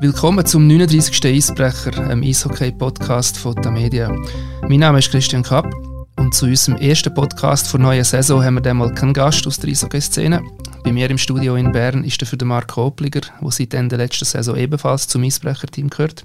Willkommen 0.00 0.46
zum 0.46 0.64
39. 0.68 1.24
Eisbrecher, 1.24 2.08
einem 2.08 2.22
Eishockey-Podcast 2.22 3.36
von 3.36 3.56
der 3.56 3.72
Media. 3.72 4.08
Mein 4.68 4.78
Name 4.78 5.00
ist 5.00 5.10
Christian 5.10 5.42
Kapp 5.42 5.74
und 6.14 6.32
zu 6.32 6.46
unserem 6.46 6.78
ersten 6.78 7.12
Podcast 7.12 7.72
der 7.72 7.80
neuen 7.80 8.04
Saison 8.04 8.44
haben 8.44 8.62
wir 8.62 8.70
einmal 8.70 8.94
keinen 8.94 9.12
Gast 9.12 9.44
aus 9.48 9.58
der 9.58 9.70
Eishockey-Szene. 9.70 10.40
Bei 10.84 10.92
mir 10.92 11.10
im 11.10 11.18
Studio 11.18 11.56
in 11.56 11.72
Bern 11.72 12.04
ist 12.04 12.20
der 12.20 12.28
für 12.28 12.36
den 12.36 12.46
Marco 12.46 12.86
Opliger, 12.86 13.22
der 13.42 13.50
seit 13.50 13.74
Ende 13.74 13.96
letzter 13.96 14.24
Saison 14.24 14.56
ebenfalls 14.56 15.08
zum 15.08 15.24
Eisbrecher-Team 15.24 15.90
gehört. 15.90 16.22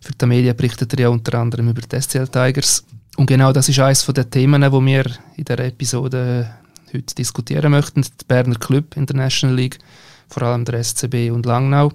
Für 0.00 0.12
die 0.12 0.26
Media 0.26 0.52
berichtet 0.52 0.92
er 0.92 1.00
ja 1.00 1.08
unter 1.08 1.36
anderem 1.36 1.68
über 1.68 1.82
die 1.82 2.00
SCL 2.00 2.28
Tigers. 2.28 2.84
Und 3.16 3.26
genau 3.26 3.52
das 3.52 3.68
ist 3.68 3.80
eines 3.80 4.06
der 4.06 4.30
Themen, 4.30 4.62
die 4.62 4.70
wir 4.70 5.06
in 5.36 5.44
dieser 5.44 5.64
Episode 5.64 6.48
heute 6.94 7.14
diskutieren 7.16 7.72
möchten. 7.72 8.02
Die 8.02 8.24
Berner 8.28 8.54
Club 8.54 8.96
International 8.96 9.56
League– 9.56 9.78
vor 10.30 10.44
allem 10.44 10.64
der 10.64 10.82
SCB 10.82 11.30
und 11.30 11.44
Langnau, 11.46 11.92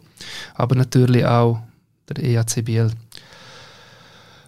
aber 0.54 0.76
natürlich 0.76 1.26
auch 1.26 1.62
der 2.10 2.24
EACBL. 2.24 2.92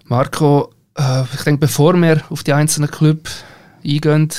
Marco, 0.05 0.73
äh, 0.97 1.23
ich 1.33 1.43
denke, 1.43 1.61
bevor 1.61 1.95
wir 1.95 2.23
auf 2.29 2.43
die 2.43 2.53
einzelnen 2.53 2.91
Clubs 2.91 3.43
eingehen, 3.83 4.29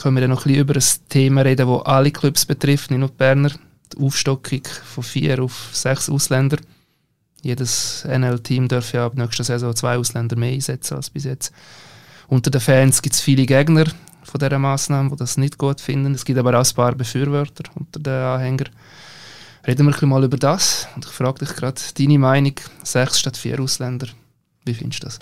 können 0.00 0.16
wir 0.16 0.28
noch 0.28 0.44
ein 0.44 0.52
bisschen 0.52 0.60
über 0.60 0.74
ein 0.74 1.08
Thema 1.08 1.40
reden, 1.42 1.68
das 1.68 1.86
alle 1.86 2.10
Clubs 2.10 2.44
betrifft, 2.44 2.90
nicht 2.90 3.00
nur 3.00 3.08
die 3.08 3.16
Berner. 3.16 3.50
Die 3.92 4.02
Aufstockung 4.04 4.62
von 4.84 5.04
vier 5.04 5.42
auf 5.42 5.70
sechs 5.72 6.10
Ausländer. 6.10 6.58
Jedes 7.42 8.04
NL-Team 8.04 8.66
darf 8.66 8.92
ja 8.92 9.06
ab 9.06 9.14
nächster 9.16 9.44
Saison 9.44 9.74
zwei 9.76 9.96
Ausländer 9.96 10.36
mehr 10.36 10.52
einsetzen 10.52 10.96
als 10.96 11.10
bis 11.10 11.24
jetzt. 11.24 11.52
Unter 12.26 12.50
den 12.50 12.60
Fans 12.60 13.00
gibt 13.00 13.14
es 13.14 13.20
viele 13.20 13.46
Gegner, 13.46 13.84
von 14.26 14.38
dieser 14.38 14.58
Massnahme, 14.58 15.10
die 15.10 15.16
das 15.16 15.36
nicht 15.36 15.58
gut 15.58 15.80
finden. 15.80 16.14
Es 16.14 16.24
gibt 16.24 16.38
aber 16.38 16.58
auch 16.58 16.66
ein 16.66 16.74
paar 16.74 16.94
Befürworter 16.94 17.64
unter 17.74 18.00
den 18.00 18.12
Anhängern. 18.12 18.70
Reden 19.66 19.86
wir 19.86 20.06
mal 20.06 20.24
über 20.24 20.36
das. 20.36 20.88
Und 20.94 21.04
ich 21.04 21.10
frage 21.10 21.44
dich 21.44 21.54
gerade 21.56 21.80
deine 21.98 22.18
Meinung: 22.18 22.54
sechs 22.82 23.18
statt 23.20 23.36
vier 23.36 23.60
Ausländer. 23.60 24.06
Wie 24.64 24.74
findest 24.74 25.02
du 25.02 25.06
das? 25.06 25.18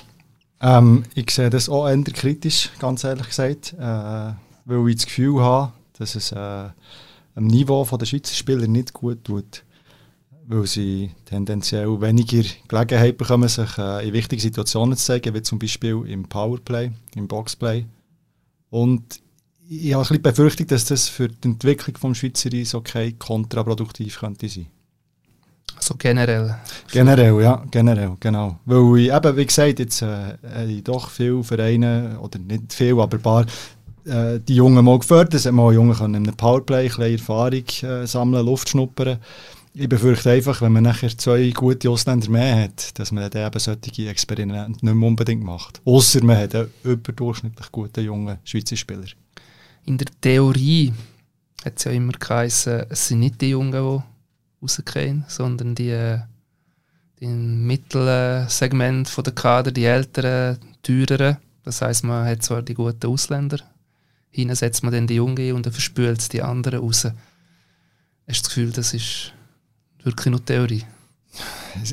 Ähm, 0.60 1.04
ich 1.14 1.30
sehe 1.30 1.50
das 1.50 1.68
auch 1.68 1.88
eher 1.88 2.02
kritisch, 2.02 2.70
ganz 2.78 3.04
ehrlich 3.04 3.28
gesagt, 3.28 3.74
äh, 3.74 4.32
weil 4.64 4.88
ich 4.88 4.96
das 4.96 5.06
Gefühl 5.06 5.40
habe, 5.40 5.72
dass 5.98 6.14
es 6.14 6.32
äh, 6.32 6.68
am 7.34 7.46
Niveau 7.46 7.84
der 7.84 8.06
Schweizer 8.06 8.34
Spieler 8.34 8.66
nicht 8.66 8.92
gut 8.92 9.24
tut. 9.24 9.64
Weil 10.46 10.66
sie 10.66 11.10
tendenziell 11.24 12.00
weniger 12.00 12.46
Gelegenheit 12.68 13.16
bekommen, 13.16 13.48
sich 13.48 13.78
äh, 13.78 14.06
in 14.06 14.12
wichtigen 14.12 14.42
Situationen 14.42 14.96
zu 14.96 15.04
zeigen, 15.04 15.34
wie 15.34 15.42
zum 15.42 15.58
Beispiel 15.58 16.04
im 16.06 16.24
Powerplay, 16.24 16.90
im 17.14 17.28
Boxplay 17.28 17.86
und 18.70 19.20
ich 19.68 19.92
habe 19.94 20.02
ein 20.02 20.08
bisschen 20.08 20.22
befürchtet, 20.22 20.70
dass 20.70 20.84
das 20.84 21.08
für 21.08 21.28
die 21.28 21.48
Entwicklung 21.48 21.94
des 21.94 22.18
Schweizer 22.18 22.50
Eishockey 22.52 23.12
kontraproduktiv 23.18 24.20
könnte 24.20 24.48
sein. 24.48 24.66
Also 25.76 25.94
generell? 25.98 26.56
Generell, 26.92 27.42
ja, 27.42 27.62
generell, 27.70 28.16
genau. 28.20 28.58
Weil 28.64 29.00
ich 29.00 29.12
eben, 29.12 29.36
wie 29.36 29.46
gesagt, 29.46 29.78
jetzt 29.78 30.02
äh, 30.02 30.36
ich 30.66 30.84
doch 30.84 31.10
viele 31.10 31.42
Vereine, 31.42 32.18
oder 32.20 32.38
nicht 32.38 32.72
viel, 32.72 32.98
aber 33.00 33.16
ein 33.16 33.22
paar, 33.22 33.46
äh, 34.06 34.40
die 34.40 34.56
Jungen 34.56 34.84
mal 34.84 34.98
gefördert. 34.98 35.34
Es 35.34 35.50
mal 35.50 35.74
Jungen 35.74 35.94
können 35.94 36.14
in 36.14 36.28
einem 36.28 36.36
Powerplay 36.36 36.84
ein 36.84 36.88
bisschen 36.88 37.12
Erfahrung 37.12 37.64
äh, 37.82 38.06
sammeln, 38.06 38.46
Luft 38.46 38.68
schnuppern. 38.68 39.18
Ich 39.76 39.88
befürchte 39.88 40.30
einfach, 40.30 40.62
wenn 40.62 40.70
man 40.70 40.84
nachher 40.84 41.18
zwei 41.18 41.50
gute 41.50 41.90
Ausländer 41.90 42.30
mehr 42.30 42.62
hat, 42.62 42.96
dass 42.96 43.10
man 43.10 43.28
dann 43.28 43.44
eben 43.44 43.58
solche 43.58 44.08
Experimente 44.08 44.70
nicht 44.70 44.82
mehr 44.84 45.08
unbedingt 45.08 45.42
macht. 45.42 45.80
Außer 45.84 46.22
man 46.22 46.36
hat 46.36 46.54
einen 46.54 46.70
überdurchschnittlich 46.84 47.72
guten 47.72 48.04
jungen 48.04 48.38
Schweizer 48.44 48.76
Spieler. 48.76 49.06
In 49.84 49.98
der 49.98 50.06
Theorie 50.20 50.92
hat 51.64 51.78
es 51.78 51.84
ja 51.84 51.90
immer 51.90 52.12
geheißen, 52.12 52.84
es 52.88 53.08
sind 53.08 53.18
nicht 53.18 53.40
die 53.40 53.50
Jungen, 53.50 53.72
die 53.72 54.02
rausgehen, 54.62 55.24
sondern 55.26 55.74
die, 55.74 56.20
die 57.18 57.26
mittleren 57.26 58.48
Segment 58.48 59.12
der 59.26 59.32
Kader, 59.32 59.72
die 59.72 59.86
älteren, 59.86 60.58
teureren. 60.84 61.38
Das 61.64 61.82
heisst, 61.82 62.04
man 62.04 62.28
hat 62.28 62.44
zwar 62.44 62.62
die 62.62 62.74
guten 62.74 63.08
Ausländer, 63.08 63.58
hinten 64.30 64.54
setzt 64.54 64.84
man 64.84 64.92
dann 64.92 65.08
die 65.08 65.16
Jungen 65.16 65.52
und 65.52 65.66
dann 65.66 65.72
verspült 65.72 66.32
die 66.32 66.42
anderen 66.42 66.78
raus. 66.78 67.06
Hast 67.06 67.14
du 68.26 68.28
das 68.28 68.42
Gefühl, 68.44 68.70
das 68.70 68.94
ist 68.94 69.32
wirklich 70.04 70.30
nur 70.30 70.44
Theorie? 70.44 70.84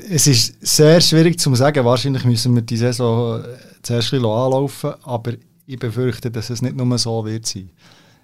Es 0.09 0.27
ist 0.27 0.55
sehr 0.61 1.01
schwierig 1.01 1.39
zu 1.39 1.53
sagen. 1.55 1.83
Wahrscheinlich 1.83 2.23
müssen 2.25 2.53
wir 2.53 2.61
die 2.61 2.77
Saison 2.77 3.44
zuerst 3.81 4.13
ein 4.13 4.19
anlaufen, 4.19 4.94
aber 5.03 5.33
ich 5.66 5.79
befürchte, 5.79 6.29
dass 6.29 6.49
es 6.49 6.61
nicht 6.61 6.75
nur 6.75 6.97
so 6.97 7.25
wird 7.25 7.47
sein. 7.47 7.69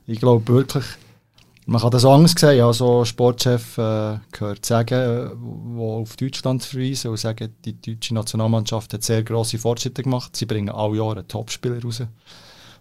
Ich 0.06 0.20
glaube 0.20 0.48
wirklich, 0.48 0.86
man 1.66 1.82
kann 1.82 1.92
das 1.92 2.06
Angst 2.06 2.40
sehen, 2.40 2.58
ja, 2.58 2.72
so 2.72 3.04
Sportchef 3.04 3.78
äh, 3.78 4.20
gehört 4.32 4.66
sagen, 4.66 4.94
äh, 4.94 5.30
wo 5.36 5.98
auf 6.02 6.16
Deutschland 6.16 6.64
verweisen 6.64 7.12
und 7.12 7.18
sagen, 7.18 7.54
die 7.66 7.74
deutsche 7.82 8.14
Nationalmannschaft 8.14 8.94
hat 8.94 9.04
sehr 9.04 9.24
grosse 9.24 9.58
Fortschritte 9.58 10.04
gemacht. 10.04 10.36
Sie 10.36 10.46
bringen 10.46 10.70
alle 10.70 10.98
Jahre 10.98 11.28
Topspieler 11.28 11.82
raus. 11.84 12.04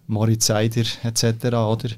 Moritz 0.07 0.45
Seider 0.45 0.85
etc. 1.03 1.45
Oder? 1.47 1.89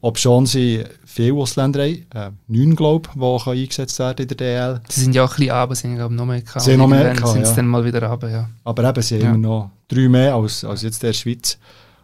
Ob 0.00 0.16
schon 0.18 0.46
sie 0.46 0.84
viele 1.04 1.34
Ausländer 1.34 1.82
haben, 1.82 2.06
äh, 2.14 2.30
neun 2.46 2.76
glaube 2.76 3.08
ich, 3.08 3.42
die 3.44 3.50
eingesetzt 3.50 3.98
werden 3.98 4.22
in 4.22 4.28
der 4.28 4.36
DL. 4.36 4.80
Sie 4.88 5.00
sind 5.00 5.14
ja 5.14 5.24
auch 5.24 5.36
ein 5.36 5.36
bisschen 5.36 5.58
runter, 5.58 5.74
sind 5.74 5.96
glaube 5.96 6.14
noch 6.14 6.26
mehr 6.26 6.40
gehabt. 6.40 6.60
Sie 6.60 6.76
noch 6.76 6.86
mehr 6.86 7.14
gehabt, 7.14 7.32
sind 7.32 7.44
ja. 7.44 7.52
dann 7.52 7.66
mal 7.66 7.84
wieder 7.84 8.02
runter, 8.08 8.30
ja. 8.30 8.48
Aber 8.62 8.88
eben, 8.88 9.02
sie 9.02 9.16
ja. 9.16 9.26
haben 9.26 9.34
immer 9.34 9.48
noch 9.48 9.70
drei 9.88 10.08
mehr 10.08 10.34
als, 10.34 10.64
als 10.64 10.82
jetzt 10.82 11.02
der 11.02 11.12
Schweiz. 11.12 11.58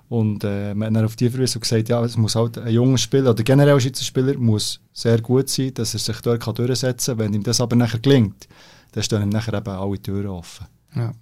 Und 0.08 0.44
äh, 0.44 0.74
man 0.74 0.88
hat 0.88 0.96
dann 0.96 1.04
auf 1.04 1.16
die 1.16 1.30
Verweise 1.30 1.60
gesagt, 1.60 1.88
ja, 1.88 2.02
es 2.04 2.16
muss 2.16 2.34
halt 2.34 2.58
ein 2.58 2.72
junger 2.72 2.98
Spieler, 2.98 3.30
oder 3.30 3.42
generell 3.42 3.74
ein 3.74 3.80
Schweizer 3.80 4.04
Spieler, 4.04 4.36
muss 4.38 4.80
sehr 4.92 5.20
gut 5.20 5.48
sein, 5.48 5.72
dass 5.74 5.94
er 5.94 6.00
sich 6.00 6.20
dort 6.20 6.42
kann 6.42 6.54
durchsetzen 6.54 7.16
kann. 7.16 7.26
Wenn 7.26 7.34
ihm 7.34 7.42
das 7.44 7.60
aber 7.60 7.76
nachher 7.76 8.00
gelingt, 8.00 8.48
dann 8.92 9.02
stehen 9.02 9.22
ihm 9.22 9.28
nachher 9.28 9.54
eben 9.54 9.70
alle 9.70 10.02
Türen 10.02 10.28
offen. 10.28 10.66
Ja. 10.94 11.12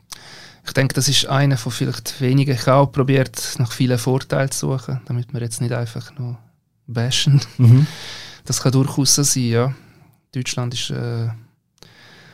Ich 0.65 0.73
denke, 0.73 0.95
das 0.95 1.09
ist 1.09 1.27
einer 1.27 1.57
von 1.57 1.73
vielleicht 1.73 2.21
wenigen. 2.21 2.55
Ich 2.55 2.67
habe 2.67 2.77
auch 2.77 2.93
probiert, 2.93 3.57
nach 3.59 3.73
vielen 3.73 3.99
Vorteilen 3.99 4.51
zu 4.51 4.71
suchen, 4.71 5.01
damit 5.07 5.33
man 5.33 5.43
jetzt 5.43 5.61
nicht 5.61 5.73
einfach 5.73 6.17
nur 6.19 6.39
bashen. 6.87 7.41
Mhm. 7.59 7.87
Das 8.45 8.63
kann 8.63 8.73
durchaus 8.73 9.15
so 9.15 9.23
sein, 9.23 9.49
ja. 9.49 9.75
Deutschland 10.35 10.75
ist, 10.75 10.91
äh, 10.91 11.29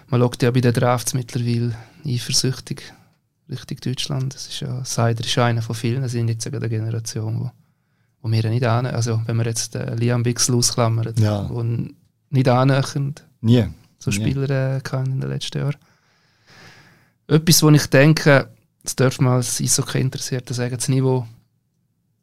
man 0.09 0.21
schaut 0.21 0.43
ja 0.43 0.51
bei 0.51 0.61
den 0.61 0.73
Drafts 0.73 1.15
mittlerweile 1.15 1.75
eifersüchtig 2.07 2.83
Richtung 3.51 3.79
Deutschland. 3.81 4.35
Das 4.35 4.47
ist 4.49 4.61
ja, 4.61 4.85
Seider 4.85 5.25
ist 5.25 5.39
einer 5.39 5.63
von 5.63 5.75
vielen, 5.75 6.03
das 6.03 6.13
sind 6.13 6.29
jetzt 6.29 6.45
sogar 6.45 6.61
der 6.61 6.69
Generation, 6.69 7.41
wo, 7.41 7.51
wo 8.23 8.31
wir 8.31 8.49
nicht 8.51 8.65
ahnen, 8.65 8.95
also 8.95 9.21
wenn 9.27 9.37
wir 9.37 9.47
jetzt 9.47 9.75
den 9.75 9.97
Liam 9.99 10.23
Bixel 10.23 10.55
ausklammern, 10.55 11.15
ja. 11.19 11.49
wo 11.51 11.63
nicht 12.31 12.49
annähernd 12.49 13.27
Nie. 13.41 13.67
so 13.99 14.11
Spieler 14.11 14.49
äh, 14.51 14.81
in 15.05 15.21
den 15.21 15.31
letzten 15.31 15.59
Jahren. 15.59 15.77
Etwas, 17.27 17.63
wo 17.63 17.71
ich 17.71 17.87
denke, 17.87 18.49
das 18.83 18.97
dürfen 18.97 19.25
wir 19.25 19.33
als 19.33 19.61
Eishockey 19.61 20.01
interessiert 20.01 20.49
sagen, 20.49 20.77
das 20.77 20.89
Niveau 20.89 21.27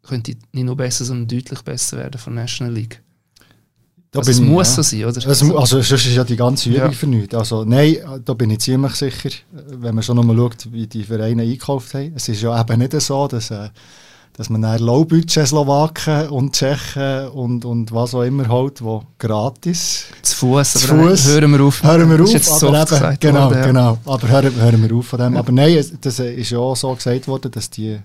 könnte 0.07 0.35
nicht 0.51 0.63
nur 0.65 0.77
besser, 0.77 1.05
sondern 1.05 1.27
deutlich 1.27 1.61
besser 1.61 1.97
werden 1.97 2.19
von 2.19 2.35
der 2.35 2.43
National 2.43 2.73
League. 2.73 3.01
Da 4.15 4.19
also 4.19 4.31
es 4.31 4.39
ich, 4.39 4.45
muss 4.45 4.69
ja. 4.69 4.75
so 4.75 4.81
sein, 4.81 5.05
oder? 5.05 5.17
Es, 5.17 5.43
also 5.43 5.81
sonst 5.81 5.91
ist 5.91 6.15
ja 6.15 6.23
die 6.23 6.37
ganze 6.37 6.69
Übung 6.69 6.83
ja. 6.83 6.91
für 6.91 7.07
nichts. 7.07 7.35
Also 7.35 7.65
nein, 7.65 7.97
da 8.23 8.33
bin 8.33 8.49
ich 8.49 8.59
ziemlich 8.59 8.95
sicher, 8.95 9.29
wenn 9.51 9.93
man 9.93 10.03
schon 10.03 10.15
nochmal 10.15 10.37
schaut, 10.37 10.71
wie 10.71 10.87
die 10.87 11.03
Vereine 11.03 11.41
einkauft 11.43 11.93
haben. 11.93 12.13
Es 12.15 12.29
ist 12.29 12.41
ja 12.41 12.59
eben 12.59 12.79
nicht 12.79 12.93
so, 13.01 13.27
dass, 13.27 13.51
äh, 13.51 13.67
dass 14.31 14.49
man 14.49 14.61
dann 14.61 14.79
Low-Budget 14.79 15.45
Slowaken 15.45 16.29
und 16.29 16.55
Tschechen 16.55 17.27
und, 17.27 17.65
und 17.65 17.91
was 17.91 18.15
auch 18.15 18.23
immer 18.23 18.47
holt, 18.47 18.81
wo 18.81 19.03
gratis... 19.19 20.05
Zu 20.21 20.37
Fuß, 20.37 20.73
zu 20.73 20.87
Fuß. 20.87 21.27
hören 21.27 21.51
wir 21.51 21.61
auf. 21.65 21.83
Hören 21.83 22.09
wir 22.09 22.23
auf, 22.23 22.63
aber 22.63 22.77
eben, 22.77 22.85
gesagt 22.85 23.19
genau, 23.19 23.45
worden, 23.47 23.57
ja. 23.57 23.65
genau. 23.65 23.97
Aber 24.05 24.27
hören, 24.29 24.55
hören 24.55 24.81
wir 24.81 24.95
auf 24.95 25.07
von 25.07 25.19
dem. 25.19 25.35
Aber 25.35 25.51
nein, 25.51 25.85
das 25.99 26.19
ist 26.19 26.49
ja 26.51 26.59
auch 26.59 26.77
so 26.77 26.95
gesagt 26.95 27.27
worden, 27.27 27.51
dass 27.51 27.69
die 27.69 27.99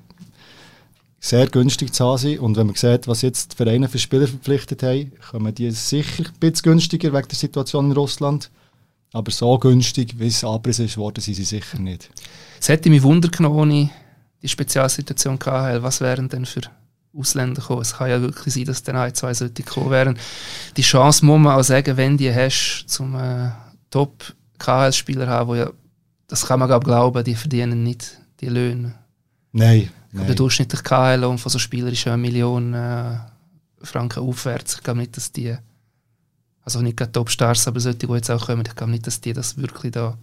sehr 1.20 1.46
günstig 1.48 1.92
zu 1.92 2.04
haben 2.04 2.18
sind. 2.18 2.40
Und 2.40 2.56
wenn 2.56 2.66
man 2.66 2.74
sieht, 2.74 3.06
was 3.06 3.22
jetzt 3.22 3.52
die 3.52 3.56
Vereine 3.56 3.88
für 3.88 3.98
Spieler 3.98 4.26
verpflichtet 4.26 4.82
haben, 4.82 5.12
kommen 5.30 5.54
die 5.54 5.70
sicher 5.70 6.24
ein 6.24 6.40
bisschen 6.40 6.72
günstiger 6.72 7.12
wegen 7.12 7.28
der 7.28 7.38
Situation 7.38 7.86
in 7.86 7.92
Russland. 7.92 8.50
Aber 9.12 9.30
so 9.30 9.58
günstig, 9.58 10.18
wie 10.18 10.28
es 10.28 10.44
abgerissen 10.44 10.86
ist 10.86 10.96
worden, 10.96 11.20
sind 11.20 11.34
sie 11.34 11.44
sicher 11.44 11.78
nicht. 11.78 12.10
Es 12.58 12.68
hätte 12.68 12.88
mich 12.88 13.02
Wunder 13.02 13.28
genommen, 13.28 13.58
ohne 13.58 13.90
die 14.40 14.48
Spezialsituation 14.48 15.38
KHL. 15.38 15.82
Was 15.82 16.00
wären 16.00 16.28
denn 16.28 16.46
für 16.46 16.62
Ausländer 17.14 17.60
gekommen? 17.60 17.82
Es 17.82 17.96
kann 17.96 18.08
ja 18.08 18.20
wirklich 18.20 18.54
sein, 18.54 18.64
dass 18.64 18.82
dann 18.82 18.96
ein, 18.96 19.14
zwei 19.14 19.34
solche 19.34 19.62
kommen 19.64 19.90
wären. 19.90 20.18
Die 20.76 20.82
Chance 20.82 21.26
muss 21.26 21.40
man 21.40 21.58
auch 21.58 21.64
sagen, 21.64 21.96
wenn 21.96 22.16
die 22.16 22.32
hast, 22.32 22.84
zum 22.86 23.14
äh, 23.16 23.50
Top-KHL-Spieler 23.90 25.26
haben, 25.26 25.48
wo 25.48 25.54
ja, 25.56 25.70
das 26.28 26.46
kann 26.46 26.60
man 26.60 26.68
glaube 26.68 26.86
glauben, 26.86 27.24
die 27.24 27.34
verdienen 27.34 27.82
nicht 27.82 28.16
die 28.40 28.48
Löhne. 28.48 28.94
Nein, 29.52 29.90
Nein. 30.12 30.26
Der 30.26 30.34
durchschnittliche 30.34 30.82
KL-Lohn 30.82 31.38
von 31.38 31.50
so 31.50 31.58
Spielern 31.58 31.92
ist 31.92 32.04
ja 32.04 32.12
eine 32.12 32.22
Million 32.22 32.74
äh, 32.74 33.18
Franken 33.82 34.20
aufwärts. 34.20 34.74
Ich 34.74 34.82
glaube 34.82 35.00
nicht, 35.00 35.16
dass 35.16 35.30
die, 35.32 35.56
also 36.62 36.80
nicht 36.80 36.96
gerade 36.96 37.12
Topstars, 37.12 37.68
aber 37.68 37.80
solche, 37.80 37.98
die 37.98 38.06
jetzt 38.12 38.30
auch 38.30 38.46
kommen, 38.46 38.64
ich 38.66 38.74
glaube 38.74 38.92
nicht, 38.92 39.06
dass 39.06 39.20
die 39.20 39.32
das 39.32 39.56
wirklich 39.56 39.92
da 39.92 40.18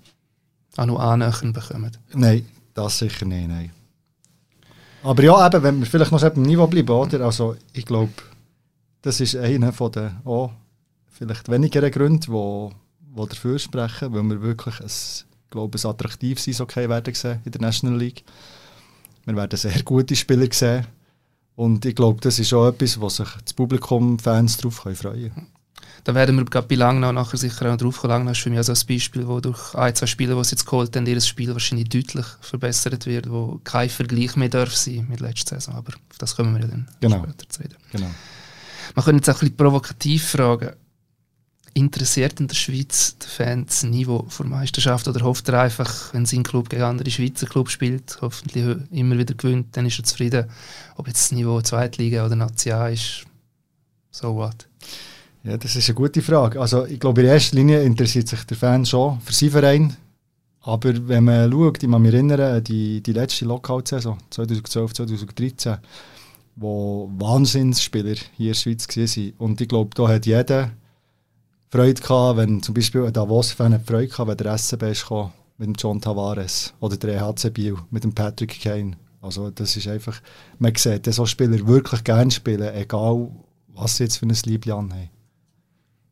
auch 0.76 0.86
noch 0.86 1.00
annähern 1.00 1.54
bekommen. 1.54 1.92
Nein, 2.14 2.46
das 2.74 3.00
sicher 3.00 3.26
nicht, 3.26 3.48
nein. 3.48 3.72
Aber 5.04 5.24
ja, 5.24 5.48
eben, 5.48 5.64
wenn 5.64 5.80
wir 5.80 5.86
vielleicht 5.86 6.12
noch 6.12 6.22
auf 6.22 6.34
dem 6.34 6.44
Niveau 6.44 6.68
bleiben, 6.68 6.90
oder? 6.90 7.22
Also, 7.22 7.56
ich 7.74 7.86
glaube, 7.86 8.12
das 9.02 9.22
ist 9.22 9.36
einer 9.36 9.72
von 9.72 9.92
den 9.92 10.12
oh, 10.26 10.50
vielleicht 11.10 11.50
wenigeren 11.50 11.92
Gründen, 11.92 12.32
wo, 12.32 12.74
die 13.00 13.30
dafür 13.30 13.58
sprechen, 13.58 14.14
weil 14.14 14.24
wir 14.24 14.42
wirklich 14.42 14.80
ein, 14.82 14.92
glaube 15.50 15.78
ein 15.78 15.90
attraktives 15.90 16.48
Eishockey 16.48 16.90
werden 16.90 17.14
sehen 17.14 17.40
in 17.46 17.52
der 17.52 17.62
National 17.62 17.98
League. 17.98 18.24
Wir 19.28 19.36
werden 19.36 19.58
sehr 19.58 19.84
gute 19.84 20.16
Spieler 20.16 20.48
sehen. 20.52 20.88
Und 21.56 21.86
ich 21.86 21.96
glaube, 21.96 22.22
das 22.22 22.40
ist 22.40 22.54
auch 22.54 22.70
etwas, 22.70 23.00
wo 23.02 23.10
sich 23.10 23.28
das 23.44 23.54
Publikum, 23.54 24.18
Fans 24.20 24.56
darauf 24.56 24.76
freuen 24.76 24.96
können. 24.96 25.48
Da 26.06 26.16
werden 26.16 26.38
wir 26.38 26.46
gerade 26.46 26.66
bei 26.66 26.76
Langnau 26.76 27.12
nachher 27.12 27.36
sicher 27.36 27.74
auch 27.74 27.76
drauf 27.76 27.98
kommen. 27.98 28.12
Langnau 28.12 28.32
ist 28.32 28.40
für 28.40 28.50
mich 28.50 28.60
also 28.60 28.72
ein 28.72 28.88
Beispiel, 28.88 29.28
wo 29.28 29.42
durch 29.42 29.76
ein, 29.76 29.94
zwei 29.94 30.06
Spieler, 30.06 30.36
die 30.36 30.44
sie 30.46 30.52
jetzt 30.52 30.66
geholt 30.66 30.96
haben, 30.96 31.06
ihr 31.06 31.20
Spiel 31.20 31.52
wahrscheinlich 31.52 31.90
deutlich 31.90 32.26
verbessert 32.40 33.06
wird, 33.06 33.30
wo 33.30 33.60
kein 33.66 33.90
Vergleich 33.90 34.38
mehr 34.38 34.48
darf 34.48 34.74
sein 34.74 35.08
mit 35.10 35.20
letzter 35.20 35.60
Saison. 35.60 35.76
Aber 35.76 35.90
auf 35.90 36.18
das 36.18 36.38
kommen 36.38 36.54
wir 36.54 36.62
ja 36.62 36.68
dann 36.68 36.88
genau. 37.02 37.24
später 37.24 37.50
zu 37.50 37.62
reden. 37.62 37.76
Genau. 37.92 38.10
Man 38.96 39.04
könnte 39.04 39.18
jetzt 39.18 39.30
auch 39.30 39.36
ein 39.36 39.40
bisschen 39.40 39.58
provokativ 39.58 40.30
fragen, 40.30 40.70
interessiert 41.78 42.40
in 42.40 42.48
der 42.48 42.56
Schweiz 42.56 43.18
die 43.20 43.28
Fans 43.28 43.82
das 43.82 43.84
Niveau 43.84 44.28
der 44.38 44.46
Meisterschaft 44.48 45.08
oder 45.08 45.24
hofft 45.24 45.48
er 45.50 45.62
einfach, 45.62 46.14
wenn 46.14 46.26
sein 46.26 46.44
Club 46.44 46.70
gegen 46.70 46.82
andere 46.82 47.12
Schweizer 47.12 47.46
Clubs 47.46 47.72
spielt, 47.72 48.18
hoffentlich 48.22 48.78
immer 48.92 49.18
wieder 49.18 49.36
gewinnt, 49.36 49.78
dann 49.78 49.86
ist 49.86 50.00
er 50.00 50.04
zufrieden. 50.04 50.46
Ob 50.96 51.08
jetzt 51.08 51.22
das 51.22 51.32
Niveau 51.32 51.62
Zweitliga 51.62 52.26
oder 52.26 52.36
National 52.36 52.94
ist, 52.94 53.26
so 54.10 54.36
what? 54.36 54.68
Ja, 55.44 55.56
das 55.56 55.76
ist 55.76 55.88
eine 55.88 55.96
gute 55.96 56.22
Frage. 56.22 56.60
Also 56.60 56.86
ich 56.86 57.00
glaube, 57.00 57.22
in 57.22 57.28
erster 57.28 57.56
Linie 57.56 57.84
interessiert 57.84 58.28
sich 58.28 58.44
der 58.44 58.58
Fan 58.58 58.86
schon 58.86 59.22
für 59.22 59.34
seinen 59.34 59.52
Verein. 59.52 59.98
Aber 60.62 61.08
wenn 61.08 61.24
man 61.24 61.50
schaut, 61.52 61.82
ich 61.82 61.90
kann 61.90 62.02
mich 62.02 62.14
erinnern, 62.14 62.64
die, 62.64 63.02
die 63.02 63.14
letzte 63.14 63.46
Lockout-Saison 63.46 64.18
2012, 64.32 64.94
2013, 64.94 65.78
wo 66.58 67.10
Wahnsinnsspieler 67.18 68.16
hier 68.36 68.48
in 68.48 68.48
der 68.48 68.54
Schweiz 68.56 68.88
waren. 68.90 69.34
Und 69.38 69.62
ich 69.62 69.68
glaube, 69.70 69.92
da 69.96 70.08
hat 70.08 70.26
jeder 70.26 70.72
Freude 71.70 72.02
gehabt, 72.02 72.38
wenn 72.38 72.64
zum 72.64 72.74
Beispiel 72.74 73.06
ein 73.06 73.14
Davos-Fan 73.14 73.80
Freude 73.84 74.08
gehabt, 74.08 74.30
wenn 74.30 74.38
der 74.38 74.58
SCB 74.58 74.84
ist 74.84 75.02
gekommen, 75.02 75.34
mit 75.58 75.68
dem 75.68 75.74
John 75.74 76.00
Tavares 76.00 76.74
oder 76.80 76.98
der 76.98 77.22
EHC 77.22 77.50
Biel 77.50 77.78
mit 77.90 78.04
dem 78.04 78.14
Patrick 78.14 78.62
Kane. 78.62 78.96
Also 79.22 79.50
das 79.50 79.76
ist 79.76 79.88
einfach, 79.88 80.22
man 80.60 80.76
sieht, 80.76 81.08
dass 81.08 81.16
so 81.16 81.26
Spieler 81.26 81.66
wirklich 81.68 82.04
gerne 82.04 82.32
spielen, 82.32 82.74
egal 82.74 83.30
was 83.70 83.98
sie 83.98 84.04
jetzt 84.04 84.18
für 84.18 84.26
ein 84.26 84.38
Liebling 84.46 84.76
haben. 84.76 85.10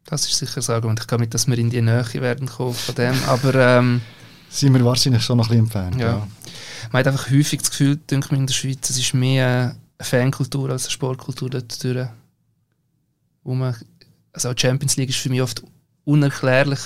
Das 0.06 0.25
ist 0.28 0.38
sicher 0.38 0.56
das 0.56 0.69
Argument. 0.69 1.00
Ich 1.00 1.07
glaube 1.07 1.24
nicht, 1.24 1.34
dass 1.34 1.48
wir 1.48 1.58
in 1.58 1.69
die 1.69 1.81
Nähe 1.81 2.06
werden 2.16 2.48
kommen 2.48 2.74
von 2.74 2.96
dem, 2.96 3.16
aber... 3.28 3.56
Ähm, 3.56 4.01
Sind 4.50 4.74
wir 4.74 4.86
wahrscheinlich 4.86 5.24
schon 5.24 5.38
noch 5.38 5.50
ein 5.50 5.66
bisschen 5.66 5.66
entfernt, 5.66 6.00
ja. 6.00 6.18
ja. 6.18 6.28
Man 6.92 7.00
hat 7.00 7.08
einfach 7.08 7.31
häufig 7.31 7.60
das 7.60 7.72
Gefühl, 7.72 7.98
denke 7.98 8.28
ich, 8.31 8.40
in 8.40 8.48
der 8.48 8.54
Schweiz, 8.54 8.90
es 8.90 8.98
ist 8.98 9.13
mehr 9.13 9.75
eine 9.98 10.06
Fankultur 10.06 10.69
als 10.69 10.86
eine 10.86 10.92
Sportkultur 10.92 11.50
dort 11.50 11.84
durch. 11.84 12.08
Wo 13.44 13.56
man, 13.56 13.75
also 14.36 14.54
die 14.54 14.62
Champions 14.62 14.98
League 14.98 15.10
ist 15.10 15.18
für 15.18 15.30
mich 15.30 15.42
oft 15.42 15.64
unerklärlich, 16.04 16.80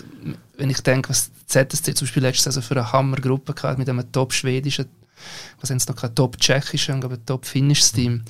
wenn 0.58 0.70
ich 0.70 0.82
denke, 0.82 1.10
was 1.10 1.32
ZSC 1.48 1.94
zum 1.96 2.06
Beispiel 2.06 2.24
letztes 2.24 2.56
Jahr 2.56 2.64
für 2.64 2.76
eine 2.76 2.92
Hammergruppe 2.92 3.54
hatte, 3.62 3.78
mit 3.78 3.90
einem 3.90 4.10
top-schwedischen, 4.12 4.86
was 5.60 5.70
haben 5.70 5.80
sie 5.80 5.90
noch 5.90 5.98
kein 5.98 6.16
top-tschechischen, 6.16 7.04
aber 7.04 7.24
top-finnisches 7.26 7.92
Team. 7.92 8.24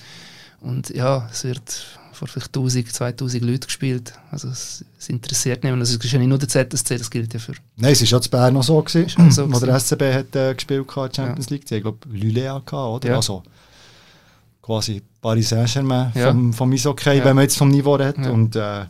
Und 0.62 0.90
ja, 0.90 1.30
es 1.32 1.44
wird 1.44 1.86
vor 2.14 2.28
vielleicht 2.28 2.48
1000, 2.48 2.92
2000 2.92 3.44
Leuten 3.44 3.66
gespielt. 3.66 4.14
Also 4.32 4.50
es, 4.50 4.84
es 4.98 5.10
interessiert 5.10 5.64
niemand. 5.64 5.82
Also 5.82 5.98
es 5.98 6.04
ist 6.04 6.12
ja 6.12 6.20
nicht 6.20 6.28
nur 6.28 6.38
der 6.38 6.50
ZSC, 6.50 6.98
das 6.98 7.10
gilt 7.10 7.34
ja 7.34 7.40
für... 7.40 7.54
Nein, 7.78 7.94
es 7.94 8.02
war 8.02 8.08
ja 8.08 8.22
zu 8.22 8.30
Bern 8.30 8.54
noch 8.54 8.64
so, 8.64 8.82
gewesen, 8.82 9.32
so 9.32 9.54
wo 9.54 9.60
der 9.60 9.80
SCB 9.80 10.02
hat, 10.14 10.36
äh, 10.36 10.54
gespielt 10.54 10.96
hat, 10.96 11.16
Champions 11.16 11.50
ja. 11.50 11.56
League. 11.56 11.72
Ich 11.72 11.82
glaube, 11.82 12.00
Lulea 12.10 12.62
gehabt, 12.66 12.74
oder? 12.74 13.10
Ja. 13.10 13.16
Also 13.18 13.44
quasi 14.62 15.02
Paris 15.22 15.50
Saint-Germain 15.50 16.12
ja. 16.16 16.32
vom, 16.32 16.54
vom 16.54 16.72
Eishockey, 16.72 17.18
ja. 17.18 17.26
wenn 17.26 17.36
man 17.36 17.44
jetzt 17.44 17.58
vom 17.58 17.70
Niveau 17.70 17.96
redet. 17.96 18.28
Und 18.28 18.56
äh, 18.56 18.86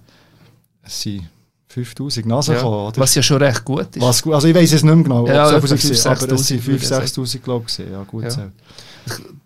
es 0.83 1.01
sind 1.01 1.29
5000 1.67 2.25
Nasen 2.25 2.53
ja. 2.53 2.57
gekommen, 2.57 2.87
oder? 2.87 2.97
Was 2.97 3.13
ja 3.13 3.21
schon 3.21 3.37
recht 3.37 3.63
gut 3.63 3.95
ist. 3.95 4.01
Was, 4.01 4.25
also 4.25 4.47
ich 4.47 4.55
weiß 4.55 4.73
es 4.73 4.83
nicht 4.83 4.93
mehr 4.93 5.03
genau, 5.03 5.27
ja, 5.27 5.49
aber 5.49 5.63
es 5.63 5.69
sind 5.69 5.97
5'000, 5.99 7.13
6'000 7.13 7.39
glaube 7.39 7.65
ich. 7.67 7.77
Ja, 7.77 8.03
gut 8.03 8.23
ja. 8.23 8.51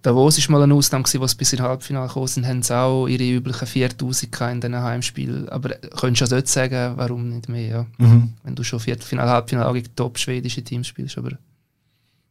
Davos 0.01 0.37
war 0.37 0.57
mal 0.57 0.63
eine 0.63 0.73
Ausnahme, 0.73 1.03
gewesen, 1.03 1.21
was 1.21 1.35
bis 1.35 1.53
ins 1.53 1.61
Halbfinale 1.61 2.07
gekommen 2.07 2.27
sind, 2.27 2.47
haben 2.47 2.63
sie 2.63 2.75
auch 2.75 3.07
ihre 3.07 3.23
üblichen 3.23 3.67
4000 3.67 4.41
in 4.41 4.61
diesen 4.61 4.81
Heimspielen. 4.81 5.49
Aber 5.49 5.69
könntest 5.69 6.31
du 6.31 6.35
ja 6.35 6.41
dort 6.41 6.47
sagen, 6.47 6.93
warum 6.97 7.29
nicht 7.29 7.49
mehr, 7.49 7.67
ja? 7.67 7.85
Mhm. 7.97 8.33
Wenn 8.43 8.55
du 8.55 8.63
schon 8.63 8.79
Viertelfinale, 8.79 9.29
Halbfinale 9.31 9.73
gegen 9.73 9.95
top-schwedische 9.95 10.63
Teams 10.63 10.87
spielst. 10.87 11.17
Aber 11.17 11.31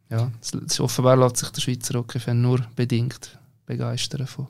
ja, 0.09 0.31
das, 0.39 0.79
offenbar 0.79 1.17
lässt 1.17 1.37
sich 1.37 1.49
der 1.49 1.61
Schweizer 1.61 1.99
Hockey-Fan 1.99 2.39
nur 2.39 2.65
bedingt 2.75 3.39
begeistern 3.65 4.27
von 4.27 4.47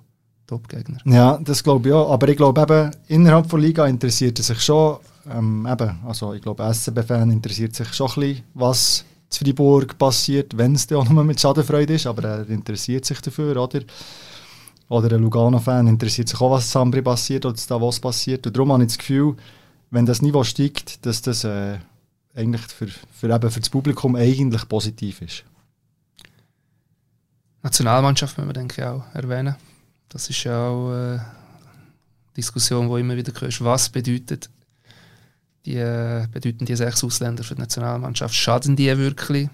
Top-Gegnern. 0.48 1.02
Ja, 1.06 1.38
das 1.38 1.64
glaube 1.64 1.90
ich 1.90 1.94
auch. 1.94 2.12
Aber 2.12 2.28
ich 2.28 2.38
glaube 2.38 2.62
eben, 2.62 2.92
innerhalb 3.08 3.50
der 3.50 3.60
Liga 3.60 3.86
interessiert 3.88 4.40
er 4.40 4.44
sich 4.44 4.62
schon, 4.62 4.98
ähm, 5.32 5.68
eben, 5.70 6.00
also 6.06 6.34
ich 6.34 6.42
glaube, 6.42 6.64
SCB-Fan 6.64 7.32
interessiert 7.32 7.76
sich 7.76 7.94
schon 7.94 8.10
ein 8.10 8.16
bisschen, 8.20 8.44
was 8.54 9.06
in 9.32 9.46
Freiburg 9.46 9.98
passiert, 9.98 10.58
wenn 10.58 10.76
es 10.76 10.92
auch 10.92 11.10
nur 11.10 11.24
mit 11.24 11.40
Schadenfreude 11.40 11.94
ist, 11.94 12.08
aber 12.08 12.24
er 12.24 12.50
interessiert 12.50 13.06
sich 13.06 13.22
dafür, 13.22 13.58
oder? 13.58 13.82
Oder 14.90 15.16
ein 15.16 15.22
Lugano-Fan 15.22 15.88
interessiert 15.88 16.30
sich 16.30 16.40
auch, 16.40 16.52
was 16.52 16.66
in 16.66 16.72
Sambri 16.72 17.02
passiert 17.02 17.46
oder 17.46 17.58
da 17.68 17.82
was 17.82 18.00
passiert. 18.00 18.46
Und 18.46 18.56
darum 18.56 18.74
habe 18.74 18.84
ich 18.84 18.90
das 18.90 18.98
Gefühl, 18.98 19.36
wenn 19.90 20.06
das 20.06 20.22
Niveau 20.22 20.44
steigt, 20.44 21.06
dass 21.06 21.22
das 21.22 21.46
äh, 21.46 21.78
eigentlich 22.36 22.62
für, 22.64 22.88
für, 22.88 23.34
eben 23.34 23.50
für 23.50 23.60
das 23.60 23.70
Publikum 23.70 24.16
eigentlich 24.16 24.68
positiv 24.68 25.22
ist. 25.22 25.46
Nationalmannschaft 27.62 28.38
müssen 28.38 28.50
wir 28.50 28.54
denke 28.54 28.82
ich 28.82 28.88
auch 28.88 29.04
erwähnen. 29.14 29.56
Das 30.14 30.30
ist 30.30 30.46
auch 30.46 30.92
eine 30.92 31.16
äh, 31.16 32.36
Diskussion, 32.38 32.88
die 32.88 33.02
immer 33.02 33.18
wieder 33.18 33.34
hörst, 33.42 33.64
was 33.64 33.90
bedeutet 33.90 34.48
die 35.66 35.78
äh, 35.78 36.28
bedeuten 36.32 36.66
die 36.66 36.76
sechs 36.76 37.04
Ausländer 37.04 37.44
für 37.44 37.56
die 37.56 37.62
Nationalmannschaft. 37.62 38.36
Schaden 38.36 38.76
die 38.76 38.96
wirklich? 38.98 39.50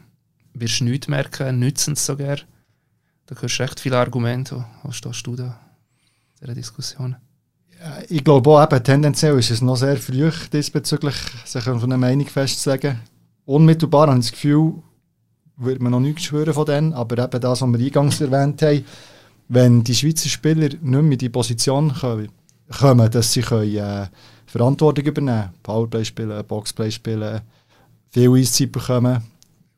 Wirst 0.53 0.81
du 0.81 0.85
nichts 0.85 1.07
merken? 1.07 1.59
Nützen 1.59 1.95
sie 1.95 2.03
sogar? 2.03 2.37
Da 3.27 3.35
hörst 3.39 3.59
du 3.59 3.63
recht 3.63 3.79
viele 3.79 3.97
Argumente. 3.97 4.65
Was 4.83 4.97
stehst 4.97 5.25
du 5.25 5.35
da 5.35 5.59
in 6.41 6.47
dieser 6.47 6.55
Diskussion? 6.55 7.15
Ich 8.09 8.23
glaube 8.23 8.49
auch, 8.49 8.61
eben, 8.61 8.83
tendenziell 8.83 9.39
ist 9.39 9.51
es 9.51 9.61
noch 9.61 9.77
sehr 9.77 9.95
früh 9.95 10.29
diesbezüglich, 10.51 11.15
sich 11.45 11.65
auf 11.67 11.83
eine 11.83 11.97
Meinung 11.97 12.27
festzulegen. 12.27 12.99
Unmittelbar 13.45 14.07
habe 14.07 14.19
ich 14.19 14.25
das 14.25 14.31
Gefühl, 14.33 14.73
würde 15.55 15.81
man 15.81 15.93
noch 15.93 16.01
nichts 16.01 16.23
schwören 16.23 16.53
von 16.53 16.65
denen, 16.65 16.93
aber 16.93 17.23
eben 17.23 17.39
das, 17.39 17.61
was 17.61 17.69
wir 17.69 17.79
eingangs 17.79 18.19
erwähnt 18.19 18.61
haben, 18.61 18.83
wenn 19.49 19.83
die 19.83 19.95
Schweizer 19.95 20.29
Spieler 20.29 20.69
nicht 20.69 20.83
mehr 20.83 21.01
in 21.01 21.17
die 21.17 21.29
Position 21.29 21.93
kommen, 21.93 23.11
dass 23.11 23.33
sie 23.33 23.41
können, 23.41 23.75
äh, 23.75 24.07
Verantwortung 24.45 25.05
übernehmen, 25.05 25.49
Powerplay 25.61 26.05
spielen, 26.05 26.43
Boxplay 26.45 26.89
spielen, 26.91 27.41
viel 28.11 28.33
Eiszeit 28.33 28.71
bekommen 28.71 29.23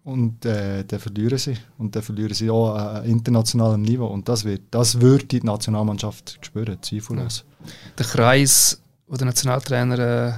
und 0.04 0.46
äh, 0.46 0.84
dann 0.84 1.00
verlieren 1.00 1.38
sie. 1.38 1.58
Und 1.78 1.96
dann 1.96 2.04
verlieren 2.04 2.34
sie 2.34 2.50
auch 2.50 2.76
an 2.76 3.06
internationalem 3.06 3.82
Niveau. 3.82 4.08
Und 4.08 4.28
das, 4.28 4.44
wird, 4.44 4.64
das 4.72 5.00
würde 5.00 5.26
die 5.26 5.42
Nationalmannschaft 5.42 6.40
spüren, 6.42 6.78
zweifellos. 6.82 7.46
Ja. 7.48 7.72
Der 7.98 8.06
Kreis, 8.06 8.82
wo 9.08 9.16
der 9.16 9.28
Nationaltrainer 9.28 10.00
äh, 10.00 10.34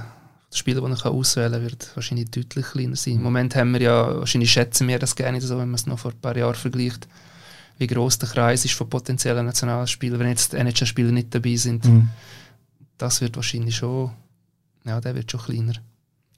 das 0.50 0.58
Spieler, 0.58 0.80
den 0.82 0.92
er 0.92 1.06
auswählen 1.06 1.52
kann, 1.52 1.62
wird 1.62 1.90
wahrscheinlich 1.96 2.30
deutlich 2.30 2.66
kleiner 2.66 2.96
sein. 2.96 3.14
Im 3.14 3.22
Moment 3.22 3.56
haben 3.56 3.72
wir 3.72 3.80
ja, 3.80 4.18
wahrscheinlich 4.18 4.52
schätzen 4.52 4.86
wir 4.86 4.98
das 4.98 5.16
gerne 5.16 5.40
so, 5.40 5.58
wenn 5.58 5.68
man 5.68 5.74
es 5.74 5.86
noch 5.86 5.98
vor 5.98 6.12
ein 6.12 6.20
paar 6.20 6.36
Jahren 6.36 6.54
vergleicht, 6.54 7.08
wie 7.78 7.86
groß 7.86 8.18
der 8.18 8.28
Kreis 8.28 8.64
ist 8.64 8.74
von 8.74 8.88
potenziellen 8.88 9.46
Nationalspielern, 9.46 10.20
wenn 10.20 10.28
jetzt 10.28 10.54
NHL-Spieler 10.54 11.12
nicht 11.12 11.34
dabei 11.34 11.56
sind. 11.56 11.84
Mhm. 11.84 12.08
Das 12.98 13.20
wird 13.20 13.36
wahrscheinlich 13.36 13.76
schon 13.76 14.12
ja, 14.84 15.00
der 15.00 15.14
wird 15.14 15.30
schon 15.30 15.40
kleiner. 15.40 15.72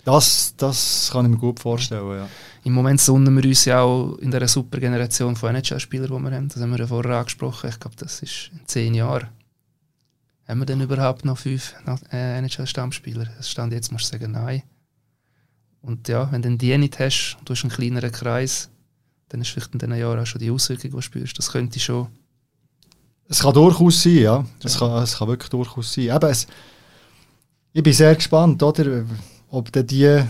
Das, 0.04 0.54
das 0.56 1.10
kann 1.12 1.24
ich 1.24 1.32
mir 1.32 1.38
gut 1.38 1.58
vorstellen, 1.58 2.08
ja. 2.16 2.28
Im 2.62 2.74
Moment 2.74 3.00
sonnen 3.00 3.34
wir 3.36 3.44
uns 3.44 3.64
ja 3.64 3.80
auch 3.80 4.16
in 4.18 4.30
dieser 4.30 4.46
super 4.46 4.78
Generation 4.78 5.34
von 5.34 5.54
NHL-Spielern, 5.54 6.06
die 6.06 6.30
wir 6.30 6.36
haben. 6.36 6.48
Das 6.48 6.62
haben 6.62 6.70
wir 6.70 6.78
ja 6.78 6.86
vorher 6.86 7.16
angesprochen. 7.16 7.70
Ich 7.70 7.80
glaube, 7.80 7.96
das 7.96 8.22
ist 8.22 8.50
in 8.52 8.60
zehn 8.66 8.94
Jahren. 8.94 9.28
Haben 10.46 10.60
wir 10.60 10.66
denn 10.66 10.80
überhaupt 10.80 11.24
noch 11.24 11.38
fünf 11.38 11.74
äh, 12.12 12.38
NHL-Stammspieler? 12.38 13.26
Das 13.36 13.50
stand 13.50 13.72
jetzt, 13.72 13.90
musst 13.90 14.12
du 14.12 14.18
sagen, 14.18 14.32
nein. 14.32 14.62
Und 15.80 16.06
ja, 16.06 16.30
wenn 16.30 16.42
du 16.42 16.56
die 16.56 16.78
nicht 16.78 17.00
hast 17.00 17.36
du 17.44 17.52
hast 17.52 17.64
einen 17.64 17.72
kleineren 17.72 18.12
Kreis, 18.12 18.70
dann 19.28 19.40
ist 19.40 19.50
vielleicht 19.50 19.72
in 19.72 19.78
diesen 19.78 19.96
Jahren 19.96 20.20
auch 20.20 20.26
schon 20.26 20.40
die 20.40 20.50
Auswirkung, 20.50 20.90
die 20.90 20.96
du 20.96 21.00
spürst. 21.00 21.38
Das 21.38 21.50
könnte 21.50 21.80
schon... 21.80 22.08
Es 23.28 23.40
kann 23.40 23.54
durchaus 23.54 24.02
sein, 24.02 24.18
ja. 24.18 24.44
Es, 24.62 24.74
ja. 24.74 24.80
Kann, 24.80 25.02
es 25.02 25.18
kann 25.18 25.28
wirklich 25.28 25.50
durchaus 25.50 25.92
sein. 25.92 26.04
Eben, 26.04 26.30
es, 26.30 26.46
ich 27.72 27.82
bin 27.82 27.92
sehr 27.92 28.14
gespannt, 28.14 28.62
oder, 28.62 29.04
ob 29.50 29.70
die 29.72 30.22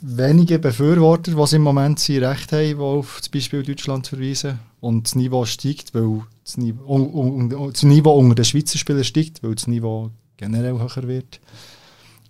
wenigen 0.00 0.60
Befürworter, 0.60 1.32
die 1.32 1.56
im 1.56 1.62
Moment 1.62 1.98
sind, 1.98 2.22
recht 2.22 2.52
haben, 2.52 2.68
die 2.68 2.76
auf 2.76 3.18
das 3.18 3.28
Beispiel 3.28 3.62
Deutschland 3.62 4.06
verweisen 4.06 4.58
und 4.80 5.06
das 5.06 5.14
Niveau 5.14 5.44
steigt, 5.44 5.94
weil 5.94 6.22
das 6.44 6.56
Niveau, 6.56 6.94
un, 6.94 7.50
un, 7.52 7.72
das 7.72 7.82
Niveau 7.82 8.12
unter 8.16 8.36
den 8.36 8.44
Schweizer 8.44 8.78
Spielern 8.78 9.04
steigt, 9.04 9.42
weil 9.42 9.54
das 9.54 9.66
Niveau 9.66 10.10
generell 10.36 10.78
höher 10.78 11.08
wird. 11.08 11.40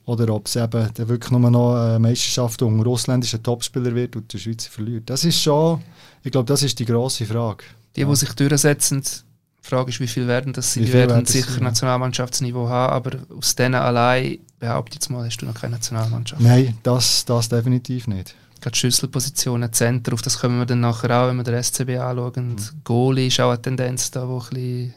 Oder 0.08 0.32
ob 0.32 0.46
es 0.46 0.56
eben 0.56 0.88
dann 0.94 1.08
wirklich 1.08 1.30
nur 1.30 1.50
noch 1.50 1.74
eine 1.74 1.98
Meisterschaft 1.98 2.62
unter 2.62 2.88
ausländischen 2.88 3.42
Topspieler 3.42 3.94
wird 3.94 4.16
und 4.16 4.32
der 4.32 4.38
Schweizer 4.38 4.70
verliert. 4.70 5.10
Das 5.10 5.22
ist 5.22 5.38
schon, 5.38 5.82
ich 6.22 6.32
glaube, 6.32 6.46
das 6.46 6.62
ist 6.62 6.78
die 6.78 6.86
grosse 6.86 7.26
Frage. 7.26 7.64
Die, 7.94 8.06
die 8.06 8.16
sich 8.16 8.32
durchsetzen, 8.32 9.02
Die 9.02 9.68
Frage 9.68 9.90
ist, 9.90 10.00
wie 10.00 10.06
viel 10.06 10.26
werden 10.26 10.54
das 10.54 10.72
sein? 10.72 10.86
Die 10.86 10.92
werden 10.94 11.10
werden 11.10 11.26
sicher 11.26 11.50
sein, 11.50 11.58
ja. 11.58 11.64
Nationalmannschaftsniveau 11.64 12.70
haben, 12.70 12.94
aber 12.94 13.18
aus 13.36 13.54
denen 13.54 13.74
allein, 13.74 14.38
behaupte 14.58 14.92
ich 14.92 14.94
jetzt 14.94 15.10
mal, 15.10 15.26
hast 15.26 15.42
du 15.42 15.44
noch 15.44 15.52
keine 15.52 15.74
Nationalmannschaft. 15.74 16.40
Nein, 16.40 16.78
das, 16.82 17.26
das 17.26 17.50
definitiv 17.50 18.06
nicht. 18.06 18.34
Gerade 18.62 18.78
Schlüsselpositionen, 18.78 19.70
Center, 19.74 20.14
auf 20.14 20.22
das 20.22 20.38
kommen 20.38 20.58
wir 20.58 20.64
dann 20.64 20.80
nachher 20.80 21.20
auch, 21.20 21.28
wenn 21.28 21.36
wir 21.36 21.44
den 21.44 21.62
SCB 21.62 21.98
anschauen. 21.98 22.54
Mhm. 22.54 22.56
Goalie 22.82 23.26
ist 23.26 23.40
auch 23.40 23.50
eine 23.50 23.60
Tendenz 23.60 24.10
da, 24.10 24.24
die 24.24 24.32
ein 24.32 24.38
bisschen 24.38 24.94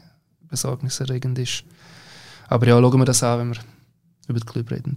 besorgniserregend 0.50 1.38
ist. 1.38 1.66
Aber 2.48 2.66
ja, 2.66 2.80
schauen 2.80 2.98
wir 2.98 3.06
das 3.06 3.24
an, 3.24 3.40
wenn 3.40 3.50
wir 3.56 3.62
über 4.32 4.40
den 4.40 4.46
Club 4.46 4.72
reden. 4.72 4.96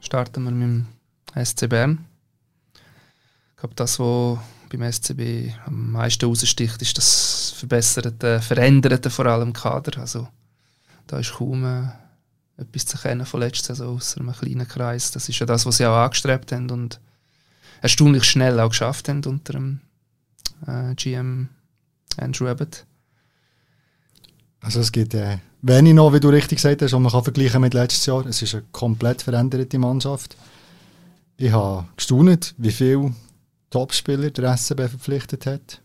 Starten 0.00 0.44
wir 0.44 0.50
mit 0.50 0.62
dem 0.62 1.44
SC 1.44 1.68
Bern. 1.68 2.04
Ich 2.74 3.56
glaube, 3.58 3.74
das, 3.74 3.98
was 3.98 4.38
beim 4.70 4.90
SCB 4.90 5.52
am 5.66 5.92
meisten 5.92 6.24
raussticht, 6.24 6.80
ist 6.82 6.96
das 6.98 7.54
verbesserte, 7.56 8.40
veränderte 8.40 9.10
vor 9.10 9.26
allem 9.26 9.52
Kader. 9.52 10.00
Also, 10.00 10.28
da 11.06 11.18
ist 11.18 11.34
kaum 11.34 11.64
äh, 11.64 11.88
etwas 12.56 12.86
zu 12.86 12.98
kennen 12.98 13.26
von 13.26 13.40
letzter 13.40 13.74
Saison, 13.74 13.96
außer 13.96 14.20
einem 14.20 14.32
kleinen 14.32 14.66
Kreis. 14.66 15.10
Das 15.10 15.28
ist 15.28 15.38
ja 15.38 15.46
das, 15.46 15.66
was 15.66 15.76
sie 15.76 15.86
auch 15.86 15.96
angestrebt 15.96 16.52
haben 16.52 16.70
und 16.70 17.00
erstaunlich 17.82 18.24
schnell 18.24 18.58
auch 18.60 18.70
geschafft 18.70 19.08
haben 19.08 19.24
unter 19.24 19.52
dem 19.52 19.80
äh, 20.66 20.94
GM 20.94 21.48
Andrew 22.16 22.48
Abbott. 22.48 22.84
Also 24.62 24.80
es 24.80 24.92
gibt 24.92 25.14
äh, 25.14 25.38
wenig 25.60 25.92
noch, 25.94 26.12
wie 26.12 26.20
du 26.20 26.28
richtig 26.28 26.58
gesagt 26.58 26.82
hast, 26.82 26.92
was 26.92 27.00
man 27.00 27.10
kann 27.10 27.24
vergleichen 27.24 27.60
mit 27.60 27.74
letztes 27.74 28.06
Jahr. 28.06 28.24
Es 28.26 28.40
ist 28.40 28.54
eine 28.54 28.64
komplett 28.70 29.22
veränderte 29.22 29.78
Mannschaft. 29.78 30.36
Ich 31.36 31.50
habe 31.50 31.86
gestaunt, 31.96 32.54
wie 32.58 32.70
viele 32.70 33.12
Topspieler 33.70 34.30
der 34.30 34.56
SCB 34.56 34.88
verpflichtet 34.88 35.46
hat. 35.46 35.80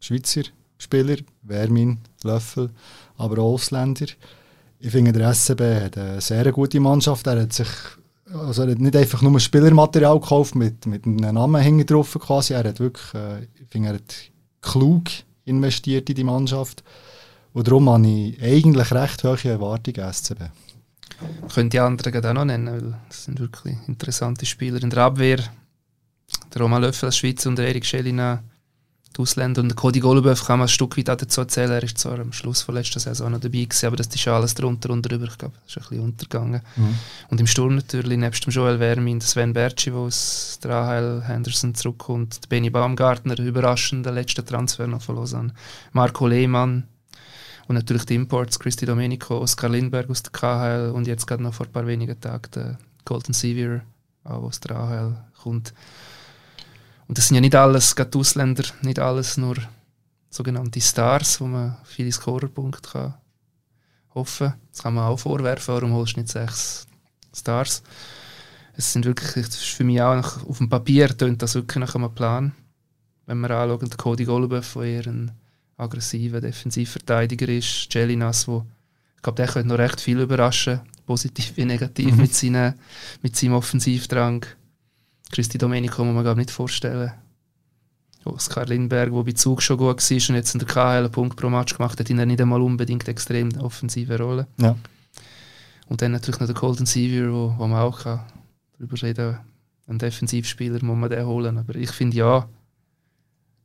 Schweizer 0.00 0.42
Spieler, 0.76 1.16
Wermin, 1.42 1.98
Löffel, 2.22 2.70
aber 3.16 3.38
auch 3.38 3.54
Ausländer. 3.54 4.06
Ich 4.78 4.90
finde, 4.90 5.12
der 5.12 5.32
SCB 5.32 5.60
hat 5.60 5.96
eine 5.96 6.20
sehr 6.20 6.52
gute 6.52 6.80
Mannschaft. 6.80 7.26
Er 7.26 7.40
hat 7.40 7.54
sich 7.54 7.68
also 8.32 8.62
er 8.62 8.72
hat 8.72 8.78
nicht 8.78 8.96
einfach 8.96 9.22
nur 9.22 9.38
Spielermaterial 9.38 10.18
gekauft 10.18 10.54
mit, 10.54 10.86
mit 10.86 11.04
einem 11.04 11.34
Namen 11.34 11.62
hinten 11.62 11.86
drauf 11.86 12.18
quasi. 12.20 12.54
Er 12.54 12.64
hat 12.64 12.80
wirklich, 12.80 13.14
äh, 13.14 13.44
ich 13.44 13.68
finde, 13.70 13.88
er 13.88 13.94
hat 13.94 14.14
klug 14.60 15.04
investiert 15.44 16.08
in 16.10 16.16
die 16.16 16.24
Mannschaft. 16.24 16.82
Und 17.54 17.68
darum 17.68 17.88
habe 17.88 18.06
ich 18.06 18.42
eigentlich 18.42 18.92
recht 18.92 19.22
hohe 19.22 19.44
Erwartungen 19.44 20.12
SCB. 20.12 20.42
Ich 21.46 21.54
könnte 21.54 21.70
die 21.70 21.80
anderen 21.80 22.26
auch 22.26 22.32
noch 22.34 22.44
nennen, 22.44 22.66
weil 22.66 22.98
das 23.08 23.24
sind 23.24 23.38
wirklich 23.38 23.76
interessante 23.86 24.44
Spieler. 24.44 24.82
In 24.82 24.90
der 24.90 25.04
Abwehr 25.04 25.38
der 26.52 26.60
Roman 26.60 26.82
Löffel 26.82 27.06
als 27.06 27.16
Schweizer 27.16 27.48
und 27.48 27.56
der 27.56 27.68
Erik 27.68 27.86
Schelina, 27.86 28.42
die 29.16 29.22
Ausländer. 29.22 29.62
Und 29.62 29.68
der 29.68 29.76
Cody 29.76 30.00
Golubev 30.00 30.44
kann 30.44 30.58
man 30.58 30.66
ein 30.66 30.68
Stück 30.68 30.98
weit 30.98 31.06
dazu 31.06 31.42
erzählen. 31.42 31.70
Er 31.70 31.84
ist 31.84 31.96
zwar 31.96 32.18
am 32.18 32.32
Schluss 32.32 32.62
von 32.62 32.74
letzter 32.74 32.98
Saison 32.98 33.30
noch 33.30 33.38
dabei 33.38 33.62
gewesen, 33.62 33.86
aber 33.86 33.96
das 33.96 34.08
ist 34.08 34.26
alles 34.26 34.54
drunter 34.54 34.90
und 34.90 35.02
drüber. 35.02 35.26
Ich 35.26 35.38
glaube, 35.38 35.54
das 35.62 35.76
ist 35.76 35.76
ein 35.76 35.88
bisschen 35.88 36.04
untergegangen. 36.04 36.60
Mhm. 36.74 36.98
Und 37.28 37.40
im 37.40 37.46
Sturm 37.46 37.76
natürlich, 37.76 38.18
nebst 38.18 38.44
dem 38.44 38.52
Joel 38.52 38.78
Vermin, 38.78 39.20
der 39.20 39.28
Sven 39.28 39.52
Bertschi, 39.52 39.90
der 39.90 40.00
aus 40.00 40.58
der 40.60 40.72
AHL 40.72 41.22
Henderson 41.24 41.72
zurückkommt, 41.76 42.48
Benny 42.48 42.70
Baumgartner, 42.70 43.38
überraschend, 43.38 44.04
der 44.04 44.12
letzte 44.12 44.44
Transfer 44.44 44.88
noch 44.88 45.02
von 45.02 45.14
Lausanne, 45.14 45.54
Marco 45.92 46.26
Lehmann 46.26 46.88
und 47.68 47.74
natürlich 47.74 48.04
die 48.04 48.14
Imports, 48.14 48.58
Christy 48.58 48.86
Domenico, 48.86 49.38
Oskar 49.38 49.70
Lindberg 49.70 50.10
aus 50.10 50.22
der 50.22 50.32
KHL 50.32 50.90
und 50.90 51.06
jetzt 51.06 51.26
gerade 51.26 51.42
noch 51.42 51.54
vor 51.54 51.66
ein 51.66 51.72
paar 51.72 51.86
wenigen 51.86 52.20
Tagen 52.20 52.50
der 52.54 52.78
Colton 53.04 53.34
Sevier, 53.34 53.82
auch 54.24 54.42
aus 54.42 54.60
der 54.60 54.76
AHL 54.76 55.16
kommt. 55.42 55.74
Und 57.06 57.18
das 57.18 57.28
sind 57.28 57.36
ja 57.36 57.40
nicht 57.40 57.54
alles, 57.54 57.94
gerade 57.96 58.18
Ausländer, 58.18 58.64
nicht 58.82 58.98
alles 58.98 59.36
nur 59.36 59.56
sogenannte 60.30 60.80
Stars, 60.80 61.40
wo 61.40 61.46
man 61.46 61.76
viele 61.84 62.12
Scorerpunkte 62.12 62.90
kann 62.90 63.14
hoffen. 64.14 64.54
Das 64.70 64.82
kann 64.82 64.94
man 64.94 65.04
auch 65.04 65.18
vorwerfen, 65.18 65.74
warum 65.74 65.92
holst 65.92 66.16
du 66.16 66.20
nicht 66.20 66.32
sechs 66.32 66.86
Stars? 67.34 67.82
Es 68.76 68.92
sind 68.92 69.04
wirklich, 69.04 69.46
das 69.46 69.56
ist 69.56 69.68
für 69.68 69.84
mich 69.84 70.00
auch 70.00 70.14
nach, 70.14 70.44
auf 70.46 70.58
dem 70.58 70.68
Papier 70.68 71.16
tönt 71.16 71.42
das 71.42 71.54
wirklich 71.54 71.80
nach 71.80 71.94
einem 71.94 72.14
Plan. 72.14 72.52
Wenn 73.26 73.40
wir 73.40 73.50
anschauen, 73.50 73.88
der 73.88 73.96
Cody 73.96 74.24
Golubev, 74.24 74.74
der 74.74 74.82
eher 74.82 75.06
ein 75.06 75.32
aggressiver 75.76 76.40
Defensivverteidiger 76.40 77.48
ist, 77.48 77.92
Jelinas, 77.92 78.46
wo 78.48 78.64
ich 79.16 79.22
glaube, 79.22 79.36
der 79.36 79.48
könnte 79.48 79.68
noch 79.68 79.78
recht 79.78 80.00
viel 80.00 80.20
überraschen, 80.20 80.80
positiv 81.06 81.56
wie 81.56 81.64
negativ 81.64 82.12
Mhm. 82.12 82.20
mit, 82.20 82.34
seinen, 82.34 82.74
mit 83.22 83.36
seinem 83.36 83.54
Offensivdrang. 83.54 84.44
Christi 85.32 85.56
Domenico 85.58 85.96
kann 86.04 86.14
man 86.14 86.22
glaube 86.24 86.40
nicht 86.40 86.50
vorstellen. 86.50 87.12
Oskar 88.24 88.66
Lindberg, 88.66 89.12
der 89.12 89.22
bei 89.22 89.32
Zug 89.32 89.62
schon 89.62 89.76
gut 89.76 89.86
war 89.86 90.28
und 90.28 90.34
jetzt 90.34 90.54
in 90.54 90.58
der 90.58 90.68
KHL 90.68 90.78
einen 91.04 91.10
Punkt 91.10 91.36
pro 91.36 91.50
Match 91.50 91.76
gemacht 91.76 91.98
hat, 92.00 92.08
in 92.08 92.16
einer 92.18 92.26
nicht 92.26 92.40
einmal 92.40 92.62
unbedingt 92.62 93.06
extrem 93.08 93.50
offensive 93.58 94.18
Rolle. 94.18 94.46
Ja. 94.58 94.76
Und 95.88 96.00
dann 96.00 96.12
natürlich 96.12 96.40
noch 96.40 96.46
der 96.46 96.54
Golden 96.56 96.86
Sevier, 96.86 97.30
wo, 97.32 97.54
wo 97.58 97.66
man 97.66 97.80
auch 97.80 98.02
kann 98.02 98.20
darüber 98.78 99.00
reden 99.02 99.38
Ein 99.86 99.98
Defensivspieler 99.98 100.82
muss 100.82 100.96
man 100.96 101.10
den 101.10 101.26
holen. 101.26 101.58
Aber 101.58 101.74
ich 101.74 101.90
finde 101.90 102.16
ja, 102.16 102.48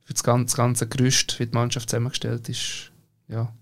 für 0.09 0.13
das 0.15 0.23
ganze, 0.23 0.57
ganze 0.57 0.87
Gerüst, 0.87 1.39
wie 1.39 1.45
die 1.45 1.53
Mannschaft 1.53 1.87
zusammengestellt 1.87 2.49
ist, 2.49 2.91
ja, 3.27 3.53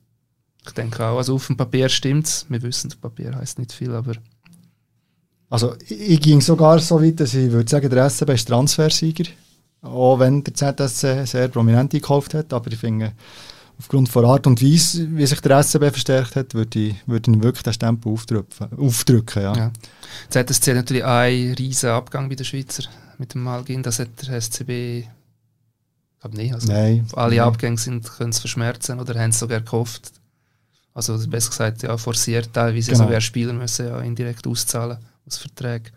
ich 0.65 0.71
denke 0.71 1.05
auch. 1.05 1.17
Also 1.17 1.35
auf 1.35 1.47
dem 1.47 1.57
Papier 1.57 1.89
stimmt 1.89 2.25
es. 2.25 2.45
Wir 2.47 2.61
wissen, 2.61 2.89
das 2.89 2.97
Papier 2.97 3.35
heißt 3.35 3.59
nicht 3.59 3.73
viel, 3.73 3.93
aber 3.93 4.13
Also 5.49 5.75
ich, 5.89 6.21
ging 6.21 6.39
sogar 6.39 6.79
so 6.79 7.03
weit, 7.03 7.19
dass 7.19 7.33
ich 7.33 7.51
würde 7.51 7.69
sagen, 7.69 7.89
der 7.89 8.09
SCB 8.09 8.29
ist 8.29 8.47
Transfersieger. 8.47 9.25
Auch 9.81 10.19
wenn 10.19 10.41
der 10.41 10.53
ZSC 10.53 11.25
sehr 11.25 11.49
prominent 11.49 11.91
gekauft 11.91 12.33
hat. 12.33 12.53
Aber 12.53 12.71
ich 12.71 12.79
finde, 12.79 13.11
aufgrund 13.77 14.15
der 14.15 14.23
Art 14.23 14.47
und 14.47 14.63
Weise, 14.63 15.05
wie 15.17 15.25
sich 15.25 15.41
der 15.41 15.61
SCB 15.61 15.89
verstärkt 15.89 16.37
hat, 16.37 16.53
würde 16.53 16.79
ich, 16.79 16.95
würde 17.07 17.29
ich 17.29 17.43
wirklich 17.43 17.63
den 17.63 17.73
Stempel 17.73 18.13
aufdrücken. 18.13 18.71
aufdrücken 18.77 19.43
ja. 19.43 19.53
Ja. 19.53 19.71
ZSC 20.29 20.71
hat 20.71 20.77
natürlich 20.77 21.03
einen 21.03 21.55
riesen 21.55 21.89
Abgang 21.89 22.29
bei 22.29 22.35
den 22.35 22.45
Schweizer 22.45 22.83
mit 23.17 23.33
dem 23.33 23.43
Malgin. 23.43 23.83
Das 23.83 23.99
hat 23.99 24.09
der 24.25 24.39
SCB, 24.39 25.09
ich 26.17 26.21
glaube 26.21 26.37
nicht. 26.37 26.53
Also 26.53 26.71
Nein. 26.71 27.07
alle 27.13 27.35
Nein. 27.37 27.45
Abgänge 27.45 27.77
sind, 27.77 28.09
können 28.11 28.31
es 28.31 28.39
verschmerzen 28.39 28.99
oder 28.99 29.19
haben 29.19 29.29
es 29.29 29.39
sogar 29.39 29.61
gehofft. 29.61 30.11
Also 30.93 31.15
besser 31.29 31.49
gesagt, 31.51 31.83
ja, 31.83 31.95
forciert 31.97 32.51
teilweise 32.53 32.91
Genau. 32.91 33.03
sogar 33.03 33.21
Spieler 33.21 33.53
müssen 33.53 33.87
ja 33.87 33.99
indirekt 33.99 34.47
auszahlen 34.47 34.97
aus 35.27 35.37
Verträgen. 35.37 35.91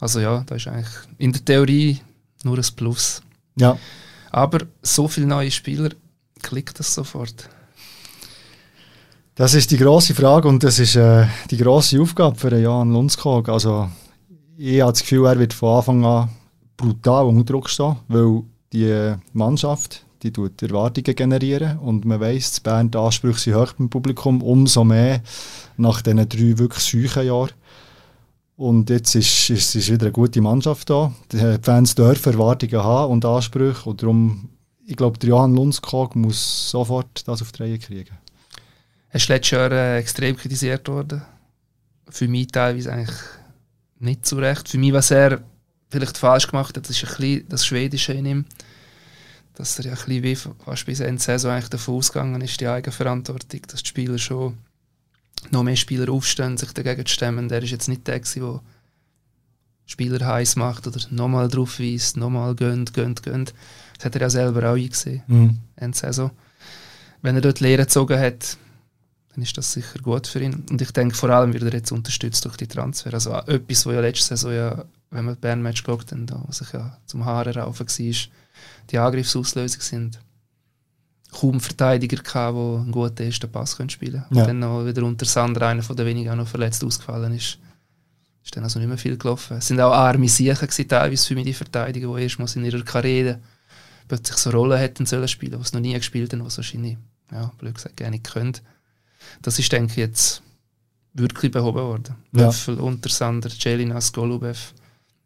Also 0.00 0.18
ja, 0.20 0.42
da 0.46 0.56
ist 0.56 0.66
eigentlich 0.66 0.88
in 1.18 1.32
der 1.32 1.44
Theorie 1.44 2.00
nur 2.42 2.58
ein 2.58 2.64
Plus. 2.74 3.22
Ja. 3.56 3.78
Aber 4.32 4.60
so 4.82 5.06
viele 5.06 5.26
neue 5.26 5.50
Spieler, 5.50 5.90
klickt 6.42 6.78
das 6.80 6.92
sofort? 6.94 7.48
Das 9.34 9.54
ist 9.54 9.70
die 9.70 9.76
grosse 9.76 10.14
Frage 10.14 10.48
und 10.48 10.62
das 10.64 10.78
ist 10.78 10.96
äh, 10.96 11.26
die 11.50 11.56
grosse 11.56 12.00
Aufgabe 12.00 12.36
für 12.36 12.56
Jan 12.58 12.92
Lundskog. 12.92 13.48
Also, 13.48 13.88
ich 14.56 14.80
habe 14.80 14.92
das 14.92 15.00
Gefühl, 15.02 15.26
er 15.26 15.38
wird 15.38 15.52
von 15.54 15.76
Anfang 15.78 16.04
an 16.04 16.28
brutal 16.76 17.26
unter 17.26 17.44
Druck 17.44 17.70
stehen, 17.70 17.96
weil 18.08 18.42
die 18.72 19.14
Mannschaft 19.32 20.04
die 20.22 20.32
tut 20.32 20.62
Erwartungen 20.62 21.14
generieren 21.14 21.78
und 21.78 22.04
man 22.04 22.20
weiss, 22.20 22.58
in 22.58 22.62
Bern 22.62 22.90
die 22.90 22.98
Ansprüche 22.98 23.38
sind 23.38 23.54
hoch 23.54 23.72
beim 23.72 23.88
Publikum, 23.88 24.42
umso 24.42 24.84
mehr 24.84 25.22
nach 25.76 26.02
diesen 26.02 26.28
drei 26.28 26.58
wirklich 26.58 26.84
seuchen 26.84 27.26
Jahren. 27.26 27.52
Und 28.56 28.90
jetzt 28.90 29.14
ist, 29.14 29.48
ist, 29.48 29.74
ist 29.74 29.90
wieder 29.90 30.06
eine 30.06 30.12
gute 30.12 30.42
Mannschaft 30.42 30.90
da. 30.90 31.12
Die 31.32 31.58
Fans 31.62 31.94
dürfen 31.94 32.34
Erwartungen 32.34 32.84
haben 32.84 33.12
und 33.12 33.24
Ansprüche 33.24 33.88
und 33.88 34.02
darum, 34.02 34.50
ich 34.84 34.96
glaube, 34.96 35.18
der 35.18 35.30
Johann 35.30 35.54
Lundskog 35.54 36.14
muss 36.14 36.70
sofort 36.70 37.26
das 37.26 37.40
auf 37.40 37.52
die 37.52 37.62
Reihe 37.62 37.78
kriegen. 37.78 38.18
Er 39.08 39.16
ist 39.16 39.28
letztes 39.28 39.52
Jahr 39.52 39.72
äh, 39.72 39.98
extrem 39.98 40.36
kritisiert 40.36 40.86
worden. 40.88 41.22
Für 42.10 42.28
mich 42.28 42.48
teilweise 42.48 42.92
eigentlich 42.92 43.16
nicht 43.98 44.26
zu 44.26 44.36
Recht. 44.36 44.68
Für 44.68 44.78
mich, 44.78 44.92
was 44.92 45.10
er 45.10 45.42
vielleicht 45.90 46.18
falsch 46.18 46.48
gemacht 46.48 46.76
hat, 46.76 46.88
das 46.88 46.96
ist 46.96 47.04
ein 47.04 47.16
bisschen 47.16 47.48
das 47.48 47.66
Schwedische 47.66 48.12
in 48.12 48.26
ihm. 48.26 48.44
Dass 49.54 49.78
er 49.78 49.86
ja 49.86 49.92
ein 49.92 49.96
bisschen 49.96 50.22
wie 50.22 50.36
fast 50.64 50.86
bis 50.86 51.00
Ende 51.00 51.20
Saison 51.20 51.52
eigentlich 51.52 51.68
davon 51.68 51.96
ausgegangen 51.96 52.40
ist, 52.40 52.60
die 52.60 52.68
Eigenverantwortung, 52.68 53.62
dass 53.66 53.82
die 53.82 53.88
Spieler 53.88 54.18
schon 54.18 54.56
noch 55.50 55.62
mehr 55.62 55.76
Spieler 55.76 56.10
aufstehen, 56.10 56.56
sich 56.56 56.72
dagegen 56.72 57.04
zu 57.04 57.12
stemmen. 57.12 57.48
Der 57.48 57.62
ist 57.62 57.70
jetzt 57.70 57.88
nicht 57.88 58.06
der, 58.06 58.20
der 58.20 58.60
Spieler 59.86 60.24
heiß 60.24 60.56
macht 60.56 60.86
oder 60.86 61.00
nochmal 61.10 61.48
drauf 61.48 61.80
weist, 61.80 62.16
nochmal 62.16 62.54
gönnt, 62.54 62.94
gönnt, 62.94 63.22
gönnt. 63.22 63.54
Das 63.96 64.06
hat 64.06 64.14
er 64.14 64.22
ja 64.22 64.30
selber 64.30 64.70
auch 64.70 64.76
eingesehen. 64.76 65.22
Mhm. 65.26 65.58
Ende 65.76 65.98
Saison. 65.98 66.30
Wenn 67.22 67.34
er 67.34 67.42
dort 67.42 67.60
Lehre 67.60 67.82
gezogen 67.82 68.18
hat, 68.18 68.56
dann 69.34 69.42
ist 69.42 69.56
das 69.58 69.72
sicher 69.72 69.98
gut 70.00 70.26
für 70.26 70.40
ihn. 70.40 70.64
Und 70.70 70.80
ich 70.80 70.92
denke, 70.92 71.14
vor 71.14 71.30
allem 71.30 71.52
wird 71.52 71.64
er 71.64 71.72
jetzt 71.72 71.92
unterstützt 71.92 72.44
durch 72.44 72.56
die 72.56 72.66
Transfer. 72.66 73.12
Also 73.12 73.34
auch 73.34 73.46
etwas, 73.48 73.84
was 73.84 73.94
ja 73.94 74.00
letzte 74.00 74.26
Saison, 74.26 74.52
ja, 74.52 74.84
wenn 75.10 75.24
man 75.24 75.34
das 75.34 75.40
Bern-Match 75.40 75.82
geschaut 75.82 76.12
hat, 76.12 76.18
da, 76.26 76.42
was 76.46 76.60
ich 76.60 76.72
ja 76.72 76.96
zum 77.06 77.24
Haare 77.24 77.54
raufen 77.54 77.86
war, 77.86 78.14
die 78.90 78.98
Angriffsauslösung 78.98 79.80
sind. 79.80 80.20
Kaum 81.32 81.60
Verteidiger 81.60 82.16
gehabt, 82.16 82.56
die 82.56 82.60
einen 82.60 82.92
guten 82.92 83.22
ersten 83.22 83.50
Pass 83.50 83.76
können 83.76 83.90
spielen 83.90 84.24
können. 84.28 84.34
Ja. 84.34 84.42
Und 84.42 84.48
dann 84.48 84.58
noch 84.58 84.84
wieder 84.84 85.04
unter 85.04 85.26
Sander 85.26 85.66
einer 85.66 85.82
von 85.82 85.96
den 85.96 86.06
wenigen 86.06 86.30
auch 86.30 86.36
noch 86.36 86.48
verletzt 86.48 86.82
ausgefallen 86.82 87.34
ist. 87.34 87.58
Ist 88.42 88.56
dann 88.56 88.64
also 88.64 88.78
nicht 88.78 88.88
mehr 88.88 88.98
viel 88.98 89.16
gelaufen. 89.16 89.58
Es 89.58 89.68
sind 89.68 89.80
auch 89.80 89.92
arme 89.92 90.28
Siechen 90.28 90.88
teilweise 90.88 91.26
für 91.26 91.34
mich 91.34 91.44
die 91.44 91.54
Verteidiger, 91.54 92.14
die 92.16 92.22
erstmals 92.22 92.56
in 92.56 92.64
ihrer 92.64 92.82
Karriere 92.82 93.38
plötzlich 94.08 94.38
so 94.38 94.50
Rollen 94.50 94.78
hätten 94.78 95.06
sollen 95.06 95.28
spielen, 95.28 95.52
die 95.52 95.62
es 95.62 95.72
noch 95.72 95.80
nie 95.80 95.94
gespielt 95.94 96.32
haben, 96.32 96.44
was 96.44 96.56
wahrscheinlich, 96.56 96.96
ja, 97.30 97.52
blöd 97.58 97.74
gesagt, 97.74 97.96
gerne 97.96 98.12
nicht 98.12 98.24
können. 98.24 98.56
Das 99.42 99.58
ist, 99.58 99.70
denke 99.70 99.92
ich, 99.92 99.98
jetzt 99.98 100.42
wirklich 101.14 101.52
behoben 101.52 101.78
worden. 101.78 102.16
Ja. 102.32 102.46
Löffel, 102.46 102.80
Untersander, 102.80 103.50
Jelinas, 103.50 104.12
Golubev. 104.12 104.72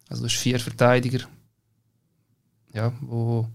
Also 0.08 0.22
du 0.22 0.28
hast 0.28 0.36
vier 0.36 0.60
Verteidiger, 0.60 1.20
ja, 2.72 2.92
wo, 3.00 3.48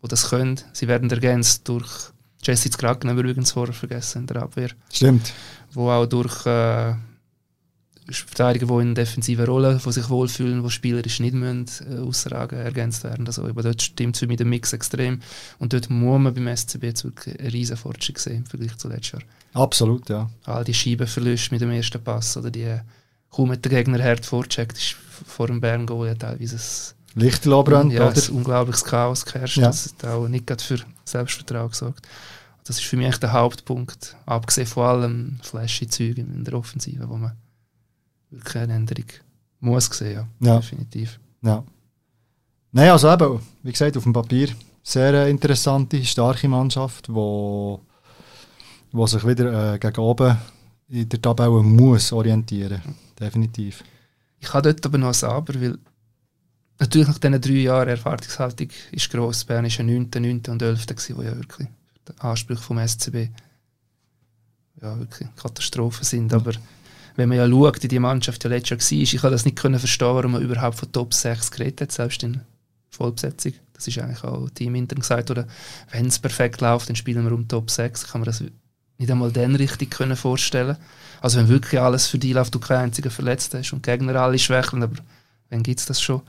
wo 0.00 0.08
das 0.08 0.30
können. 0.30 0.60
Sie 0.72 0.88
werden 0.88 1.10
ergänzt 1.10 1.68
durch 1.68 2.10
Jesse 2.42 2.70
Kraken, 2.70 3.10
haben 3.10 3.16
wir 3.16 3.24
übrigens 3.24 3.52
vorher 3.52 3.74
vergessen 3.74 4.22
in 4.22 4.26
der 4.26 4.42
Abwehr, 4.42 4.70
Stimmt. 4.90 5.32
wo 5.72 5.90
auch 5.90 6.06
durch 6.06 6.46
äh, 6.46 6.94
Verteidiger, 8.12 8.66
die 8.66 8.82
in 8.82 8.94
defensiven 8.94 9.44
Rollen 9.44 9.80
die 9.84 9.92
sich 9.92 10.08
wohlfühlen, 10.08 10.62
die 10.62 10.70
spielerisch 10.70 11.20
nicht 11.20 11.34
müssen, 11.34 11.68
äh, 11.86 12.00
ausragen, 12.00 12.58
ergänzt 12.58 13.04
werden. 13.04 13.26
Also 13.26 13.46
eben 13.48 13.62
dort 13.62 13.82
stimmt 13.82 14.16
für 14.16 14.26
mich 14.26 14.38
der 14.38 14.46
Mix 14.46 14.72
extrem. 14.72 15.20
Und 15.58 15.72
dort 15.72 15.90
muss 15.90 16.18
man 16.18 16.34
beim 16.34 16.48
SCB 16.48 16.82
wirklich 17.04 17.38
einen 17.38 17.50
riesen 17.50 17.76
Fortschritt 17.76 18.18
sehen 18.18 18.38
im 18.38 18.46
Vergleich 18.46 18.76
zu 18.78 18.88
letztes 18.88 19.12
Jahr. 19.12 19.22
Absolut, 19.52 20.08
ja. 20.08 20.30
All 20.44 20.64
die 20.64 20.74
Scheibenverluste 20.74 21.54
mit 21.54 21.60
dem 21.60 21.70
ersten 21.70 22.02
Pass 22.02 22.36
oder 22.36 22.50
die 22.50 22.80
kaum 23.30 23.50
mit 23.50 23.64
der 23.64 23.70
Gegner 23.70 24.02
hart 24.02 24.26
vorcheckt, 24.26 24.76
ist 24.76 24.96
vor 25.26 25.46
dem 25.46 25.60
Bern 25.60 25.86
Goal 25.86 26.08
ja 26.08 26.14
teilweise 26.14 26.56
ein, 26.56 27.20
Lichterloh 27.20 27.62
brennt, 27.64 27.92
ja, 27.92 28.08
oder? 28.08 28.22
ein 28.22 28.30
unglaubliches 28.34 28.84
Chaos 28.84 29.24
geherrscht. 29.24 29.56
Ja. 29.56 29.66
Das 29.66 29.94
hat 30.02 30.10
auch 30.10 30.28
nicht 30.28 30.46
gerade 30.46 30.62
für 30.62 30.78
Selbstvertrauen 31.04 31.70
gesorgt. 31.70 32.06
Das 32.64 32.78
ist 32.78 32.84
für 32.84 32.96
mich 32.96 33.16
der 33.16 33.32
Hauptpunkt, 33.32 34.16
abgesehen 34.26 34.66
von 34.66 34.84
allem 34.84 35.38
flashy 35.42 35.88
Zeug 35.88 36.18
in 36.18 36.44
der 36.44 36.54
Offensive, 36.54 37.08
wo 37.08 37.16
man 37.16 37.32
wirklich 38.30 38.56
eine 38.62 38.74
Änderung 38.74 39.06
muss 39.58 39.86
sehen, 39.86 40.28
ja, 40.40 40.52
Ja. 40.52 40.56
definitiv. 40.60 41.18
Ja. 41.42 41.64
Nein, 42.72 42.90
also 42.90 43.12
eben, 43.12 43.40
wie 43.62 43.72
gesagt, 43.72 43.96
auf 43.96 44.04
dem 44.04 44.12
Papier 44.12 44.50
sehr 44.82 45.12
äh, 45.14 45.30
interessante, 45.30 46.04
starke 46.04 46.48
Mannschaft, 46.48 47.12
wo, 47.12 47.80
wo 48.92 49.06
sich 49.06 49.26
wieder 49.26 49.74
äh, 49.74 49.78
gegen 49.78 50.00
oben 50.00 50.36
in 50.88 51.08
der 51.08 51.20
Tabelle 51.20 51.62
muss 51.62 52.12
orientieren. 52.12 52.80
Definitiv. 53.18 53.82
Ich 54.40 54.52
habe 54.52 54.72
dort 54.72 54.84
aber 54.84 54.98
noch 54.98 55.14
ein 55.14 55.28
Aber, 55.28 55.60
weil 55.60 55.78
natürlich 56.78 57.08
nach 57.08 57.18
diesen 57.18 57.40
drei 57.40 57.52
Jahren 57.52 57.88
Erwartungshaltung 57.88 58.68
ist 58.90 59.10
gross. 59.10 59.44
Bern 59.44 59.64
war 59.64 59.70
ja 59.70 59.84
9., 59.84 60.10
9. 60.12 60.42
und 60.48 60.62
11. 60.62 60.86
gewesen, 60.86 61.16
wo 61.16 61.22
ja 61.22 61.36
wirklich 61.36 61.68
die 62.08 62.20
Ansprüche 62.20 62.62
vom 62.62 62.86
SCB 62.86 63.28
ja, 64.80 64.98
wirklich 64.98 65.28
Katastrophen 65.36 66.04
sind. 66.04 66.32
Aber 66.32 66.52
wenn 67.16 67.28
man 67.28 67.38
ja 67.38 67.48
schaut, 67.48 67.82
wie 67.82 67.88
die 67.88 67.98
Mannschaft 67.98 68.42
ja 68.44 68.50
letztes 68.50 68.90
Jahr 68.90 68.98
war, 68.98 69.02
ich 69.02 69.16
kann 69.20 69.32
das 69.32 69.44
nicht 69.44 69.58
können 69.58 69.78
verstehen, 69.78 70.14
warum 70.14 70.32
man 70.32 70.42
überhaupt 70.42 70.78
von 70.78 70.90
Top 70.90 71.12
6 71.12 71.50
geredet 71.50 71.82
hat, 71.82 71.92
selbst 71.92 72.22
in 72.22 72.40
Vollbesetzung. 72.88 73.52
Das 73.74 73.86
ist 73.86 73.98
eigentlich 73.98 74.24
auch 74.24 74.48
teamintern 74.50 75.00
gesagt. 75.00 75.30
Oder 75.30 75.46
wenn 75.90 76.06
es 76.06 76.18
perfekt 76.18 76.60
läuft, 76.60 76.88
dann 76.88 76.96
spielen 76.96 77.24
wir 77.24 77.32
um 77.32 77.46
Top 77.46 77.70
6. 77.70 78.08
Kann 78.08 78.22
man 78.22 78.26
das 78.26 78.42
nicht 79.00 79.10
einmal 79.10 79.32
dann 79.32 79.56
richtig 79.56 79.90
können 79.90 80.14
vorstellen. 80.14 80.76
Also 81.22 81.38
wenn 81.38 81.48
wirklich 81.48 81.80
alles 81.80 82.06
für 82.06 82.18
dich 82.18 82.34
läuft, 82.34 82.54
du 82.54 82.58
keinen 82.58 82.84
einzigen 82.84 83.10
Verletzten 83.10 83.58
hast 83.58 83.72
und 83.72 83.82
Gegner 83.82 84.14
alle 84.16 84.38
schwächeln, 84.38 84.82
aber 84.82 84.96
wann 85.48 85.62
gibt 85.62 85.80
es 85.80 85.86
das 85.86 86.00
schon? 86.02 86.20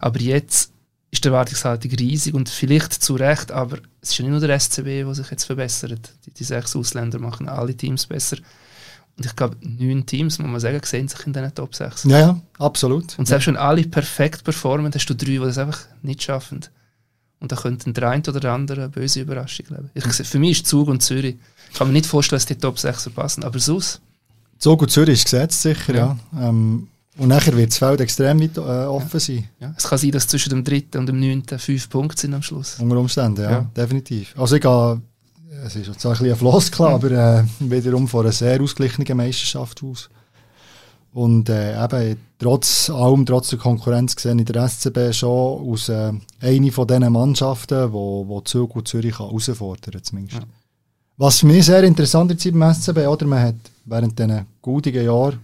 Aber 0.00 0.18
jetzt 0.18 0.72
ist 1.10 1.24
die 1.24 1.28
Erwartungshaltung 1.28 1.92
riesig 1.92 2.34
und 2.34 2.48
vielleicht 2.48 2.94
zu 2.94 3.14
Recht, 3.16 3.52
aber 3.52 3.78
es 4.00 4.10
ist 4.10 4.18
ja 4.18 4.24
nicht 4.24 4.32
nur 4.32 4.40
der 4.40 4.58
SCB, 4.58 5.04
der 5.04 5.14
sich 5.14 5.30
jetzt 5.30 5.44
verbessert. 5.44 6.10
Die, 6.24 6.30
die 6.30 6.44
sechs 6.44 6.74
Ausländer 6.74 7.18
machen 7.18 7.48
alle 7.48 7.74
Teams 7.74 8.06
besser. 8.06 8.38
Und 9.16 9.26
ich 9.26 9.36
glaube, 9.36 9.56
neun 9.60 10.06
Teams, 10.06 10.38
muss 10.38 10.50
man 10.50 10.60
sagen, 10.60 10.80
sehen 10.82 11.06
sich 11.06 11.24
in 11.26 11.34
diesen 11.34 11.54
Top 11.54 11.74
6. 11.74 12.04
Ja, 12.04 12.18
ja, 12.18 12.40
absolut. 12.58 13.16
Und 13.18 13.28
selbst 13.28 13.46
wenn 13.46 13.56
alle 13.56 13.84
perfekt 13.84 14.42
performen, 14.42 14.90
hast 14.92 15.06
du 15.06 15.14
drei, 15.14 15.26
die 15.26 15.38
das 15.38 15.58
einfach 15.58 15.80
nicht 16.02 16.22
schaffen. 16.22 16.60
Und 17.40 17.52
da 17.52 17.56
könnte 17.56 17.92
der 17.92 18.08
eine 18.08 18.22
oder 18.26 18.40
der 18.40 18.52
andere 18.52 18.80
eine 18.82 18.88
böse 18.88 19.20
Überraschung 19.20 19.66
leben. 19.68 19.90
Ich, 19.94 20.04
für 20.04 20.38
mich 20.38 20.52
ist 20.52 20.66
Zug 20.66 20.88
und 20.88 21.02
Zürich. 21.02 21.36
Ich 21.70 21.78
kann 21.78 21.88
mir 21.88 21.92
nicht 21.92 22.06
vorstellen, 22.06 22.38
dass 22.38 22.46
die 22.46 22.54
Top 22.54 22.78
6 22.78 23.02
verpassen. 23.04 23.44
Aber 23.44 23.58
sonst, 23.58 24.00
Zug 24.58 24.80
und 24.82 24.90
Zürich 24.90 25.14
ist 25.20 25.24
gesetzt, 25.24 25.60
sicher, 25.62 25.94
ja. 25.94 26.16
Ja. 26.32 26.48
Ähm, 26.48 26.88
und 27.18 27.28
nachher 27.28 27.56
wird 27.56 27.70
das 27.70 27.78
Feld 27.78 28.00
extrem 28.00 28.40
weit 28.40 28.56
äh, 28.56 28.60
offen 28.60 29.20
sein, 29.20 29.48
ja, 29.60 29.72
es 29.76 29.84
kann 29.84 29.98
sein, 29.98 30.10
dass 30.10 30.26
zwischen 30.26 30.50
dem 30.50 30.64
dritten 30.64 30.98
und 30.98 31.06
dem 31.06 31.20
neunten 31.20 31.58
fünf 31.58 31.88
Punkte 31.88 32.20
sind 32.22 32.34
am 32.34 32.42
Schluss. 32.42 32.76
unter 32.80 32.96
Umständen, 32.96 33.42
ja, 33.42 33.50
Ja. 33.50 33.70
definitiv. 33.76 34.34
Also 34.38 34.56
ich 34.56 34.62
gehe, 34.62 35.00
es 35.64 35.76
ist 35.76 36.00
zwar 36.00 36.12
ein 36.12 36.18
bisschen 36.18 36.32
ein 36.32 36.38
Floskel, 36.38 36.86
aber 36.86 37.10
äh, 37.10 37.44
wiederum 37.60 38.08
von 38.08 38.22
einer 38.24 38.32
sehr 38.32 38.60
ausgeglichenen 38.60 39.16
Meisterschaft 39.16 39.82
aus. 39.84 40.08
Und 41.14 41.48
äh, 41.48 41.82
eben, 41.82 42.16
trotz 42.40 42.90
allem, 42.90 43.24
trotz 43.24 43.50
der 43.50 43.60
Konkurrenz 43.60 44.16
gesehen 44.16 44.40
in 44.40 44.44
der 44.46 44.68
SCB 44.68 45.12
schon 45.12 45.70
aus 45.70 45.88
äh, 45.88 46.12
eine 46.40 46.72
von 46.72 46.88
diesen 46.88 47.12
Mannschaften, 47.12 47.92
wo, 47.92 48.26
wo 48.26 48.40
Zug 48.40 48.74
und 48.74 48.88
Zürich 48.88 49.14
kann 49.14 49.28
herausfordern 49.28 49.92
kann, 49.92 50.02
zumindest. 50.02 50.40
Ja. 50.40 50.46
Was 51.16 51.38
für 51.38 51.46
mich 51.46 51.66
sehr 51.66 51.84
interessant 51.84 52.32
ist 52.32 52.52
beim 52.52 52.74
SCB, 52.74 53.06
oder? 53.06 53.26
Man 53.26 53.40
hat 53.40 53.54
während 53.84 54.18
diesen 54.18 54.44
gutigen 54.60 55.04
Jahren 55.04 55.38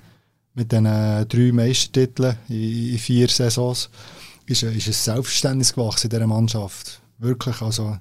mit 0.54 0.72
diesen 0.72 0.84
drei 0.84 1.52
Meistertiteln 1.52 2.36
in, 2.48 2.90
in 2.94 2.98
vier 2.98 3.28
Saisons 3.28 3.90
ist, 4.46 4.64
ist 4.64 4.88
ein 4.88 4.92
Selbstverständnis 4.92 5.72
gewachsen 5.72 6.06
in 6.06 6.10
dieser 6.10 6.26
Mannschaft. 6.26 7.00
Wirklich, 7.18 7.62
also 7.62 7.96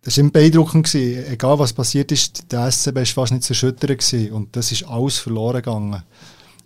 das 0.00 0.16
war 0.16 0.30
beeindruckend. 0.30 0.90
Gewesen. 0.90 1.30
Egal 1.30 1.58
was 1.58 1.74
passiert 1.74 2.10
ist, 2.12 2.50
der 2.50 2.72
SCB 2.72 2.96
war 2.96 3.04
fast 3.04 3.32
nicht 3.32 3.44
zu 3.44 3.52
erschüttern 3.52 3.98
gewesen. 3.98 4.32
und 4.32 4.56
das 4.56 4.72
ist 4.72 4.84
alles 4.84 5.18
verloren 5.18 5.56
gegangen. 5.56 6.02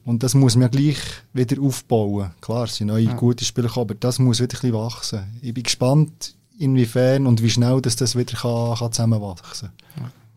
Und 0.09 0.23
das 0.23 0.33
muss 0.33 0.55
man 0.57 0.63
ja 0.63 0.69
gleich 0.69 0.99
wieder 1.35 1.61
aufbauen. 1.61 2.31
Klar, 2.41 2.65
es 2.65 2.77
sind 2.77 2.87
neue 2.87 3.05
Ja. 3.05 3.13
gute 3.15 3.45
Spieler 3.45 3.69
gekommen, 3.69 3.91
aber 3.91 3.95
das 3.95 4.19
muss 4.19 4.39
wieder 4.41 4.57
ein 4.57 4.61
bisschen 4.61 4.73
wachsen. 4.73 5.39
Ich 5.43 5.53
bin 5.53 5.65
gespannt, 5.65 6.35
inwiefern 6.59 7.27
und 7.27 7.43
wie 7.43 7.51
schnell 7.51 7.83
das, 7.83 7.97
das 7.97 8.17
wieder 8.17 8.35
kann, 8.39 8.75
kann 8.79 8.91
zusammenwachsen 8.93 9.69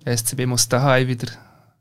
Der 0.06 0.18
SCB 0.18 0.46
muss 0.46 0.68
daheim 0.68 1.08
wieder 1.08 1.30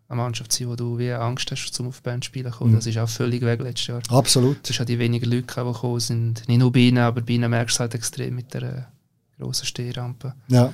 eine 0.09 0.17
Mannschaft 0.23 0.53
sein, 0.53 0.69
wo 0.69 0.77
du 0.77 0.99
wie 0.99 1.11
Angst 1.13 1.51
hast, 1.51 1.71
zum 1.73 1.89
auf 1.89 2.01
Band 2.03 2.25
spielen 2.25 2.53
zu 2.53 2.59
kommen. 2.59 2.71
Mhm. 2.73 2.77
Das 2.77 2.87
ist 2.87 2.97
auch 2.99 3.09
völlig 3.09 3.43
weg 3.43 3.61
letztes 3.61 3.89
Jahr. 3.89 4.03
Absolut. 4.09 4.59
Es 4.63 4.71
ist 4.71 4.81
auch 4.81 4.85
die 4.85 4.99
wenigen 5.01 5.29
Leute, 5.29 5.43
die 5.43 5.73
gekommen 5.73 5.99
sind. 6.01 6.47
Nicht 6.49 6.59
nur 6.59 6.71
bei 6.71 6.81
ihnen, 6.81 6.99
aber 6.99 7.23
bei 7.23 7.33
ihnen 7.33 7.51
merkst 7.51 7.75
du 7.75 7.77
es 7.77 7.81
halt 7.81 7.95
extrem 7.97 8.37
mit 8.37 8.55
der 8.55 8.63
äh, 8.63 8.83
grossen 9.43 9.67
Stehrampe. 9.67 10.35
Ja, 10.47 10.73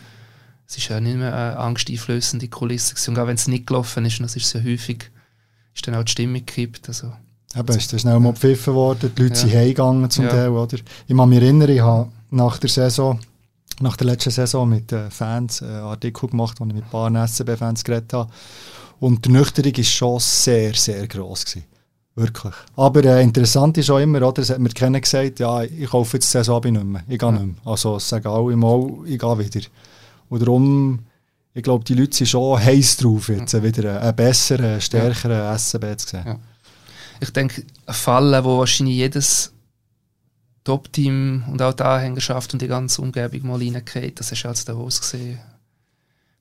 Es 0.69 0.77
ist 0.77 0.89
ja 0.89 1.01
nicht 1.01 1.17
mehr 1.17 1.35
eine 1.35 1.57
angsteinflößende 1.59 2.49
Kulisse. 2.49 3.11
Und 3.11 3.19
auch 3.19 3.27
wenn 3.27 3.37
es 3.37 3.49
nicht 3.49 3.67
gelaufen 3.67 4.05
ist, 4.05 4.19
und 4.21 4.25
das 4.25 4.37
ist 4.37 4.51
sehr 4.51 4.63
häufig, 4.65 5.11
ist 5.77 5.87
dann 5.87 5.95
auch 5.95 6.03
die 6.05 6.11
Stimmung 6.13 6.45
gekippt. 6.45 6.89
Also, 6.89 7.13
eben, 7.55 7.77
ist 7.77 7.93
dann 7.93 8.01
schnell 8.01 8.19
mal 8.19 8.33
gepfiffen 8.33 8.75
worden, 8.75 9.13
die 9.17 9.23
Leute 9.23 9.35
Ja. 9.35 9.41
sind 9.41 9.55
heimgegangen 9.55 10.11
zum 10.11 10.25
Ja. 10.25 10.31
Teil. 10.31 10.49
Oder? 10.51 10.79
Ich 11.07 11.17
kann 11.17 11.29
mich 11.29 11.41
erinnern, 11.41 11.69
ich 11.71 11.81
habe 11.81 12.09
nach 12.31 12.59
der 12.59 12.71
Saison, 12.71 13.21
nach 13.81 13.97
der 13.97 14.07
letzten 14.09 14.31
Saison 14.31 14.69
mit 14.69 14.91
den 14.91 15.11
Fans 15.11 15.61
äh, 15.63 15.67
einen 15.67 15.77
Artikel 15.83 16.29
gemacht, 16.31 16.59
wo 16.59 16.65
ich 16.65 16.73
mit 16.73 16.85
ein 16.85 16.91
paar 16.91 17.11
SCB-Fans 17.29 17.85
geredet 17.85 18.13
habe. 18.13 18.31
Und 18.99 19.25
die 19.27 19.31
Nüchterung 19.31 19.77
war 19.77 19.85
schon 19.85 20.19
sehr, 20.21 20.75
sehr 20.75 21.07
gross. 21.07 21.45
Gewesen. 21.45 21.65
Wirklich. 22.15 22.55
Aber 22.77 23.05
äh, 23.05 23.23
interessant 23.23 23.77
ist 23.77 23.91
auch 23.91 23.99
immer, 23.99 24.23
oder? 24.27 24.41
Es 24.41 24.49
hat 24.49 24.59
mir 24.59 24.71
keiner 24.71 24.99
gesagt, 25.03 25.39
ja, 25.39 25.63
ich 25.63 25.91
kaufe 25.91 26.17
jetzt 26.17 26.29
die 26.33 26.39
Saison 26.39 26.63
nicht 26.63 26.83
mehr. 26.83 27.03
Ich 27.07 27.19
gehe 27.19 27.29
Ja. 27.29 27.33
nicht 27.33 27.45
mehr. 27.45 27.57
Also 27.71 27.97
es 27.97 28.09
sagen 28.09 28.27
alle 28.29 28.57
mal, 28.57 28.89
ich 29.05 29.19
gehe 29.19 29.39
wieder. 29.39 29.61
Und 30.31 30.41
darum, 30.41 31.01
ich 31.57 31.63
glaube, 31.63 31.85
die 31.85 31.95
Leute 31.95 32.15
sind 32.15 32.27
schon 32.27 32.63
heiß 32.63 32.99
drauf, 32.99 33.31
jetzt 33.31 33.63
wieder 33.63 34.03
einen 34.03 34.15
besseren, 34.15 34.79
stärkeren 34.79 35.59
SCB 35.59 35.97
zu 35.97 36.09
sehen. 36.09 36.25
Ja. 36.27 36.39
ich 37.19 37.31
denke, 37.31 37.65
ein 37.87 37.95
Fall, 37.95 38.45
wo 38.45 38.59
wahrscheinlich 38.59 38.97
jedes 38.97 39.53
Top-Team 40.65 41.45
und 41.51 41.63
auch 41.63 41.73
die 41.73 41.83
Anhängerschaft 41.83 42.53
und 42.53 42.61
die 42.61 42.69
ganze 42.69 43.01
Umgebung 43.01 43.47
mal 43.49 43.59
reingeht, 43.59 44.21
das 44.21 44.33
hast 44.33 44.43
du 44.43 44.49
als 44.49 44.65
Davos 44.67 45.01
gesehen. 45.01 45.39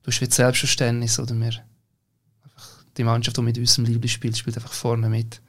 Du 0.04 0.12
hast 0.12 0.20
wie 0.20 0.28
das 0.28 0.36
Selbstverständnis, 0.36 1.18
oder 1.18 1.34
wir, 1.34 1.54
die 2.98 3.04
Mannschaft, 3.06 3.38
die 3.38 3.42
mit 3.42 3.58
unserem 3.58 3.86
Liebling 3.86 4.10
spielt, 4.10 4.38
spielt 4.38 4.58
einfach 4.58 4.74
vorne 4.74 5.08
mit. 5.08 5.40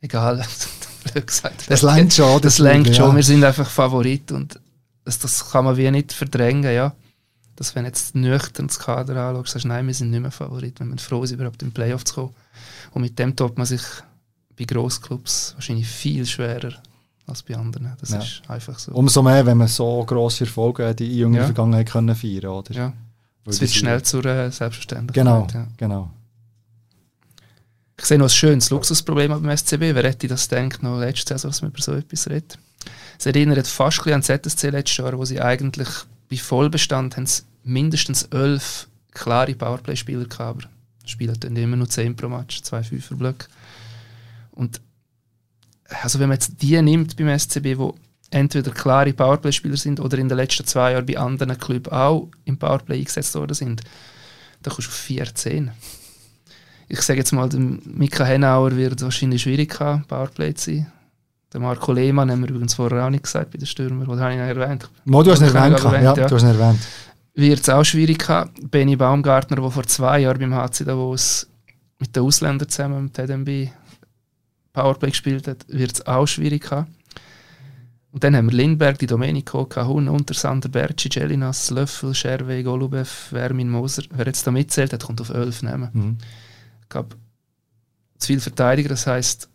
Egal, 0.00 0.44
blöd 1.12 1.26
gesagt. 1.28 1.66
Das 1.68 1.82
lenkt 1.82 2.14
schon, 2.14 2.28
oder? 2.30 2.40
Das 2.40 2.58
lenkt 2.58 2.96
schon, 2.96 3.10
Ja. 3.10 3.14
wir 3.16 3.22
sind 3.22 3.44
einfach 3.44 3.70
Favorit 3.70 4.32
und 4.32 4.58
das, 5.04 5.20
das 5.20 5.50
kann 5.50 5.66
man 5.66 5.76
wie 5.76 5.88
nicht 5.92 6.12
verdrängen, 6.12 6.72
ja. 6.74 6.96
Dass 7.62 7.76
wenn 7.76 7.84
jetzt 7.84 8.16
nüchtern 8.16 8.66
das 8.66 8.80
Kader 8.80 9.14
anschaust, 9.16 9.52
sagst 9.52 9.64
du, 9.66 9.68
nein, 9.68 9.86
wir 9.86 9.94
sind 9.94 10.10
nicht 10.10 10.18
mehr 10.20 10.32
Favorit, 10.32 10.80
wenn 10.80 10.90
wir 10.90 10.98
froh 10.98 11.24
sind, 11.24 11.36
überhaupt 11.38 11.62
in 11.62 11.68
den 11.68 11.74
Playoff 11.74 12.04
zu 12.04 12.14
kommen. 12.14 12.34
Und 12.90 13.02
mit 13.02 13.16
dem 13.20 13.36
tut 13.36 13.56
man 13.56 13.68
sich 13.68 13.82
bei 14.58 14.64
Grossclubs 14.64 15.52
wahrscheinlich 15.54 15.86
viel 15.86 16.26
schwerer 16.26 16.72
als 17.28 17.44
bei 17.44 17.54
anderen. 17.56 17.92
Das 18.00 18.10
Ja. 18.10 18.18
ist 18.18 18.42
einfach 18.48 18.76
so. 18.80 18.90
Umso 18.90 19.22
mehr, 19.22 19.46
wenn 19.46 19.58
man 19.58 19.68
so 19.68 20.04
grosse 20.04 20.42
Erfolge 20.42 20.88
in 20.90 20.96
die 20.96 21.16
jüngeren 21.18 21.42
Ja. 21.42 21.44
Vergangenheit 21.44 21.88
können 21.88 22.16
feiern 22.16 22.46
oder? 22.46 22.74
ja, 22.74 22.92
es 23.46 23.60
wird 23.60 23.70
das- 23.70 23.76
schnell 23.78 24.02
zur 24.02 24.24
äh, 24.24 24.50
Selbstverständlichkeit. 24.50 25.14
Genau, 25.24 25.46
Ja. 25.54 25.68
genau. 25.76 26.10
Ich 27.96 28.06
sehe 28.06 28.18
noch 28.18 28.26
ein 28.26 28.30
schönes 28.30 28.70
Luxusproblem 28.70 29.30
beim 29.30 29.48
SCB. 29.56 29.94
Wer 29.94 30.02
hätte 30.02 30.26
das 30.26 30.48
denkt, 30.48 30.82
noch 30.82 30.98
letzte 30.98 31.34
Saison, 31.34 31.50
dass 31.52 31.62
man 31.62 31.70
über 31.70 31.80
so 31.80 31.92
etwas 31.92 32.28
redet? 32.28 32.58
Es 33.18 33.26
erinnert 33.26 33.68
fast 33.68 34.04
an 34.08 34.22
ZSC 34.24 34.70
letztes 34.70 34.96
Jahr, 34.96 35.16
wo 35.16 35.24
sie 35.24 35.40
eigentlich 35.40 35.88
bei 36.28 36.36
Vollbestand 36.36 37.16
haben 37.16 37.26
sie 37.26 37.42
mindestens 37.64 38.24
elf 38.24 38.88
klare 39.12 39.54
Powerplay-Spieler 39.54 40.24
gehabt. 40.24 40.64
aber 40.64 40.70
Spielen 41.04 41.38
dann 41.38 41.56
immer 41.56 41.76
nur 41.76 41.88
10 41.88 42.16
pro 42.16 42.28
Match, 42.28 42.62
zwei 42.62 42.82
Fünferblöcke. 42.82 43.46
Und 44.52 44.80
also 46.02 46.18
wenn 46.18 46.28
man 46.28 46.36
jetzt 46.36 46.62
die 46.62 46.80
nimmt 46.80 47.16
beim 47.16 47.38
SCB, 47.38 47.76
wo 47.76 47.96
entweder 48.30 48.70
klare 48.70 49.12
Powerplay-Spieler 49.12 49.76
sind 49.76 50.00
oder 50.00 50.18
in 50.18 50.28
den 50.28 50.38
letzten 50.38 50.66
zwei 50.66 50.92
Jahren 50.92 51.06
bei 51.06 51.18
anderen 51.18 51.58
Clubs 51.58 51.90
auch 51.90 52.28
im 52.44 52.56
Powerplay 52.56 52.98
eingesetzt 52.98 53.34
worden 53.34 53.54
sind, 53.54 53.82
dann 54.62 54.72
kommst 54.72 54.88
du 54.88 54.92
auf 54.92 54.96
14. 54.96 55.70
Ich 56.88 57.00
sage 57.02 57.20
jetzt 57.20 57.32
mal, 57.32 57.48
der 57.48 57.60
Mika 57.60 58.24
Henauer 58.24 58.76
wird 58.76 59.00
wahrscheinlich 59.02 59.42
schwierig 59.42 59.78
haben, 59.80 60.04
Powerplay 60.04 60.54
zu 60.54 60.70
sein. 60.74 60.92
Der 61.52 61.60
Marco 61.60 61.92
Lehmann 61.92 62.30
haben 62.30 62.40
wir 62.40 62.48
übrigens 62.48 62.74
vorher 62.74 63.04
auch 63.04 63.10
nicht 63.10 63.24
gesagt 63.24 63.50
bei 63.50 63.58
den 63.58 63.66
Stürmern, 63.66 64.08
oder 64.08 64.22
habe 64.22 64.32
ich 64.32 64.38
ihn 64.38 64.42
erwähnt? 64.42 64.88
Mo, 65.04 65.22
du 65.22 65.32
hast 65.32 65.40
ihn 65.40 65.54
erwähnt, 65.54 65.78
erwähnt, 65.84 66.02
ja, 66.02 66.14
ja. 66.14 66.26
du 66.26 66.34
hast 66.34 66.42
ihn 66.42 66.48
erwähnt. 66.48 66.80
Wird 67.34 67.60
es 67.60 67.68
auch 67.68 67.84
schwierig 67.84 68.28
haben. 68.28 68.50
Benny 68.68 68.96
Baumgartner, 68.96 69.56
der 69.56 69.70
vor 69.70 69.86
zwei 69.86 70.20
Jahren 70.20 70.38
beim 70.38 70.54
HC 70.54 70.84
Davos 70.84 71.48
mit 71.98 72.14
den 72.14 72.24
Ausländern 72.24 72.68
zusammen 72.68 73.04
mit 73.04 73.14
TDMB 73.14 73.70
Powerplay 74.72 75.10
gespielt 75.10 75.46
hat, 75.48 75.64
wird 75.68 75.92
es 75.92 76.06
auch 76.06 76.26
schwierig 76.26 76.70
haben. 76.70 76.94
Und 78.10 78.24
dann 78.24 78.36
haben 78.36 78.50
wir 78.50 78.56
Lindberg, 78.56 78.98
die 78.98 79.06
Domenico, 79.06 79.64
Kahun, 79.64 80.08
Untersander, 80.08 80.68
Berci, 80.68 81.08
Gelinas, 81.08 81.70
Löffel, 81.70 82.14
Scherwe, 82.14 82.62
Golubev, 82.62 83.08
Vermin, 83.30 83.70
Moser. 83.70 84.02
Wer 84.10 84.26
jetzt 84.26 84.46
da 84.46 84.50
mitzählt, 84.50 84.92
der 84.92 84.98
kommt 84.98 85.20
auf 85.22 85.30
11 85.30 85.62
Namen. 85.62 85.90
Mhm. 85.92 86.18
Ich 86.82 86.88
glaube, 86.90 87.16
zu 88.18 88.26
viele 88.26 88.40
Verteidiger, 88.40 88.90
das 88.90 89.06
heisst, 89.06 89.48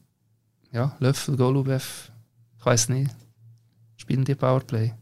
ja, 0.71 0.95
Löffel, 0.99 1.37
Golubev, 1.37 2.11
ich 2.59 2.65
weiß 2.65 2.89
nicht, 2.89 3.11
spielen 3.95 4.25
die 4.25 4.35
Powerplay. 4.35 4.93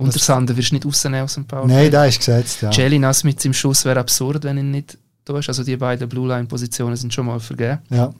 Untersander 0.00 0.56
wirst 0.56 0.70
du 0.70 0.74
nicht 0.74 0.86
rausnehmen 0.86 1.22
aus 1.22 1.34
dem 1.34 1.46
Powerplay. 1.46 1.74
Nein, 1.74 1.90
der 1.90 2.06
ist 2.06 2.18
gesetzt, 2.18 2.62
ja. 2.62 2.70
Gelinas 2.70 3.24
mit 3.24 3.40
seinem 3.40 3.54
Schuss 3.54 3.84
wäre 3.84 4.00
absurd, 4.00 4.44
wenn 4.44 4.58
ihn 4.58 4.70
nicht 4.70 4.98
tust. 5.24 5.48
Also 5.48 5.62
die 5.62 5.76
beiden 5.76 6.08
Blue 6.08 6.26
Line 6.28 6.46
Positionen 6.46 6.96
sind 6.96 7.12
schon 7.12 7.26
mal 7.26 7.40
vergeben. 7.40 7.78
ja. 7.90 8.12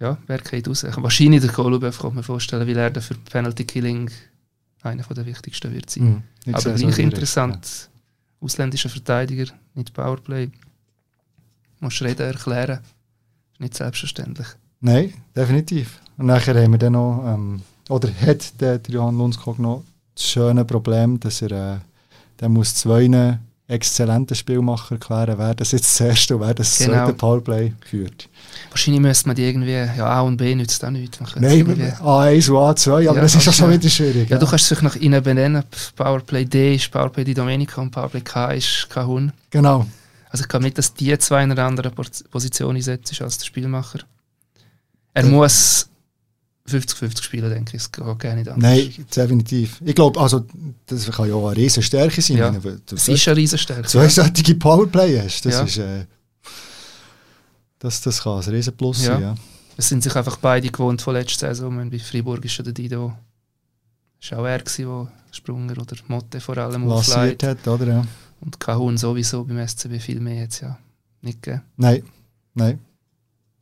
Ja, 0.00 0.18
wer 0.26 0.38
geht 0.38 0.66
raus? 0.66 0.84
Wahrscheinlich 0.96 1.42
der 1.42 1.52
Golubev 1.52 1.96
kann 1.96 2.12
man 2.12 2.24
vorstellen, 2.24 2.66
weil 2.66 2.76
er 2.76 3.00
für 3.00 3.14
Penalty 3.14 3.64
Killing 3.64 4.10
einer 4.82 5.04
der 5.04 5.26
wichtigsten 5.26 5.72
wird 5.72 5.90
sein. 5.90 6.24
Mhm. 6.44 6.54
Aber 6.54 6.72
gleich 6.72 6.98
interessant. 6.98 7.88
Ausländischer 8.40 8.88
Verteidiger, 8.88 9.52
nicht 9.74 9.94
Powerplay. 9.94 10.50
Musst 11.78 12.02
reden, 12.02 12.26
erklären. 12.26 12.80
Ist 13.52 13.60
nicht 13.60 13.74
selbstverständlich. 13.76 14.48
Ja. 14.48 14.54
Nein, 14.80 15.14
definitiv. 15.36 16.00
Und 16.18 16.26
nachher 16.26 16.60
haben 16.60 16.72
wir 16.72 16.78
dann 16.78 16.94
noch, 16.94 17.22
ähm, 17.24 17.62
oder 17.88 18.08
hat 18.26 18.60
der, 18.60 18.78
der 18.78 18.94
Johann 18.94 19.16
Lundskog 19.16 19.60
noch 19.60 19.84
das 20.22 20.30
schöne 20.30 20.64
Problem, 20.64 21.18
dass 21.20 21.42
er 21.42 21.50
äh, 21.50 21.78
der 22.40 22.48
muss 22.48 22.74
zwei 22.74 23.38
exzellenten 23.68 24.36
Spielmacher 24.36 24.96
erklären, 24.96 25.38
wer 25.38 25.54
das 25.54 25.72
jetzt 25.72 25.88
das 25.88 26.00
erste 26.08 26.34
und 26.36 26.42
wer 26.42 26.52
das 26.52 26.78
Genau. 26.78 26.92
zweite 26.92 27.12
Powerplay 27.14 27.72
führt. 27.88 28.28
Wahrscheinlich 28.70 29.00
müsste 29.00 29.28
man 29.28 29.36
die 29.36 29.44
irgendwie, 29.44 29.70
ja, 29.72 30.06
A 30.06 30.20
und 30.22 30.36
B 30.36 30.54
nützt 30.54 30.84
auch 30.84 30.90
nichts. 30.90 31.18
Nein, 31.36 31.44
irgendwie- 31.58 31.84
A1 31.84 32.50
und 32.50 32.56
A2, 32.56 32.90
aber 32.92 33.02
Ja, 33.02 33.14
das 33.14 33.34
ist 33.34 33.46
ja 33.46 33.52
schon 33.52 33.70
wieder 33.70 33.88
schwierig. 33.88 34.28
ja, 34.28 34.38
du 34.38 34.46
kannst 34.46 34.70
dich 34.70 34.82
nach 34.82 34.96
innen 34.96 35.22
benennen. 35.22 35.62
Powerplay 35.96 36.44
D 36.44 36.74
ist 36.74 36.90
Powerplay 36.90 37.24
Di 37.24 37.32
Domenica 37.34 37.80
und 37.80 37.90
Powerplay 37.92 38.20
K 38.20 38.52
ist 38.52 38.88
Kahun. 38.90 39.32
Genau. 39.50 39.86
Also 40.28 40.42
ich 40.44 40.48
glaube 40.48 40.64
nicht, 40.64 40.76
dass 40.76 40.92
die 40.92 41.16
zwei 41.18 41.42
in 41.44 41.52
einer 41.52 41.64
anderen 41.64 41.92
Pos- 41.92 42.24
Position 42.30 42.76
einsetzt 42.76 43.22
als 43.22 43.38
der 43.38 43.46
Spielmacher. 43.46 44.00
Er 45.14 45.24
Ja. 45.24 45.30
muss 45.30 45.88
50-50 46.68 47.22
spielen, 47.22 47.50
denke 47.50 47.76
ich. 47.76 47.82
Es 47.82 47.90
geht 47.92 48.04
gar 48.18 48.34
nicht 48.34 48.48
anders. 48.48 48.58
Nein, 48.58 48.92
definitiv. 49.14 49.80
Ich 49.84 49.94
glaube, 49.94 50.20
also, 50.20 50.44
das 50.86 51.10
kann 51.10 51.28
ja 51.28 51.34
auch 51.34 51.48
eine 51.48 51.56
riesen 51.56 51.82
Stärke 51.82 52.22
sein. 52.22 52.36
Ja. 52.36 52.54
Es 52.94 53.08
ist 53.08 53.28
eine 53.28 53.36
Riesenstärke. 53.36 53.88
zwei 53.88 54.08
solche 54.08 54.54
Powerplay 54.54 55.20
hast. 55.20 55.44
Das 55.44 55.54
Ja. 55.54 55.62
ist, 55.62 55.78
äh, 55.78 56.06
das, 57.78 58.00
das 58.00 58.22
kann 58.22 58.40
ein 58.40 58.48
riesen 58.48 58.76
Plus 58.76 59.04
Ja. 59.04 59.14
sein. 59.14 59.22
Ja. 59.22 59.34
Es 59.76 59.88
sind 59.88 60.02
sich 60.02 60.14
einfach 60.14 60.36
beide 60.36 60.68
gewohnt 60.70 61.02
von 61.02 61.14
letzter 61.14 61.48
Saison. 61.48 61.90
Bei 61.90 61.98
Freiburg 61.98 62.44
ist 62.44 62.52
schon 62.52 62.64
der 62.64 62.74
Dido. 62.74 63.12
Das 64.20 64.30
war 64.32 64.40
auch 64.40 64.46
er, 64.46 64.58
der 64.58 65.08
Sprunger 65.32 65.72
oder 65.78 65.96
Motte 66.08 66.40
vor 66.40 66.56
allem 66.58 66.88
aufleitet. 66.90 67.42
hat, 67.64 67.66
oder? 67.68 67.86
Ja. 67.86 68.06
Und 68.40 68.60
Kahun 68.60 68.96
sowieso 68.98 69.44
beim 69.44 69.58
SCB 69.66 69.98
viel 69.98 70.20
mehr 70.20 70.42
jetzt 70.42 70.60
ja 70.60 70.78
nicht 71.22 71.42
gegeben. 71.42 71.62
Nein, 71.76 72.02
nein. 72.54 72.78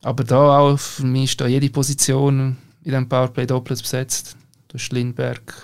Aber 0.02 0.24
da 0.24 0.58
auch 0.58 0.78
für 0.78 1.04
mich 1.06 1.30
ist 1.30 1.40
da 1.40 1.46
jede 1.46 1.70
Position 1.70 2.56
in 2.82 2.90
diesem 2.90 3.08
Powerplay 3.08 3.46
doppelt 3.46 3.80
besetzt. 3.80 4.36
Du 4.68 4.78
hast 4.78 4.92
Lindberg, 4.92 5.54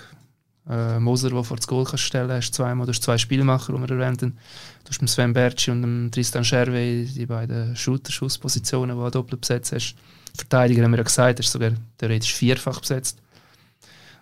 äh, 0.69 0.99
Moser, 0.99 1.29
der 1.29 1.43
vor 1.43 1.57
das 1.57 1.67
Goal 1.67 1.85
kannst 1.85 2.03
stellen 2.03 2.31
hast 2.31 2.53
zweimal. 2.53 2.85
Du 2.85 2.91
hast 2.91 3.03
zwei 3.03 3.17
Spielmacher, 3.17 3.73
die 3.73 3.79
wir 3.79 3.89
erwähnt 3.89 4.21
haben. 4.21 4.37
Du 4.83 4.89
hast 4.89 5.09
Sven 5.09 5.33
Berci 5.33 5.71
und 5.71 6.11
Tristan 6.11 6.43
Scherwe 6.43 7.05
die 7.05 7.25
beiden 7.25 7.75
Shooter-Schusspositionen, 7.75 8.95
die 8.95 9.03
du 9.03 9.09
doppelt 9.09 9.41
besetzt 9.41 9.71
hast. 9.71 9.95
Verteidiger 10.35 10.83
haben 10.83 10.91
wir 10.91 10.97
ja 10.97 11.03
gesagt, 11.03 11.39
ist 11.39 11.51
sogar 11.51 11.71
theoretisch 11.97 12.33
vierfach 12.33 12.81
besetzt. 12.81 13.19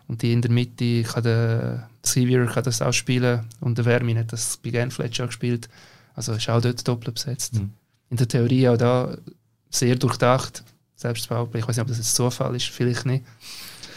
Und 0.07 0.21
die 0.21 0.33
in 0.33 0.41
der 0.41 0.51
Mitte 0.51 1.03
kann 1.03 1.23
der 1.23 1.89
Xavier 2.03 2.45
kann 2.45 2.63
das 2.63 2.81
auch 2.81 2.93
spielen 2.93 3.41
und 3.59 3.77
der 3.77 3.85
Vermin 3.85 4.19
hat 4.19 4.31
das 4.31 4.57
bei 4.57 4.69
Genfletch 4.69 5.19
auch 5.21 5.27
gespielt. 5.27 5.67
Also 6.13 6.33
ist 6.33 6.49
auch 6.49 6.61
dort 6.61 6.87
doppelt 6.87 7.15
besetzt. 7.15 7.55
Mhm. 7.55 7.71
In 8.11 8.17
der 8.17 8.27
Theorie 8.27 8.69
auch 8.69 8.77
da 8.77 9.17
sehr 9.69 9.95
durchdacht. 9.95 10.63
Selbst 10.95 11.27
Powerplay, 11.27 11.59
ich 11.59 11.67
weiß 11.67 11.75
nicht, 11.75 11.81
ob 11.81 11.87
das 11.89 11.97
jetzt 11.97 12.15
Zufall 12.15 12.55
ist, 12.55 12.67
vielleicht 12.69 13.05
nicht. 13.05 13.23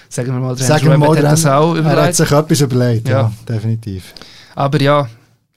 Sagen 0.09 0.33
wir 0.33 0.41
mal, 0.41 0.57
der 0.57 0.67
Sagen 0.67 0.81
Andrew 0.89 0.91
wir 0.93 0.99
mal, 0.99 1.05
Abbott 1.07 1.19
der 1.19 1.27
hat 1.31 1.33
das 1.39 1.47
auch 1.47 1.75
er 1.77 1.85
hat 1.85 1.93
überlegt. 1.93 2.17
sich 2.17 2.31
etwas 2.33 2.61
überlegt. 2.61 3.09
Ja, 3.09 3.21
Ja. 3.21 3.33
definitiv. 3.49 4.15
Aber 4.55 4.81
ja, 4.81 5.09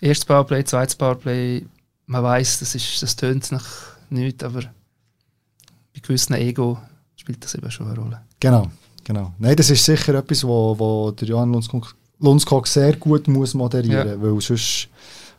erstes 0.01 0.25
Powerplay, 0.25 0.63
zweites 0.65 0.95
Powerplay, 0.95 1.65
man 2.05 2.23
weiß, 2.23 2.59
das, 2.59 2.75
ist, 2.75 3.01
das 3.01 3.15
tönt 3.15 3.51
nach 3.51 3.65
nichts, 4.09 4.43
aber 4.43 4.61
bei 4.61 5.99
gewissen 6.01 6.33
Ego 6.35 6.77
spielt 7.15 7.43
das 7.43 7.55
eben 7.55 7.71
schon 7.71 7.87
eine 7.87 7.97
Rolle. 7.97 8.21
Genau, 8.39 8.67
genau. 9.03 9.33
Nein, 9.39 9.55
das 9.55 9.69
ist 9.69 9.83
sicher 9.85 10.13
etwas, 10.15 10.43
wo, 10.43 10.77
wo 10.77 11.11
der 11.11 11.27
Johann 11.27 11.51
Lundskog, 11.53 11.95
Lundskog 12.19 12.67
sehr 12.67 12.95
gut 12.97 13.27
muss 13.27 13.53
moderieren 13.53 14.19
muss, 14.19 14.33
weil 14.33 14.41
sonst 14.57 14.89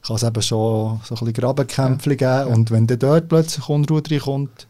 kann 0.07 0.17
es 0.17 0.23
eben 0.23 0.43
schon 0.43 1.01
so 1.05 1.15
ein 1.15 1.19
bisschen 1.19 1.33
Grabenkämpfe 1.35 2.17
geben 2.17 2.47
und 2.47 2.71
wenn 2.71 2.87
dann 2.87 2.99
dort 2.99 3.29
plötzlich 3.29 3.69
Unruhe 3.69 4.03
reinkommt, 4.11 4.67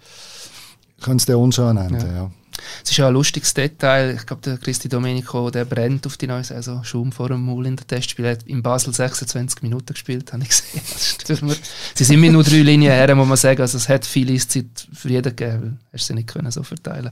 könnte 1.03 1.23
es 1.23 1.27
dann 1.27 1.37
unschön 1.37 1.77
enden. 1.77 2.01
Ja. 2.01 2.12
Ja. 2.15 2.31
Es 2.85 2.91
ist 2.91 2.97
ja 2.99 3.09
ein 3.09 3.15
lustiges 3.15 3.55
Detail. 3.55 4.15
Ich 4.15 4.27
glaube, 4.27 4.43
der 4.43 4.59
Christi 4.59 4.88
Domenico, 4.88 5.51
der 5.51 5.65
brennt 5.65 6.07
auf 6.07 6.17
die 6.17 6.27
neue 6.27 6.45
Saison. 6.45 6.85
Schaum 6.85 7.11
vor 7.11 7.29
dem 7.29 7.45
Maul 7.45 7.67
in 7.67 7.77
der 7.77 7.87
Testspiel. 7.87 8.27
Er 8.27 8.33
hat 8.33 8.43
in 8.45 8.62
Basel 8.62 8.93
26 8.93 9.62
Minuten 9.62 9.93
gespielt, 9.93 10.33
habe 10.33 10.43
ich 10.43 10.51
gesehen. 10.51 11.57
Sie 11.95 12.05
sind 12.05 12.21
mir 12.21 12.31
nur 12.31 12.45
drei 12.45 12.59
Linien 12.62 12.93
her, 12.93 13.15
muss 13.15 13.27
man 13.27 13.37
sagen. 13.38 13.61
Also 13.62 13.79
es 13.79 13.88
hat 13.88 14.05
viel 14.05 14.31
Eiszeit 14.31 14.67
für 14.93 15.09
jeden 15.09 15.35
gegeben, 15.35 15.62
weil 15.62 15.79
er 15.93 15.99
sie 15.99 16.15
nicht 16.15 16.29
können 16.29 16.51
so 16.53 16.62
verteilen 16.62 17.11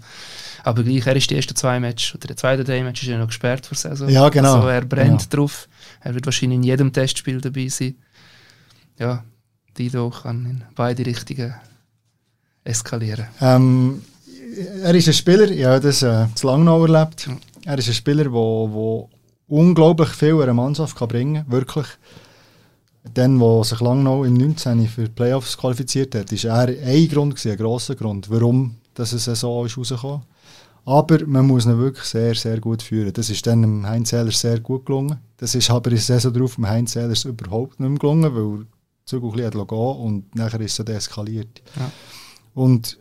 Aber 0.63 0.83
gleich, 0.85 1.07
er 1.07 1.17
ist 1.17 1.31
die 1.31 1.37
ersten 1.37 1.57
zwei 1.57 1.81
Matches, 1.81 2.15
oder 2.15 2.29
der 2.29 2.37
zweite 2.37 2.63
drei 2.63 2.83
Match 2.83 3.03
ist 3.03 3.09
ja 3.09 3.19
noch 3.19 3.27
gesperrt 3.29 3.67
für 3.67 3.75
die 3.75 3.81
Saison. 3.81 4.09
Ja, 4.09 4.29
genau. 4.29 4.57
Also 4.57 4.69
er 4.69 4.83
brennt 4.85 5.31
Genau. 5.31 5.43
drauf. 5.47 5.69
Er 6.01 6.15
wird 6.15 6.27
wahrscheinlich 6.27 6.57
in 6.57 6.63
jedem 6.65 6.93
Testspiel 6.93 7.41
dabei 7.41 7.69
sein. 7.69 7.97
Ja, 8.99 9.25
Dido 9.79 10.11
kann 10.11 10.45
in 10.47 10.65
beide 10.75 11.05
Richtungen 11.07 11.55
eskalieren. 12.65 13.27
Ähm, 13.41 14.03
er 14.83 14.95
ist 14.95 15.09
ein 15.09 15.15
Spieler, 15.15 15.51
ich 15.51 15.65
habe 15.65 15.81
das 15.81 16.03
äh, 16.03 16.27
zu 16.35 16.47
Langnau 16.47 16.85
erlebt. 16.85 17.27
Ja. 17.27 17.37
Er 17.73 17.79
ist 17.79 17.89
ein 17.89 17.95
Spieler, 17.95 18.25
der 18.25 18.33
wo, 18.33 18.71
wo 18.71 19.11
unglaublich 19.49 20.11
viel 20.11 20.41
einer 20.41 20.55
Mannschaft 20.55 20.97
kann 20.97 21.09
bringen 21.09 21.43
kann, 21.45 21.53
wirklich. 21.53 21.87
Dann, 23.15 23.41
wo 23.41 23.65
sich 23.65 23.81
Langnau 23.81 24.25
im 24.25 24.35
19 24.35 24.87
für 24.87 25.05
die 25.05 25.09
Playoffs 25.11 25.57
qualifiziert 25.57 26.15
hat, 26.15 26.31
ist 26.33 26.45
er 26.45 26.69
ein 26.69 27.09
Grund, 27.09 27.35
gewesen, 27.35 27.53
ein 27.53 27.59
grosser 27.59 27.95
Grund, 27.95 28.31
warum 28.31 28.77
dass 28.95 29.13
es 29.13 29.25
so 29.25 29.65
ist 29.65 29.79
rausgekommen. 29.79 30.23
Aber 30.85 31.27
man 31.27 31.47
muss 31.47 31.67
ihn 31.67 31.79
wirklich 31.79 32.05
sehr, 32.05 32.35
sehr 32.35 32.59
gut 32.59 32.83
führen. 32.83 33.13
Das 33.13 33.31
ist 33.31 33.47
dann 33.47 33.63
dem 33.63 33.87
Heinz 33.87 34.13
Ehlers 34.13 34.41
sehr 34.41 34.61
gut 34.61 34.87
gelungen. 34.87 35.19
Das 35.37 35.55
ist 35.55 35.71
aber 35.71 35.91
in 35.91 35.97
der 35.97 36.03
Saison 36.03 36.33
drauf 36.33 36.55
dem 36.57 36.69
Heinz 36.69 36.97
Ehlers 36.97 37.25
überhaupt 37.25 37.81
nicht 37.81 37.89
mehr 37.89 37.99
gelungen, 37.99 38.35
weil 38.35 38.67
Zug 39.05 39.25
ein 39.25 39.31
bisschen 39.33 39.67
gehen 39.67 39.79
und 39.79 40.35
nachher 40.35 40.61
ist 40.61 40.79
es 40.79 40.85
dann 40.85 40.97
eskaliert. 40.97 41.63
Ja. 41.77 41.91
Und 42.55 42.99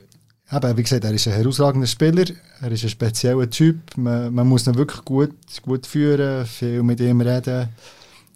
eben, 0.51 0.77
wie 0.77 0.83
gesagt, 0.83 1.03
er 1.03 1.13
ist 1.13 1.27
ein 1.27 1.33
herausragender 1.33 1.87
Spieler, 1.87 2.25
er 2.61 2.71
ist 2.71 2.83
ein 2.83 2.89
spezieller 2.89 3.49
Typ, 3.49 3.97
man, 3.97 4.33
man 4.33 4.47
muss 4.47 4.67
ihn 4.67 4.75
wirklich 4.75 5.03
gut, 5.05 5.33
gut 5.61 5.87
führen, 5.87 6.45
viel 6.45 6.83
mit 6.83 6.99
ihm 6.99 7.21
reden 7.21 7.69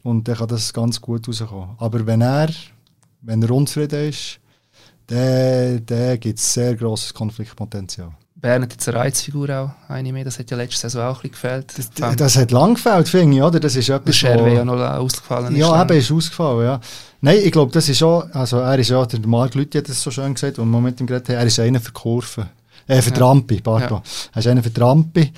und 0.04 0.28
dann 0.28 0.36
kann 0.36 0.47
das 0.47 0.73
ganz 0.73 0.99
gut 0.99 1.28
rauskommen. 1.28 1.76
Aber 1.78 2.06
wenn 2.06 2.21
er, 2.21 2.49
wenn 3.21 3.41
er 3.41 3.52
unzufrieden 3.52 4.10
ist, 4.10 4.39
dann, 5.08 5.86
dann 5.86 6.19
gibt 6.19 6.39
es 6.39 6.54
sehr 6.54 6.76
grosses 6.76 7.13
Konfliktpotenzial. 7.13 8.13
Bern 8.43 8.62
hat 8.63 8.73
jetzt 8.73 8.88
eine 8.89 8.97
Reizfigur 8.97 9.49
auch, 9.49 9.69
eine 9.89 10.12
mehr. 10.12 10.25
Das 10.25 10.38
hat 10.38 10.51
ja 10.51 10.58
letzte 10.58 10.82
Saison 10.82 11.01
auch 11.03 11.23
ein 11.23 11.29
bisschen 11.29 11.32
gefehlt. 11.32 11.73
Das, 11.97 12.15
das 12.17 12.36
hat 12.38 12.51
lang 12.51 12.75
gefällt, 12.75 13.08
finde 13.08 13.38
ich, 13.38 13.41
oder? 13.41 13.58
Das 13.60 13.75
ist 13.75 13.88
der 13.88 13.95
etwas, 13.95 14.15
Scherwe 14.17 14.51
wo- 14.51 14.56
ja 14.56 14.65
noch 14.65 14.75
ausgefallen 14.79 15.56
Ja, 15.56 15.82
ist. 15.82 15.89
eben 15.89 15.99
ist 15.99 16.12
ausgefallen, 16.12 16.65
ja. 16.65 16.79
Nein, 17.21 17.38
ich 17.41 17.51
glaube, 17.53 17.71
das 17.71 17.88
ist 17.88 17.97
schon, 17.99 18.29
also 18.34 18.58
er 18.58 18.77
ist 18.77 18.89
ja, 18.89 19.06
der 19.06 19.19
Marc 19.25 19.56
Lüthi 19.56 19.77
hat 19.77 19.88
das 19.88 20.03
so 20.03 20.12
schön 20.12 20.34
gesagt, 20.34 20.60
als 20.60 20.67
wir 20.67 20.82
mit 20.82 20.99
ihm 20.99 21.08
geredet 21.08 21.29
haben, 21.29 21.36
er 21.38 21.45
ist 21.47 21.58
einer 21.60 21.79
für 21.79 21.93
Kurven. 21.93 22.49
Äh, 22.86 23.01
für 23.01 23.12
Ja. 23.12 23.15
Trampi, 23.15 23.62
pardon. 23.62 24.01
Er 24.34 24.39
ist 24.39 24.47
einer 24.47 24.62
für 24.62 24.73
Trampi 24.73 25.32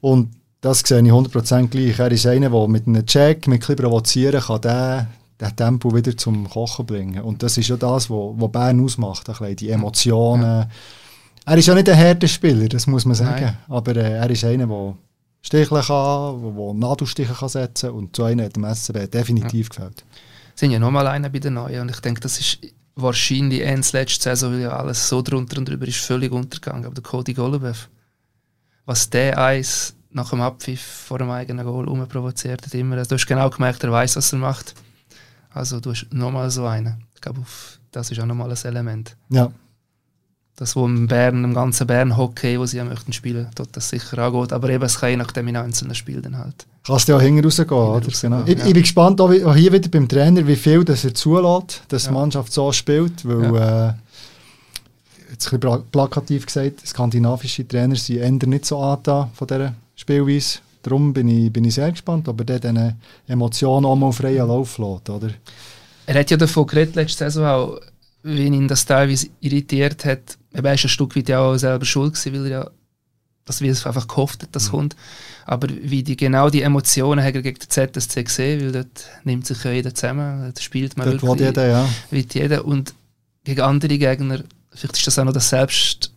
und 0.00 0.30
das 0.60 0.78
sehe 0.86 1.00
ich 1.02 1.10
100% 1.10 1.66
gleich. 1.68 1.98
Er 1.98 2.12
ist 2.12 2.26
einer, 2.28 2.48
der 2.50 2.68
mit 2.68 2.86
einem 2.86 3.04
Check, 3.04 3.48
mit 3.48 3.56
ein 3.56 3.58
bisschen 3.58 3.76
provozieren 3.76 4.40
kann, 4.40 4.60
den, 4.60 5.06
den 5.40 5.56
Tempo 5.56 5.92
wieder 5.92 6.16
zum 6.16 6.48
Kochen 6.48 6.86
bringen. 6.86 7.22
Und 7.22 7.42
das 7.42 7.58
ist 7.58 7.66
ja 7.68 7.76
das, 7.76 8.08
was 8.08 8.52
Bern 8.52 8.84
ausmacht, 8.84 9.28
ein 9.28 9.34
bisschen, 9.36 9.56
die 9.56 9.70
Emotionen. 9.70 10.66
Er 11.44 11.56
ist 11.56 11.66
ja 11.66 11.74
nicht 11.74 11.88
ein 11.88 11.98
harter 11.98 12.28
Spieler, 12.28 12.68
das 12.68 12.86
muss 12.86 13.04
man 13.04 13.14
sagen. 13.14 13.44
Nein. 13.44 13.56
Aber 13.68 13.96
äh, 13.96 14.12
er 14.12 14.30
ist 14.30 14.44
einer, 14.44 14.66
der 14.66 14.94
Sticheln 15.42 15.82
kann, 15.82 16.54
der 16.54 16.74
Nadelstiche 16.74 17.34
kann 17.34 17.48
setzen 17.48 17.88
kann. 17.88 17.98
Und 17.98 18.16
so 18.16 18.24
einer 18.24 18.44
hat 18.44 18.56
dem 18.56 18.64
SCB 18.64 19.10
definitiv 19.10 19.68
ja. 19.68 19.74
gefällt. 19.74 20.04
sind 20.54 20.70
ja 20.70 20.78
nochmal 20.78 21.06
einer 21.08 21.28
bei 21.30 21.40
den 21.40 21.54
Neuen 21.54 21.82
und 21.82 21.90
ich 21.90 22.00
denke, 22.00 22.20
das 22.20 22.38
ist 22.38 22.58
wahrscheinlich 22.94 23.62
ends 23.62 23.92
letzte 23.92 24.22
Saison, 24.22 24.52
weil 24.52 24.60
ja 24.60 24.76
alles 24.76 25.08
so 25.08 25.20
drunter 25.20 25.58
und 25.58 25.68
drüber 25.68 25.86
ist, 25.88 25.98
völlig 25.98 26.30
untergegangen. 26.30 26.84
Aber 26.84 26.94
der 26.94 27.02
Cody 27.02 27.34
Golubev, 27.34 27.88
was 28.86 29.10
der 29.10 29.38
Eis 29.38 29.94
nach 30.10 30.30
dem 30.30 30.42
Abpfiff 30.42 30.80
vor 30.80 31.18
dem 31.18 31.30
eigenen 31.30 31.66
Goal 31.66 31.88
umprovoziert 31.88 32.64
hat, 32.64 32.74
immer, 32.74 32.98
also 32.98 33.08
du 33.08 33.14
hast 33.16 33.26
genau 33.26 33.50
gemerkt, 33.50 33.82
er 33.82 33.90
weiß, 33.90 34.14
was 34.16 34.32
er 34.32 34.38
macht. 34.38 34.74
Also 35.50 35.80
du 35.80 35.90
hast 35.90 36.06
nochmal 36.12 36.50
so 36.50 36.66
einen. 36.66 37.04
Ich 37.14 37.20
glaube, 37.20 37.40
das 37.90 38.10
ist 38.10 38.20
auch 38.20 38.26
nochmal 38.26 38.50
ein 38.50 38.64
Element. 38.64 39.16
Ja 39.30 39.50
das, 40.56 40.76
wo 40.76 40.84
im 40.86 41.06
Bern, 41.08 41.44
im 41.44 41.54
ganzen 41.54 41.86
Bern-Hockey, 41.86 42.58
wo 42.58 42.66
sie 42.66 42.76
ja 42.76 42.84
möchten 42.84 43.12
spielen, 43.12 43.48
dort 43.54 43.76
das 43.76 43.88
sicher 43.88 44.18
angeht. 44.18 44.52
Aber 44.52 44.68
eben, 44.68 44.84
es 44.84 45.00
kann 45.00 45.10
je 45.10 45.16
nachdem 45.16 45.48
in 45.48 45.56
einzelnen 45.56 45.94
Spielen 45.94 46.22
dann 46.22 46.38
halt. 46.38 46.66
Kannst 46.86 47.08
du 47.08 47.12
ja 47.12 47.20
hinten 47.20 47.44
rausgehen, 47.44 47.70
oder? 47.70 48.00
Genau. 48.00 48.42
Ich, 48.44 48.58
ja. 48.58 48.66
ich, 48.66 48.72
bin 48.72 48.82
gespannt, 48.82 49.20
auch, 49.20 49.30
hier 49.30 49.72
wieder 49.72 49.88
beim 49.88 50.08
Trainer, 50.08 50.46
wie 50.46 50.56
viel 50.56 50.84
das 50.84 51.04
er 51.04 51.14
zulässt, 51.14 51.82
dass 51.88 52.04
ja. 52.04 52.10
die 52.10 52.14
Mannschaft 52.14 52.52
so 52.52 52.70
spielt, 52.72 53.26
weil, 53.26 53.54
ja. 53.54 53.88
äh, 53.88 53.94
jetzt 55.30 55.52
ein 55.52 55.60
bisschen 55.60 55.82
plakativ 55.90 56.46
gesagt, 56.46 56.86
skandinavische 56.86 57.66
Trainer 57.66 57.96
sind 57.96 58.18
eher 58.18 58.30
nicht 58.30 58.66
so 58.66 58.78
angetan 58.78 59.30
von 59.32 59.46
dieser 59.46 59.74
Spielweise. 59.94 60.58
Darum 60.82 61.12
bin 61.12 61.28
ich, 61.28 61.52
bin 61.52 61.64
ich 61.64 61.74
sehr 61.74 61.90
gespannt, 61.90 62.28
ob 62.28 62.40
er 62.40 62.58
diese 62.58 62.96
Emotionen 63.28 63.86
auch 63.86 63.96
mal 63.96 64.12
freien 64.12 64.48
Lauf 64.48 64.78
lässt, 64.78 65.08
oder? 65.08 65.30
Er 66.06 66.18
hat 66.18 66.30
ja 66.30 66.36
davon 66.36 66.66
geredet, 66.66 66.96
letzte 66.96 67.24
Saison 67.24 67.46
auch, 67.46 67.80
wie 68.24 68.46
ihn 68.46 68.66
das 68.66 68.84
teilweise 68.84 69.28
irritiert 69.40 70.04
hat, 70.04 70.36
er 70.52 70.62
war 70.62 70.70
ein 70.70 70.78
Stück 70.78 71.16
weit 71.16 71.28
ja 71.28 71.40
auch 71.40 71.56
selber 71.56 71.84
schuld 71.84 72.14
gewesen, 72.14 72.34
weil 72.34 72.44
er 72.46 72.50
ja 72.50 72.70
dass 73.44 73.60
wir 73.60 73.72
es 73.72 73.86
einfach 73.86 74.06
gehofft 74.06 74.42
hat, 74.42 74.54
dass 74.54 74.68
mhm. 74.68 74.70
kommt. 74.70 74.96
Aber 75.44 75.68
wie 75.68 76.02
die, 76.02 76.16
genau 76.16 76.50
die 76.50 76.62
Emotionen 76.62 77.24
hat 77.24 77.34
er 77.34 77.42
gegen 77.42 77.58
den 77.58 77.68
ZSC 77.68 78.24
gesehen, 78.24 78.60
weil 78.60 78.72
dort 78.72 79.06
nimmt 79.24 79.46
sich 79.46 79.62
ja 79.64 79.72
jeder 79.72 79.94
zusammen, 79.94 80.44
dort 80.44 80.60
spielt 80.60 80.96
man 80.96 81.10
dort 81.10 81.22
wirklich 81.22 81.46
jeder, 81.48 81.66
ja. 81.66 81.88
wie 82.10 82.26
jeder. 82.32 82.64
Und 82.64 82.94
gegen 83.44 83.60
andere 83.60 83.98
Gegner, 83.98 84.44
vielleicht 84.70 84.96
ist 84.96 85.06
das 85.06 85.18
auch 85.18 85.24
noch 85.24 85.32
das 85.32 85.48
Selbst, 85.48 86.12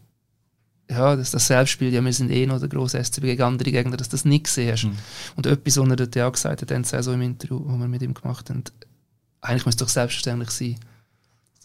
ja, 0.89 1.15
das, 1.15 1.31
das 1.31 1.47
Selbstspiel, 1.47 1.91
ja, 1.91 2.03
wir 2.05 2.13
sind 2.13 2.29
eh 2.29 2.45
noch 2.45 2.59
der 2.59 2.69
grosse 2.69 3.03
SCB 3.03 3.21
gegen 3.21 3.41
andere 3.41 3.71
Gegner, 3.71 3.97
dass 3.97 4.09
du 4.09 4.17
das 4.17 4.25
nicht 4.25 4.45
gesehen 4.45 4.71
hast. 4.71 4.83
Mhm. 4.83 4.97
Und 5.35 5.47
etwas, 5.47 5.77
was 5.77 5.89
er 5.89 5.95
dort 5.95 6.15
ja 6.15 6.27
auch 6.27 6.33
gesagt 6.33 6.61
hat, 6.61 6.69
dann 6.69 6.83
so 6.83 7.11
im 7.11 7.21
Interview, 7.21 7.59
das 7.67 7.79
wir 7.79 7.87
mit 7.87 8.03
ihm 8.03 8.13
gemacht 8.13 8.49
haben, 8.51 8.63
eigentlich 9.41 9.65
muss 9.65 9.73
es 9.73 9.79
doch 9.79 9.89
selbstverständlich 9.89 10.51
sein, 10.51 10.75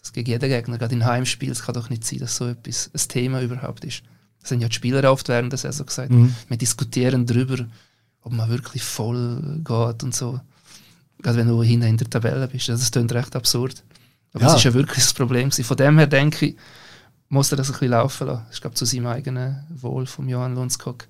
das 0.01 0.13
gegen 0.13 0.29
jeden 0.29 0.49
Gegner, 0.49 0.77
gerade 0.77 0.95
in 0.95 1.05
Heimspielen, 1.05 1.51
es 1.51 1.63
kann 1.63 1.75
doch 1.75 1.89
nicht 1.89 2.05
sein, 2.05 2.19
dass 2.19 2.35
so 2.35 2.47
etwas 2.47 2.89
ein 2.93 3.07
Thema 3.07 3.41
überhaupt 3.41 3.85
ist. 3.85 4.03
Das 4.39 4.49
sind 4.49 4.61
ja 4.61 4.67
die 4.67 4.75
Spieler 4.75 5.11
oft 5.11 5.27
während 5.27 5.51
der 5.51 5.59
Saison 5.59 5.85
gesagt. 5.85 6.11
Mhm. 6.11 6.35
Wir 6.47 6.57
diskutieren 6.57 7.25
darüber, 7.25 7.65
ob 8.21 8.31
man 8.31 8.49
wirklich 8.49 8.83
voll 8.83 9.61
geht 9.63 10.03
und 10.03 10.15
so. 10.15 10.39
Gerade 11.21 11.37
wenn 11.37 11.47
du 11.47 11.61
hinten 11.61 11.87
in 11.87 11.97
der 11.97 12.09
Tabelle 12.09 12.47
bist. 12.47 12.67
Das 12.69 12.89
klingt 12.89 13.13
recht 13.13 13.35
absurd. 13.35 13.83
Aber 14.33 14.43
ja. 14.43 14.49
das 14.49 14.57
ist 14.57 14.63
ja 14.63 14.73
wirklich 14.73 15.03
das 15.03 15.13
Problem. 15.13 15.51
Von 15.51 15.77
dem 15.77 15.97
her 15.97 16.07
denke 16.07 16.47
ich, 16.47 16.55
muss 17.29 17.51
er 17.51 17.57
das 17.57 17.67
ein 17.69 17.73
bisschen 17.73 17.89
laufen 17.89 18.27
lassen. 18.27 18.45
Ich 18.51 18.61
glaube, 18.61 18.75
zu 18.75 18.85
seinem 18.85 19.07
eigenen 19.07 19.63
Wohl 19.69 20.05
von 20.07 20.27
Johann 20.27 20.55
Lundskog. 20.55 21.07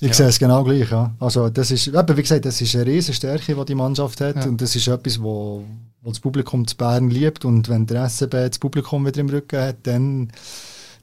Ich 0.00 0.08
ja. 0.08 0.14
sehe 0.14 0.26
es 0.26 0.38
genau 0.38 0.64
gleich. 0.64 0.90
Ja. 0.90 1.14
Also 1.20 1.50
das 1.50 1.70
ist, 1.70 1.92
wie 1.92 2.22
gesagt, 2.22 2.44
das 2.44 2.60
ist 2.60 2.74
eine 2.74 2.86
riesige 2.86 3.14
Stärke, 3.14 3.54
die 3.54 3.64
die 3.64 3.74
Mannschaft 3.74 4.20
hat. 4.20 4.36
Ja. 4.36 4.44
Und 4.44 4.60
das 4.60 4.74
ist 4.74 4.88
etwas, 4.88 5.20
wo, 5.22 5.64
wo 6.04 6.10
das 6.10 6.20
Publikum 6.20 6.68
zu 6.68 6.76
Bern 6.76 7.10
liebt. 7.10 7.44
Und 7.44 7.68
wenn 7.68 7.86
der 7.86 8.08
SCB 8.08 8.30
das 8.30 8.58
Publikum 8.60 9.04
wieder 9.04 9.20
im 9.20 9.28
Rücken 9.28 9.60
hat, 9.60 9.84
dann, 9.84 10.30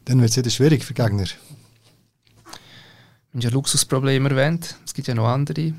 dann 0.05 0.21
wird 0.21 0.31
es 0.31 0.37
wieder 0.37 0.49
schwierig 0.49 0.85
für 0.85 0.93
Gegner. 0.93 1.25
Du 1.25 3.37
hast 3.37 3.43
ja 3.43 3.49
Luxusprobleme 3.49 4.29
erwähnt. 4.29 4.77
Es 4.85 4.93
gibt 4.93 5.09
ja 5.09 5.15
noch 5.15 5.27
andere. 5.27 5.73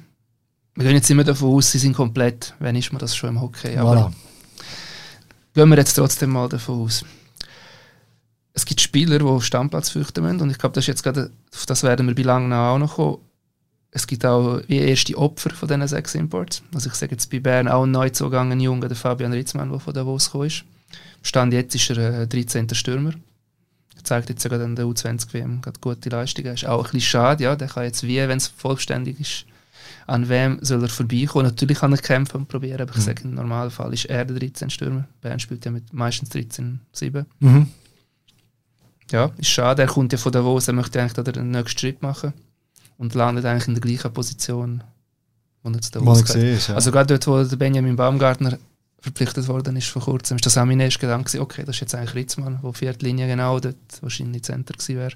Wir 0.74 0.84
gehen 0.84 0.94
jetzt 0.94 1.10
immer 1.10 1.24
davon 1.24 1.54
aus, 1.54 1.70
sie 1.70 1.78
sind 1.78 1.94
komplett. 1.94 2.54
Wenn 2.58 2.76
ist 2.76 2.92
man 2.92 2.98
das 2.98 3.16
schon 3.16 3.30
im 3.30 3.40
Hockey? 3.40 3.76
Aber 3.78 3.92
voilà. 3.92 4.12
gehen 5.54 5.68
wir 5.68 5.78
jetzt 5.78 5.94
trotzdem 5.94 6.30
mal 6.30 6.48
davon 6.48 6.82
aus 6.82 7.04
es 8.54 8.66
gibt 8.66 8.80
Spieler, 8.80 9.18
die 9.18 9.40
Stammplatz 9.40 9.90
fürchten 9.90 10.22
müssen. 10.22 10.40
Und 10.40 10.50
ich 10.50 10.58
glaube, 10.58 10.74
das 10.74 10.84
ist 10.84 10.88
jetzt 10.88 11.02
gerade, 11.02 11.30
auf 11.54 11.66
das 11.66 11.82
werden 11.82 12.06
wir 12.06 12.14
bei 12.14 12.22
Langnau 12.22 12.74
auch 12.74 12.78
noch 12.78 12.96
kommen. 12.96 13.18
Es 13.94 14.06
gibt 14.06 14.24
auch 14.24 14.62
wie 14.68 14.78
erste 14.78 15.16
Opfer 15.18 15.50
von 15.50 15.68
diesen 15.68 15.86
sechs 15.86 16.14
Imports. 16.14 16.62
Also 16.74 16.88
ich 16.88 16.94
sage 16.94 17.12
jetzt 17.12 17.30
bei 17.30 17.40
Bern 17.40 17.68
auch 17.68 17.84
ein 17.84 17.90
Neuzugang, 17.90 18.50
ein 18.50 18.60
Junge, 18.60 18.88
der 18.88 18.96
Fabian 18.96 19.32
Ritzmann, 19.32 19.70
der 19.70 19.80
von 19.80 19.92
Davos 19.92 20.26
gekommen 20.26 20.46
ist. 20.46 20.64
Stand 21.22 21.52
jetzt 21.52 21.74
ist 21.74 21.90
er 21.90 22.22
ein 22.22 22.28
13. 22.28 22.74
Stürmer. 22.74 23.12
Er 23.96 24.04
zeigt 24.04 24.30
jetzt 24.30 24.42
sogar 24.42 24.60
an 24.60 24.74
der 24.74 24.86
U20-WM 24.86 25.60
gute 25.80 26.08
Leistungen. 26.08 26.54
Ist 26.54 26.66
auch 26.66 26.78
ein 26.78 26.82
bisschen 26.84 27.00
schade, 27.02 27.44
ja. 27.44 27.54
Der 27.54 27.68
kann 27.68 27.84
jetzt 27.84 28.02
wie, 28.02 28.16
wenn 28.16 28.38
es 28.38 28.48
vollständig 28.48 29.20
ist, 29.20 29.44
an 30.06 30.28
wem 30.28 30.58
soll 30.62 30.82
er 30.82 30.88
vorbeikommen. 30.88 31.44
Natürlich 31.44 31.78
kann 31.78 31.92
er 31.92 31.98
kämpfen 31.98 32.38
und 32.38 32.48
probieren, 32.48 32.80
aber 32.80 32.92
ich 32.92 32.96
mhm. 32.96 33.02
sage, 33.02 33.22
im 33.24 33.34
Normalfall 33.34 33.92
ist 33.92 34.06
er 34.06 34.24
der 34.24 34.38
13. 34.38 34.70
Stürmer. 34.70 35.06
Bern 35.20 35.38
spielt 35.38 35.66
ja 35.66 35.70
mit 35.70 35.92
meistens 35.92 36.30
13-7. 36.30 37.26
Mhm 37.40 37.68
ja, 39.10 39.30
ist 39.36 39.50
schade. 39.50 39.82
Er 39.82 39.88
kommt 39.88 40.12
ja 40.12 40.18
von 40.18 40.32
Davos, 40.32 40.68
er 40.68 40.74
möchte 40.74 40.98
eigentlich 40.98 41.22
den 41.24 41.50
nächsten 41.50 41.78
Schritt 41.78 42.00
machen 42.02 42.32
und 42.98 43.14
landet 43.14 43.44
eigentlich 43.44 43.68
in 43.68 43.74
der 43.74 43.80
gleichen 43.80 44.12
Position, 44.12 44.84
wo 45.62 45.70
er 45.70 45.80
zu 45.80 45.92
Davos 45.92 46.20
ist, 46.34 46.68
ja. 46.68 46.74
Also 46.74 46.90
gerade 46.90 47.18
dort, 47.18 47.26
wo 47.26 47.48
der 47.48 47.56
Benjamin 47.56 47.96
Baumgartner 47.96 48.58
verpflichtet 48.98 49.48
worden 49.48 49.76
ist 49.76 49.88
vor 49.88 50.02
kurzem, 50.02 50.36
ist 50.36 50.46
das 50.46 50.56
auch 50.56 50.64
mein 50.64 50.80
erster 50.80 51.00
Gedanke 51.00 51.40
okay, 51.40 51.64
das 51.64 51.76
ist 51.76 51.80
jetzt 51.80 51.94
eigentlich 51.94 52.14
Ritzmann, 52.14 52.58
wo 52.62 52.72
vierte 52.72 53.04
Linie 53.04 53.26
genau 53.26 53.58
dort 53.58 53.76
wahrscheinlich 54.00 54.44
Center 54.44 54.74
gewesen 54.74 54.96
wäre. 54.96 55.12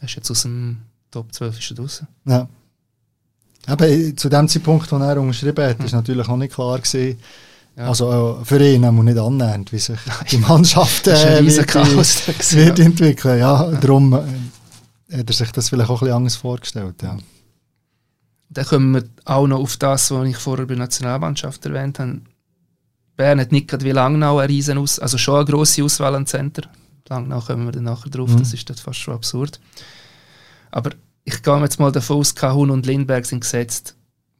Er 0.00 0.04
ist 0.04 0.16
jetzt 0.16 0.30
aus 0.30 0.42
dem 0.42 0.78
Top 1.10 1.32
12 1.32 1.58
ist 1.58 1.70
er 1.70 1.76
draußen. 1.76 2.06
Ja. 2.26 2.48
Aber 3.66 3.86
zu 4.16 4.28
dem 4.28 4.48
Zeitpunkt, 4.48 4.92
wo 4.92 4.96
er 4.96 5.20
unterschrieben 5.20 5.64
hat, 5.64 5.78
hm. 5.78 5.86
ist 5.86 5.92
natürlich 5.92 6.28
auch 6.28 6.36
nicht 6.36 6.54
klar 6.54 6.78
gewesen, 6.78 7.18
ja. 7.78 7.86
Also 7.86 8.40
äh, 8.40 8.44
für 8.44 8.60
ihn 8.60 8.80
muss 8.92 9.04
nicht 9.04 9.18
annähernd, 9.18 9.72
wie 9.72 9.78
sich 9.78 9.98
die 10.32 10.38
Mannschaft 10.38 11.06
äh, 11.06 11.46
wird, 11.46 12.54
wird 12.54 12.78
entwickeln. 12.80 13.38
Ja, 13.38 13.70
darum 13.70 14.12
äh, 14.14 14.22
hat 15.10 15.28
er 15.28 15.32
sich 15.32 15.52
das 15.52 15.68
vielleicht 15.70 15.90
auch 15.90 16.00
ein 16.02 16.06
bisschen 16.06 16.16
anders 16.16 16.36
vorgestellt. 16.36 17.02
Ja. 17.02 17.16
Dann 18.50 18.66
kommen 18.66 18.94
wir 18.94 19.04
auch 19.24 19.46
noch 19.46 19.60
auf 19.60 19.76
das, 19.76 20.10
was 20.10 20.28
ich 20.28 20.36
vorher 20.36 20.66
bei 20.66 20.74
der 20.74 20.84
Nationalmannschaft 20.84 21.64
erwähnt 21.66 21.98
habe. 21.98 22.20
Bern 23.16 23.40
hat 23.40 23.52
nicht 23.52 23.68
gerade 23.68 23.84
wie 23.84 23.90
Langnau 23.90 24.38
eine 24.38 24.48
riesen 24.48 24.78
Aus 24.78 24.98
also 24.98 25.18
schon 25.18 25.36
eine 25.36 25.44
grosse 25.44 25.82
Auswahl 25.82 26.14
an 26.14 26.26
Center. 26.26 26.62
Langnau 27.08 27.40
kommen 27.40 27.64
wir 27.66 27.72
dann 27.72 27.84
nachher 27.84 28.10
drauf, 28.10 28.30
mhm. 28.30 28.38
das 28.38 28.52
ist 28.52 28.68
das 28.70 28.80
fast 28.80 28.98
schon 28.98 29.14
absurd. 29.14 29.60
Aber 30.70 30.90
ich 31.24 31.42
gehe 31.42 31.60
jetzt 31.60 31.80
mal 31.80 31.92
davon 31.92 32.18
aus, 32.18 32.34
Kahun 32.34 32.70
und 32.70 32.86
Lindberg 32.86 33.26
sind 33.26 33.40
gesetzt 33.40 33.96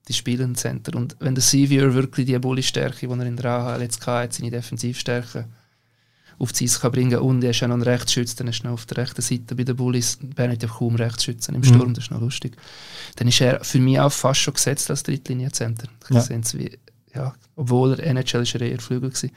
die 0.08 0.14
spielen 0.14 0.54
Center. 0.54 0.96
Und 0.96 1.16
wenn 1.20 1.34
der 1.34 1.42
Sevier 1.42 1.94
wirklich 1.94 2.26
die 2.26 2.38
Bulli-Stärke, 2.38 3.06
die 3.06 3.12
er 3.12 3.26
in 3.26 3.36
der 3.36 3.50
AHL 3.50 3.82
jetzt 3.82 4.04
hatte, 4.06 4.36
seine 4.36 4.50
Defensivstärke 4.50 5.46
auf 6.38 6.52
die 6.52 6.64
Eis 6.64 6.80
kann 6.80 6.92
bringen 6.92 7.18
und 7.18 7.42
er 7.42 7.50
ist 7.50 7.60
ja 7.60 7.68
noch 7.68 7.76
ein 7.76 7.82
Rechtsschütze, 7.82 8.36
dann 8.36 8.48
ist 8.48 8.60
er 8.60 8.66
noch 8.66 8.74
auf 8.74 8.86
der 8.86 8.98
rechten 8.98 9.22
Seite 9.22 9.54
bei 9.54 9.64
den 9.64 9.76
Bullies. 9.76 10.18
Bern 10.22 10.52
hat 10.52 10.62
ja 10.62 10.68
kaum 10.68 10.94
Rechtsschützen 10.94 11.54
im 11.54 11.64
Sturm, 11.64 11.88
mhm. 11.88 11.94
das 11.94 12.04
ist 12.04 12.10
noch 12.10 12.20
lustig. 12.20 12.56
Dann 13.16 13.28
ist 13.28 13.40
er 13.40 13.64
für 13.64 13.80
mich 13.80 13.98
auch 13.98 14.12
fast 14.12 14.40
schon 14.40 14.54
gesetzt 14.54 14.90
als 14.90 15.02
Drittlinie-Center. 15.02 15.88
Ja. 16.10 16.24
Ja, 17.14 17.34
obwohl 17.56 17.98
er 17.98 18.06
NHL 18.06 18.42
ist 18.42 18.54
er 18.54 18.60
eher 18.60 18.78
Flügel 18.80 19.12
war. 19.12 19.30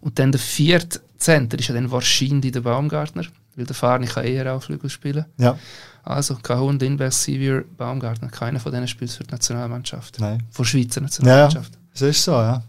Und 0.00 0.18
dann 0.18 0.32
der 0.32 0.40
vierte 0.40 1.00
Center 1.18 1.58
ist 1.58 1.68
ja 1.68 1.74
dann 1.74 1.90
wahrscheinlich 1.90 2.52
der 2.52 2.60
Baumgartner, 2.60 3.24
weil 3.54 3.66
der 3.66 3.74
Fahrni 3.74 4.06
kann 4.06 4.24
eher 4.24 4.54
auch 4.54 4.62
Flügel 4.62 4.88
spielen. 4.88 5.26
Ja. 5.38 5.58
Also 6.02 6.36
Kahun, 6.36 6.78
Lindbergh, 6.78 7.14
Sevier, 7.14 7.64
Baumgartner, 7.76 8.28
keiner 8.28 8.58
von 8.58 8.72
denen 8.72 8.88
spielt 8.88 9.10
für 9.10 9.24
die 9.24 9.30
Nationalmannschaft. 9.30 10.18
Nein. 10.18 10.42
Für 10.50 10.62
die 10.62 10.68
Schweizer 10.68 11.00
Nationalmannschaft. 11.00 11.74
Ja, 11.74 11.80
das 11.92 12.02
ist 12.02 12.24
so, 12.24 12.32
ja. 12.32 12.62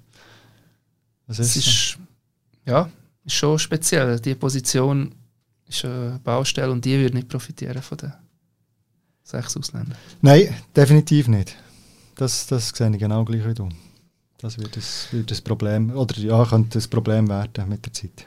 Das 1.28 1.40
ist, 1.40 1.56
ist 1.56 1.98
ja, 2.66 2.90
ist 3.26 3.36
schon 3.36 3.60
speziell. 3.60 4.20
Die 4.20 4.36
Position 4.36 5.14
ist 5.68 5.86
eine 5.86 6.20
Baustelle 6.24 6.72
und 6.72 6.84
die 6.84 6.98
würde 7.00 7.16
nicht 7.16 7.30
profitieren 7.30 7.82
von 7.82 7.98
den 7.98 8.14
sechs 9.24 9.56
Ausländern. 9.58 9.98
Nein, 10.22 10.54
definitiv 10.76 11.28
nicht. 11.28 11.56
Das, 12.16 12.46
das 12.48 12.70
sehe 12.70 12.92
ich 12.92 13.00
genau 13.00 13.24
gleich 13.26 13.46
wie 13.46 13.54
du. 13.54 13.70
Das 14.38 14.58
wird 14.58 14.76
das, 14.76 15.08
wird 15.12 15.32
das 15.32 15.40
Problem, 15.40 15.92
oder 15.92 16.18
ja, 16.18 16.46
könnte 16.46 16.78
das 16.78 16.88
Problem 16.88 17.30
werden 17.30 17.70
mit 17.70 17.86
der 17.86 17.94
Zeit. 17.94 18.26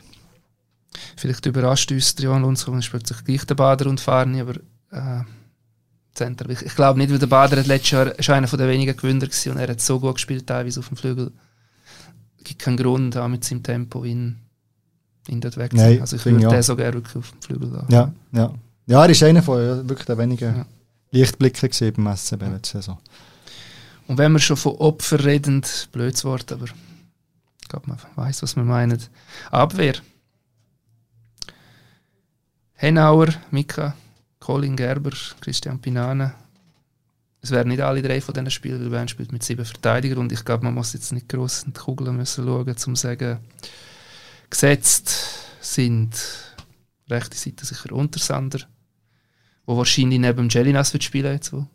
Vielleicht 1.17 1.45
überrascht 1.45 1.93
uns 1.93 2.15
Johann 2.19 2.43
Lundskog, 2.43 2.83
spielt 2.83 3.07
sich 3.07 3.23
gleich 3.23 3.45
der 3.45 3.55
Bader 3.55 3.91
und 3.91 4.01
Farni, 4.01 4.41
aber 4.41 4.55
äh, 4.91 5.25
Center. 6.15 6.49
Ich, 6.49 6.63
ich 6.63 6.75
glaube 6.75 6.99
nicht, 6.99 7.13
weil 7.13 7.19
der 7.19 7.27
Bader 7.27 7.59
hat 7.59 7.67
letztes 7.67 7.91
Jahr 7.91 8.15
schon 8.21 8.35
einer 8.35 8.47
der 8.47 8.69
wenigen 8.69 8.97
Gewinner 8.97 9.29
war 9.29 9.53
und 9.53 9.59
er 9.59 9.69
hat 9.69 9.81
so 9.81 10.01
gut 10.01 10.15
gespielt, 10.15 10.47
teilweise 10.47 10.81
auf 10.81 10.89
dem 10.89 10.97
Flügel. 10.97 11.33
Es 12.39 12.45
gibt 12.45 12.63
keinen 12.63 12.79
Grund, 12.79 13.17
auch 13.17 13.29
mit 13.29 13.45
seinem 13.45 13.63
Tempo 13.63 14.05
ihn, 14.05 14.41
ihn 15.29 15.41
dort 15.41 15.57
wegzunehmen. 15.57 16.01
Also 16.01 16.17
ich 16.17 16.25
würde 16.25 16.41
ja. 16.41 16.49
den 16.51 16.63
so 16.63 16.77
gerne 16.77 16.95
wirklich 16.95 17.17
auf 17.17 17.31
dem 17.31 17.43
Flügel 17.43 17.71
da. 17.71 17.85
Ja, 17.89 18.13
ja. 18.33 18.55
ja, 18.87 19.05
er 19.05 19.11
ist 19.11 19.23
einer 19.23 19.43
von 19.43 19.61
ja, 19.61 19.89
wirklich 19.89 20.07
der 20.07 20.19
wenigen 20.19 20.57
ja. 20.57 20.67
Lichtblicke 21.11 21.69
beim 21.93 22.17
SCB 22.17 22.43
ja. 22.43 22.49
letzte 22.49 22.79
Saison. 22.79 22.99
Und 24.07 24.19
wenn 24.19 24.33
wir 24.33 24.39
schon 24.39 24.57
von 24.57 24.77
Opfer 24.77 25.25
reden, 25.25 25.63
blödes 25.93 26.25
Wort, 26.25 26.53
aber 26.53 26.67
ich 26.67 27.69
glaube, 27.69 27.89
man 27.89 27.99
weiß, 28.15 28.43
was 28.43 28.55
wir 28.55 28.63
meinen. 28.63 29.03
Abwehr. 29.51 29.95
Henauer, 32.75 33.29
Mika, 33.51 33.97
Colin 34.39 34.77
Gerber, 34.77 35.13
Christian 35.41 35.81
Pinane. 35.81 36.35
Es 37.41 37.51
wären 37.51 37.69
nicht 37.69 37.81
alle 37.81 38.03
drei 38.03 38.21
von 38.21 38.35
diesen 38.35 38.51
Spielen, 38.51 38.81
weil 38.83 38.91
Bern 38.91 39.09
spielt 39.09 39.33
mit 39.33 39.43
sieben 39.43 39.65
Verteidigern 39.65 40.19
und 40.19 40.33
ich 40.33 40.45
glaube, 40.45 40.65
man 40.65 40.75
muss 40.75 40.93
jetzt 40.93 41.13
nicht 41.13 41.29
gross 41.29 41.63
in 41.63 41.73
die 41.73 41.81
Kugeln 41.81 42.17
müssen 42.17 42.45
schauen, 42.45 42.69
um 42.69 42.77
zu 42.77 42.95
sagen, 42.95 43.39
gesetzt 44.51 45.15
sind 45.61 46.15
rechte 47.09 47.37
Seite 47.37 47.65
sicher 47.65 47.93
Untersander, 47.93 48.61
wo 49.65 49.77
wahrscheinlich 49.77 50.19
neben 50.19 50.49
Jelinas 50.49 50.93
wird 50.93 51.05
spielen 51.05 51.33
jetzt. 51.33 51.53
Wo. 51.53 51.67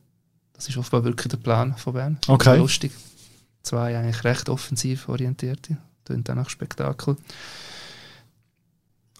Das 0.53 0.67
ist 0.67 0.77
offenbar 0.77 1.03
wirklich 1.03 1.29
der 1.29 1.37
Plan 1.37 1.75
von 1.77 1.93
Bern. 1.93 2.19
Okay. 2.27 2.57
Lustig. 2.57 2.91
Zwei 3.63 3.97
eigentlich 3.97 4.23
recht 4.23 4.49
offensiv 4.49 5.07
orientierte. 5.09 5.77
Tönt 6.05 6.27
dann 6.27 6.37
nach 6.37 6.49
Spektakel. 6.49 7.15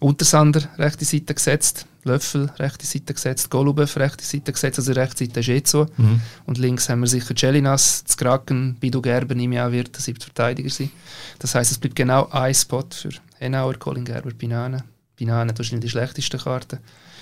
Untersander 0.02 0.62
rechte 0.78 1.04
Seite 1.04 1.34
gesetzt, 1.34 1.86
Löffel 2.04 2.50
rechte 2.58 2.84
Seite 2.84 3.14
gesetzt, 3.14 3.50
Golubev 3.50 3.96
rechte 3.96 4.24
Seite 4.24 4.52
gesetzt, 4.52 4.78
also 4.78 4.92
rechte 4.92 5.24
Seite 5.24 5.40
ist 5.40 5.48
eh 5.48 5.62
so. 5.64 5.86
Mhm. 5.96 6.20
Und 6.44 6.58
links 6.58 6.88
haben 6.88 7.00
wir 7.00 7.06
sicher 7.06 7.34
Jelinas, 7.36 8.04
Kraken, 8.16 8.76
Bidu 8.80 9.00
Gerber, 9.00 9.34
nehme 9.34 9.54
ich 9.54 9.60
an, 9.60 9.72
wird 9.72 9.94
der 9.94 10.02
siebte 10.02 10.26
Verteidiger 10.26 10.70
sein. 10.70 10.90
Das 11.38 11.54
heißt, 11.54 11.70
es 11.70 11.78
bleibt 11.78 11.94
genau 11.94 12.28
ein 12.30 12.54
Spot 12.54 12.84
für 12.90 13.10
Henauer, 13.38 13.74
Colin 13.74 14.04
Gerber, 14.04 14.30
Binane. 14.30 14.84
Binane 15.16 15.56
wahrscheinlich 15.56 15.84
die 15.84 15.90
schlechteste 15.90 16.38
Karte. 16.38 16.80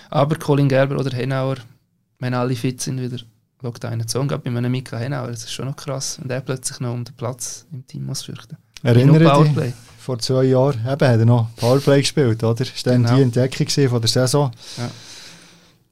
Aber 0.09 0.37
Colin 0.37 0.69
Gerber 0.69 0.99
oder 0.99 1.15
Henauer, 1.15 1.57
wenn 2.19 2.35
alle 2.35 2.57
fit 2.57 2.81
sind, 2.81 3.01
wieder 3.01 3.19
schaut 3.61 3.85
einer 3.85 4.07
zu. 4.07 4.21
Und 4.21 4.29
gerade 4.29 4.43
bei 4.43 4.57
einem 4.57 4.73
Mika 4.73 4.97
Henauer, 4.97 5.29
das 5.29 5.45
ist 5.45 5.53
schon 5.53 5.67
noch 5.67 5.77
krass, 5.77 6.19
wenn 6.19 6.29
der 6.29 6.41
plötzlich 6.41 6.81
noch 6.81 6.95
um 6.95 7.05
den 7.05 7.15
Platz 7.15 7.67
im 7.73 7.87
Team 7.87 8.07
muss 8.07 8.23
fürchten. 8.23 8.57
Erinnere 8.83 9.19
Genug 9.19 9.45
dich, 9.45 9.55
Powerplay. 9.55 9.73
vor 9.99 10.19
zwei 10.19 10.45
Jahren 10.45 10.79
eben, 10.81 10.89
hat 10.89 11.01
er 11.01 11.25
noch 11.25 11.49
Powerplay 11.57 12.01
gespielt, 12.01 12.43
oder? 12.43 12.55
Das 12.65 12.69
war 12.87 12.93
dann 12.93 13.03
Genau. 13.05 13.17
die 13.17 13.23
Entdeckung 13.23 13.89
von 13.89 14.01
der 14.01 14.09
Saison. 14.09 14.51
Ja. 14.79 14.91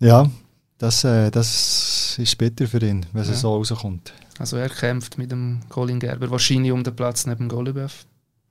Ja, 0.00 0.30
das, 0.78 1.04
äh, 1.04 1.30
das 1.30 2.16
ist 2.18 2.38
bitter 2.38 2.66
für 2.66 2.80
ihn, 2.84 3.04
wenn 3.12 3.22
es 3.22 3.28
Ja. 3.28 3.34
so 3.34 3.54
rauskommt. 3.56 4.12
Also 4.38 4.56
er 4.56 4.68
kämpft 4.68 5.18
mit 5.18 5.32
dem 5.32 5.60
Colin 5.68 5.98
Gerber 5.98 6.30
wahrscheinlich 6.30 6.70
um 6.72 6.84
den 6.84 6.94
Platz 6.94 7.26
neben 7.26 7.48
dem 7.48 7.48
Golubev. 7.48 8.04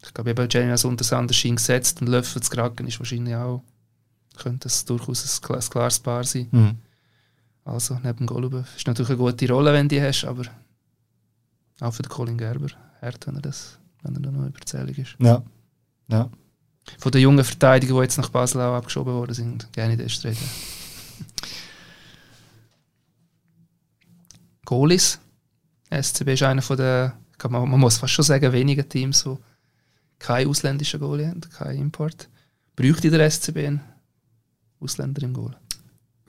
Ich 0.03 0.13
glaube 0.13 0.29
eben 0.31 0.47
Jelinas 0.49 0.83
unter 0.85 1.03
Sanderschein 1.03 1.55
gesetzt 1.55 2.01
und 2.01 2.07
Löffel 2.07 2.41
zu 2.43 2.51
Kraken 2.51 2.85
ist 2.87 2.99
wahrscheinlich 2.99 3.35
auch, 3.35 3.63
könnte 4.37 4.67
es 4.67 4.83
durchaus 4.85 5.41
ein 5.41 5.61
klares 5.69 5.99
Paar 5.99 6.23
sein. 6.25 6.47
Mhm. 6.51 6.75
Also 7.65 7.95
neben 8.03 8.17
dem 8.19 8.27
Golubev. 8.27 8.67
Ist 8.75 8.85
natürlich 8.87 9.09
eine 9.09 9.17
gute 9.17 9.49
Rolle, 9.49 9.73
wenn 9.73 9.87
du 9.89 9.95
die 9.95 10.01
hast, 10.01 10.25
aber 10.25 10.43
auch 11.79 11.91
für 11.93 12.03
den 12.03 12.09
Colin 12.09 12.37
Gerber 12.37 12.67
hart, 13.01 13.25
wenn 13.27 13.35
er 13.35 13.41
das, 13.41 13.77
wenn 14.07 14.15
er 14.15 14.21
da 14.21 14.31
noch 14.31 14.47
überzählig 14.47 14.97
ist. 14.99 15.15
Ja. 15.19 15.43
ja. 16.07 16.29
Von 16.97 17.11
den 17.11 17.21
jungen 17.21 17.43
Verteidigern, 17.43 17.97
die 17.97 18.03
jetzt 18.03 18.17
nach 18.17 18.29
Basel 18.29 18.61
auch 18.61 18.75
abgeschoben 18.75 19.13
worden 19.13 19.33
sind, 19.33 19.71
gerne 19.73 20.01
ersten 20.01 20.27
reden. 20.27 20.39
Goalies. 24.65 25.19
SCB 25.89 26.33
ist 26.33 26.43
einer 26.43 26.61
von 26.61 26.77
glaub, 27.37 27.51
man, 27.51 27.69
man 27.69 27.79
muss 27.79 27.97
fast 27.97 28.13
schon 28.13 28.25
sagen, 28.25 28.51
wenigen 28.51 28.87
Teams, 28.87 29.23
die 29.23 29.37
keinen 30.19 30.49
ausländischen 30.49 30.99
Goalie 30.99 31.27
haben, 31.27 31.41
keinen 31.41 31.79
Import. 31.79 32.29
Bräuchte 32.75 33.09
der 33.09 33.29
SCB 33.29 33.57
einen 33.57 33.81
Ausländer 34.79 35.23
im 35.23 35.33
Goal? 35.33 35.55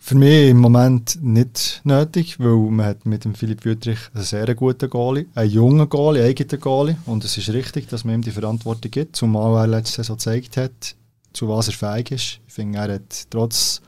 Für 0.00 0.14
mich 0.14 0.48
im 0.50 0.58
Moment 0.58 1.18
nicht 1.22 1.80
nötig, 1.84 2.38
weil 2.40 2.56
man 2.56 2.87
hat 2.87 3.04
mit 3.04 3.24
dem 3.24 3.34
Philipp 3.34 3.64
Wüttrich 3.64 3.98
einen 4.14 4.24
sehr 4.24 4.54
guten 4.54 4.88
Goalie, 4.88 5.26
einen 5.34 5.50
jungen 5.50 5.88
Goalie, 5.88 6.22
einen 6.22 6.30
eigenen 6.30 6.61
Goalie 6.61 6.96
und 7.04 7.24
es 7.24 7.37
ist 7.37 7.50
richtig, 7.50 7.88
dass 7.88 8.04
man 8.04 8.14
ihm 8.14 8.22
die 8.22 8.30
Verantwortung 8.30 8.90
gibt, 8.90 9.16
zumal 9.16 9.56
er 9.56 9.66
letzte 9.66 9.96
Saison 9.96 10.16
gezeigt 10.16 10.56
hat, 10.56 10.94
zu 11.32 11.48
was 11.48 11.68
er 11.68 11.74
fähig 11.74 12.12
ist. 12.12 12.40
Ich 12.46 12.54
finde, 12.54 12.78
er 12.78 12.94
hat 12.94 13.26
trotz 13.28 13.82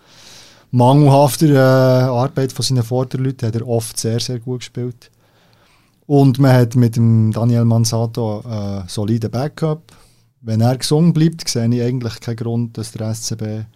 mangelhafter 0.73 1.49
äh, 1.55 2.09
Arbeit 2.11 2.53
von 2.53 2.65
seinen 2.65 2.83
Vorderleuten 2.83 3.49
hat 3.49 3.55
er 3.55 3.67
oft 3.67 3.99
sehr, 3.99 4.21
sehr 4.21 4.39
gut 4.39 4.61
gespielt. 4.61 5.11
Und 6.07 6.39
man 6.39 6.53
hat 6.53 6.75
mit 6.75 6.97
dem 6.97 7.33
Daniel 7.33 7.65
Mansato 7.65 8.41
einen 8.41 8.89
soliden 8.89 9.31
Backup. 9.31 9.93
Wenn 10.41 10.61
er 10.61 10.77
gesund 10.77 11.15
bleibt, 11.15 11.49
sehe 11.49 11.73
ich 11.73 11.83
eigentlich 11.83 12.21
keinen 12.21 12.37
Grund, 12.37 12.79
dass 12.79 12.93
der 12.93 13.15
SCB 13.15 13.67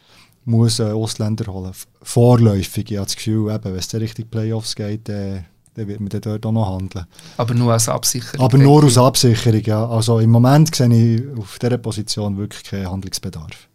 muss 0.45 0.81
einen 0.81 0.93
Ausländer 0.93 1.53
holen. 1.53 1.73
Vorläufig, 2.03 2.91
ich 2.91 2.97
habe 2.97 3.07
das 3.07 3.17
Gefühl, 3.17 3.53
eben, 3.53 3.65
wenn 3.65 3.77
es 3.77 3.89
dann 3.89 4.01
Richtung 4.01 4.27
Playoffs 4.29 4.75
geht, 4.75 5.09
äh, 5.09 5.43
dann 5.75 5.89
wird 5.89 6.01
man 6.01 6.09
dann 6.09 6.21
dort 6.21 6.47
auch 6.47 6.53
noch 6.53 6.75
handeln. 6.77 7.07
Aber 7.37 7.55
nur 7.55 7.73
als 7.73 7.89
Absicherung. 7.89 8.45
Aber 8.45 8.59
nur 8.59 8.85
aus 8.85 8.97
Absicherung, 8.97 9.63
ja. 9.63 9.87
Also 9.89 10.21
im 10.21 10.31
Moment 10.31 10.75
sehe 10.75 10.89
ich 11.17 11.39
auf 11.39 11.59
dieser 11.59 11.79
Position 11.79 12.37
wirklich 12.37 12.63
keinen 12.65 12.91
Handlungsbedarf. 12.91 13.69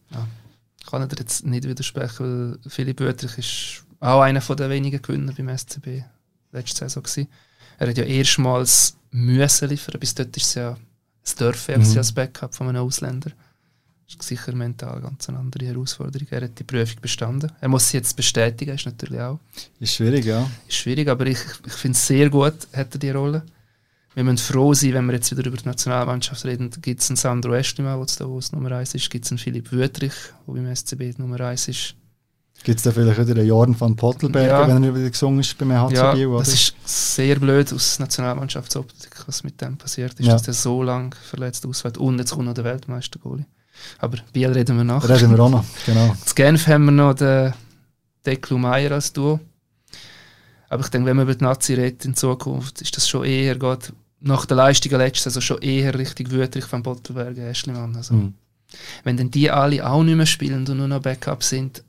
Ich 0.80 0.86
kann 0.92 1.08
dir 1.08 1.18
jetzt 1.20 1.46
nicht 1.46 1.68
widersprechen, 1.68 2.58
weil 2.64 2.72
Philipp 2.72 3.00
Wüttrich 3.00 3.38
ist 3.38 3.84
auch 4.00 4.22
einer 4.22 4.40
den 4.40 4.70
wenigen 4.70 5.02
Gewinner 5.02 5.34
beim 5.38 5.56
SCB 5.56 6.04
letzte 6.52 6.80
Saison 6.80 7.04
gewesen. 7.04 7.28
Er 7.78 7.90
hat 7.90 7.98
ja 7.98 8.06
erstmals 8.06 8.96
müssen 9.12 9.70
liefern, 9.70 10.00
bis 10.00 10.16
dort 10.16 10.36
ist 10.36 10.46
es 10.48 10.54
ja 10.56 10.78
das 11.24 11.36
Dürfen 11.36 11.82
Mhm. 11.82 11.98
als 11.98 12.12
Backup 12.12 12.56
von 12.56 12.70
einem 12.70 12.84
Ausländer. 12.84 13.32
Das 14.18 14.26
ist 14.26 14.28
sicher 14.28 14.54
mental 14.56 15.00
ganz 15.02 15.30
eine 15.30 15.38
andere 15.38 15.66
Herausforderung. 15.66 16.28
Er 16.32 16.42
hat 16.42 16.58
die 16.58 16.64
Prüfung 16.64 17.00
bestanden. 17.02 17.52
Er 17.62 17.70
muss 17.70 17.90
sie 17.90 17.98
jetzt 17.98 18.16
bestätigen, 18.16 18.72
ist 18.74 18.86
natürlich 18.86 19.20
auch 19.22 19.40
Ist 19.80 19.94
schwierig, 19.96 20.26
ja. 20.26 20.50
ist 20.68 20.78
schwierig, 20.78 21.08
aber 21.08 21.28
ich, 21.28 21.38
ich 21.66 21.74
finde 21.74 21.96
es 21.96 22.08
sehr 22.08 22.30
gut, 22.30 22.56
hat 22.74 22.94
er 22.96 23.00
die 23.00 23.12
Rolle. 23.12 23.44
Wir 24.16 24.24
müssen 24.24 24.40
froh 24.40 24.74
sein, 24.74 24.96
wenn 24.96 25.06
wir 25.06 25.14
jetzt 25.14 25.32
wieder 25.32 25.46
über 25.48 25.58
die 25.58 25.66
Nationalmannschaft 25.68 26.44
reden, 26.44 26.72
gibt 26.82 27.02
es 27.02 27.10
einen 27.10 27.18
Sandro 27.18 27.54
Estima, 27.54 27.96
der 27.96 28.06
da 28.28 28.38
es 28.38 28.52
Nummer 28.52 28.72
1 28.72 28.96
ist, 28.96 29.10
gibt 29.12 29.26
es 29.26 29.32
einen 29.32 29.38
Philipp 29.38 29.72
Wüttrich, 29.72 30.14
der 30.48 30.54
beim 30.54 30.76
SCB 30.76 30.98
die 31.16 31.22
Nummer 31.22 31.40
1 31.42 31.68
ist. 31.68 31.96
Gibt 32.64 32.80
es 32.80 32.84
da 32.84 32.92
vielleicht 32.92 33.20
wieder 33.20 33.40
einen 33.40 33.48
Jordan 33.48 33.80
van 33.80 33.96
Pottelberger, 33.96 34.48
Ja. 34.62 34.68
wenn 34.68 34.84
er 34.84 34.94
wieder 34.96 35.10
gesungen 35.10 35.40
ist 35.42 35.56
beim 35.60 35.72
HC 35.72 35.94
Ja, 35.94 36.14
oder? 36.28 36.40
das 36.40 36.50
ist 36.54 36.74
sehr 36.84 37.40
blöd 37.40 37.72
aus 37.72 38.00
Nationalmannschaftsoptik, 38.00 39.24
was 39.28 39.44
mit 39.44 39.62
dem 39.62 39.78
passiert 39.78 40.20
ist, 40.20 40.26
Ja. 40.26 40.34
dass 40.34 40.42
der 40.42 40.56
so 40.56 40.82
lange 40.84 41.12
verletzt 41.16 41.66
ausfällt. 41.66 41.98
Und 42.00 42.18
jetzt 42.18 42.32
kommt 42.32 42.46
noch 42.46 42.56
der 42.56 42.66
Weltmeister-Goalie. 42.66 43.46
Aber 44.00 44.18
Biel 44.34 44.50
reden 44.52 44.78
wir 44.78 44.84
nach. 44.84 45.06
Da 45.06 45.16
reden 45.16 45.32
wir 45.32 45.40
auch 45.40 45.50
noch, 45.50 45.66
genau. 45.86 46.06
In 46.28 46.36
Genf 46.36 46.68
haben 46.68 46.86
wir 46.86 46.92
noch 46.92 47.14
den 47.14 47.54
Declu 48.26 48.58
Meier 48.58 48.92
als 48.92 49.14
Duo. 49.14 49.40
Aber 50.70 50.84
ich 50.84 50.90
denke, 50.90 51.08
wenn 51.08 51.18
man 51.18 51.24
über 51.26 51.36
die 51.36 51.44
Nazi 51.44 51.74
redet 51.74 52.06
in 52.06 52.16
Zukunft, 52.16 52.82
ist 52.82 52.96
das 52.96 53.10
schon 53.10 53.26
eher 53.26 53.56
geht 53.58 53.92
nach 54.22 54.46
der 54.46 54.58
Leistung 54.58 54.92
letztes 54.98 55.28
also 55.28 55.42
schon 55.42 55.62
eher 55.62 55.98
richtig 55.98 56.30
Wüterich 56.32 56.66
von 56.66 56.84
Bottelberger, 56.84 57.48
Eschlimann. 57.48 57.96
Also, 57.96 58.14
Mhm. 58.14 58.34
Wenn 59.04 59.18
dann 59.18 59.32
die 59.32 59.50
alle 59.50 59.88
auch 59.90 60.04
nicht 60.04 60.16
mehr 60.16 60.28
spielen 60.28 60.68
und 60.68 60.78
nur 60.78 60.88
noch 60.88 61.02
Backup 61.02 61.44
sind, 61.44 61.84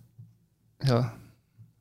ja, 0.83 1.13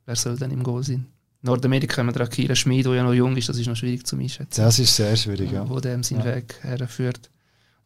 wer 0.04 0.16
soll 0.16 0.36
dann 0.36 0.50
im 0.50 0.62
Goal 0.62 0.82
sein? 0.84 1.06
In 1.42 1.46
Nordamerika 1.46 1.98
haben 1.98 2.08
wir 2.08 2.12
den 2.12 2.22
Akira 2.22 2.54
Schmid, 2.54 2.84
der 2.84 2.94
ja 2.96 3.02
noch 3.02 3.14
jung 3.14 3.34
ist, 3.36 3.48
das 3.48 3.56
ist 3.56 3.66
noch 3.66 3.76
schwierig 3.76 4.06
zu 4.06 4.16
einschätzen, 4.16 4.60
Das 4.60 4.78
ist 4.78 4.94
sehr 4.94 5.16
schwierig, 5.16 5.52
ja. 5.52 5.66
wo 5.66 5.80
dem 5.80 6.02
seinen 6.02 6.18
Ja. 6.18 6.34
Weg 6.34 6.54
herführt. 6.60 7.30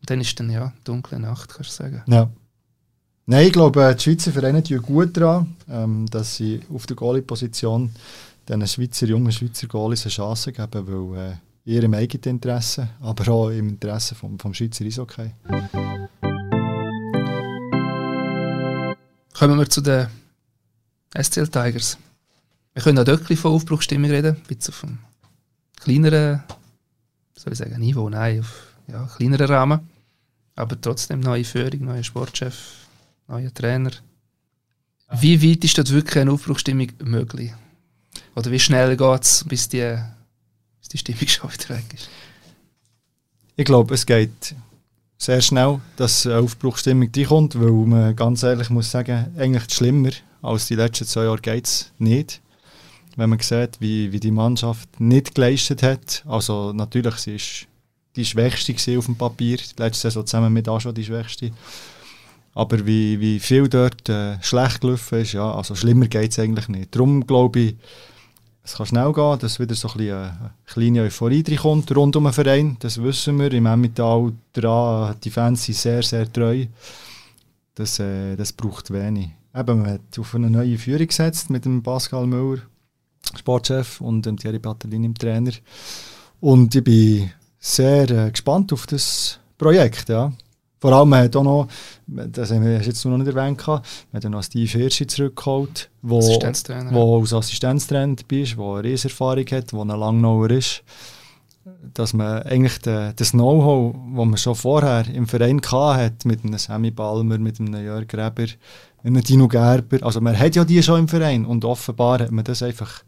Und 0.05 0.11
dann 0.11 0.21
ist 0.21 0.39
dann 0.39 0.51
ja 0.51 0.71
dunkle 0.85 1.19
Nacht, 1.19 1.55
kannst 1.55 1.71
du 1.71 1.83
sagen. 1.83 2.03
Ja. 2.09 2.29
Nein, 3.25 3.47
ich 3.47 3.55
glaube, 3.55 3.83
äh, 3.83 3.95
die 3.97 4.03
Schweizer 4.03 4.33
Vereine 4.33 4.63
tun 4.63 4.83
gut 4.83 5.17
daran, 5.17 5.57
ähm, 5.67 6.05
dass 6.11 6.37
sie 6.37 6.61
auf 6.75 6.85
der 6.85 6.95
Goalie-Position 6.95 7.91
diesen 8.47 8.67
Schweizer, 8.67 9.07
jungen 9.07 9.33
Schweizer 9.33 9.67
Goalies 9.67 10.03
eine 10.03 10.11
Chance 10.11 10.53
geben, 10.53 11.15
weil 11.15 11.31
äh, 11.31 11.37
ihrem 11.65 11.95
eigenen 11.95 12.37
Interesse, 12.37 12.91
aber 13.01 13.33
auch 13.33 13.49
im 13.49 13.71
Interesse 13.71 14.15
vom, 14.15 14.39
vom 14.39 14.53
Schweizer 14.53 14.85
Eishockey. 14.85 15.31
Kommen 19.33 19.59
wir 19.59 19.71
zu 19.71 19.81
den 19.81 20.09
SCL 21.19 21.49
Tigers. 21.49 21.97
Wir 22.75 22.83
können 22.83 22.99
auch 22.99 23.05
dort 23.05 23.23
von 23.23 23.53
Aufbruchstimmung 23.53 24.11
reden, 24.11 24.37
ein 24.37 24.43
bisschen 24.43 24.75
auf 24.75 24.85
einem 24.85 24.99
kleineren, 25.81 26.43
soll 27.35 27.55
ich 27.55 27.59
sagen, 27.59 27.79
Niveau, 27.79 28.11
nein, 28.11 28.41
auf 28.41 28.75
ja, 28.87 29.09
kleineren 29.17 29.47
Rahmen. 29.47 29.94
Aber 30.57 30.81
trotzdem 30.81 31.21
neue 31.21 31.45
Führung, 31.45 31.87
neuer 31.87 32.03
Sportchef, 32.03 32.87
neuer 33.29 33.53
Trainer. 33.53 33.91
Wie 35.21 35.43
weit 35.43 35.65
ist 35.65 35.77
dort 35.79 35.91
wirklich 35.91 36.19
eine 36.19 36.33
Aufbruchstimmung 36.33 36.89
möglich? 37.03 37.53
Oder 38.37 38.51
wie 38.51 38.61
schnell 38.61 38.97
geht 38.97 39.23
es, 39.23 39.45
bis 39.45 39.69
die, 39.69 39.97
bis 40.81 40.89
die 40.89 40.99
Stimmung 40.99 41.21
schon 41.29 41.53
wieder 41.53 41.69
weg 41.71 41.85
ist? 41.95 42.09
Ich 43.57 43.65
glaube, 43.65 43.95
es 43.95 44.07
geht 44.07 44.55
sehr 45.19 45.41
schnell, 45.41 45.81
dass 45.97 46.27
eine 46.27 46.39
Aufbruchstimmung 46.39 47.11
kommt, 47.27 47.59
weil 47.59 47.71
man 47.71 48.17
ganz 48.17 48.43
ehrlich 48.43 48.71
muss 48.71 48.91
sagen, 48.91 49.33
eigentlich 49.39 49.73
schlimmer 49.73 50.11
als 50.43 50.67
die 50.67 50.75
letzten 50.75 51.07
zwei 51.07 51.25
Jahre 51.25 51.41
geht 51.41 51.67
es 51.67 51.93
nicht. 51.99 52.41
Wenn 53.17 53.31
man 53.31 53.39
sieht, 53.39 53.81
wie, 53.81 54.13
wie 54.13 54.21
die 54.21 54.33
Mannschaft 54.33 55.01
nicht 55.01 55.37
geleistet 55.37 55.83
hat. 55.83 56.25
Also 56.27 56.73
natürlich, 56.73 57.15
sie 57.17 57.37
ist 57.37 57.67
die 58.17 58.25
Schwächste 58.25 58.99
auf 58.99 59.07
dem 59.07 59.17
Papier, 59.17 59.57
die 59.57 59.83
letzte 59.83 60.03
Saison 60.03 60.27
zusammen 60.27 60.53
mit 60.53 60.67
schon 60.81 60.95
die 60.95 61.05
Schwächste. 61.05 61.51
Aber 62.55 62.87
wie, 62.87 63.19
wie 63.19 63.41
viel 63.41 63.69
dort 63.69 64.09
äh, 64.09 64.41
schlecht 64.43 64.81
gelaufen 64.81 65.21
ist, 65.21 65.33
ja, 65.33 65.53
also 65.53 65.75
schlimmer 65.75 66.07
geht 66.07 66.31
es 66.31 66.39
eigentlich 66.39 66.69
nicht. 66.69 66.95
Darum 66.95 67.27
glaube 67.27 67.59
ich, 67.61 67.77
es 68.63 68.77
kann 68.77 68.87
schnell 68.87 69.13
gehen, 69.13 69.39
dass 69.41 69.59
wieder 69.59 69.75
so 69.75 69.89
ein 69.89 69.97
bisschen 69.99 70.17
eine 70.17 70.55
kleine 70.65 71.03
Euphorie 71.03 71.43
kommt 71.57 71.95
rund 71.95 72.17
um 72.17 72.25
den 72.25 72.33
Verein. 72.33 72.77
Das 72.79 73.03
wissen 73.03 73.39
wir. 73.39 73.53
Im 73.53 73.67
Emmental 73.67 74.33
dran, 74.55 75.17
die 75.23 75.31
Fans 75.31 75.65
sind 75.65 75.77
sehr, 75.77 76.03
sehr 76.03 76.33
treu. 76.33 76.67
Das, 77.75 77.99
äh, 77.99 78.37
das 78.37 78.53
braucht 78.53 78.91
wenig. 78.91 79.31
eben, 79.55 79.83
man 79.83 79.91
hat 79.91 80.19
auf 80.19 80.35
eine 80.35 80.49
neue 80.49 80.79
Führung 80.79 81.07
gesetzt 81.07 81.51
mit 81.51 81.65
dem 81.65 81.83
Pascal 81.83 82.27
Müller, 82.27 82.63
Sportchef, 83.37 84.01
und 84.01 84.25
dem 84.25 84.39
Thierry 84.39 84.61
Patellini, 84.61 85.07
im 85.07 85.15
Trainer. 85.15 85.53
Und 86.41 86.75
ich 86.75 86.85
bin 86.85 87.31
sehr 87.65 88.11
äh, 88.11 88.31
gespannt 88.31 88.73
auf 88.73 88.87
das 88.87 89.41
Projekt, 89.57 90.11
ja. 90.11 90.33
Vor 90.81 90.93
allem, 90.93 91.09
man 91.09 91.25
hat 91.25 91.35
auch 91.35 91.43
noch, 91.43 91.69
das 92.07 92.51
haben 92.51 92.63
wir 92.63 92.79
jetzt 92.79 93.03
noch 93.07 93.17
nicht 93.17 93.35
erwähnt, 93.35 93.67
man 93.67 93.83
hat 94.13 94.25
noch 94.25 94.43
Steve 94.43 94.71
Hirschi 94.71 95.07
zurückgeholt, 95.07 95.89
wo, 96.03 96.21
wo 96.21 97.21
als 97.21 97.33
Assistenztrainer 97.33 98.17
dabei 98.17 98.43
ist, 98.43 98.59
der 98.59 98.65
eine 98.65 98.85
Rieserfahrung 98.85 99.47
hat, 99.51 99.73
der 99.73 99.81
ein 99.81 99.89
Langnauer 99.89 100.51
ist. 100.51 100.83
Dass 101.95 102.13
man 102.13 102.43
eigentlich 102.43 102.81
de, 102.81 103.15
das 103.17 103.31
Know-how, 103.31 103.95
das 103.95 104.27
man 104.27 104.37
schon 104.37 104.55
vorher 104.55 105.09
im 105.09 105.27
Verein 105.27 105.63
hatte, 105.63 106.29
mit 106.29 106.45
einem 106.45 106.59
Sammy 106.59 106.91
Balmer, 106.91 107.39
mit 107.39 107.59
einem 107.59 107.83
Jörg 107.83 108.07
Gräber, 108.07 108.43
mit 109.03 109.07
einem 109.07 109.23
Dino 109.23 109.49
Gerber, 109.49 110.05
also 110.05 110.21
man 110.21 110.39
hat 110.39 110.55
ja 110.55 110.67
die 110.67 110.83
schon 110.83 111.01
im 111.01 111.09
Verein 111.09 111.47
und 111.47 111.65
offenbar 111.65 112.19
hat 112.19 112.31
man 112.31 112.45
das 112.45 112.63
einfach 112.63 113.03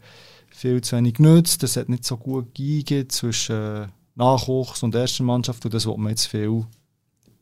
viel 0.49 0.81
zu 0.81 0.97
wenig 0.97 1.15
genutzt, 1.15 1.61
das 1.61 1.77
hat 1.77 1.89
nicht 1.89 2.05
so 2.05 2.17
gut 2.17 2.55
gegeben 2.55 3.07
zwischen 3.09 3.55
äh, 3.55 3.87
Nachwuchs 4.17 4.83
und 4.83 4.95
erster 4.95 5.23
Mannschaft 5.23 5.63
und 5.63 5.73
das 5.73 5.85
wird 5.85 5.97
man 5.97 6.09
jetzt 6.09 6.25
viel 6.25 6.65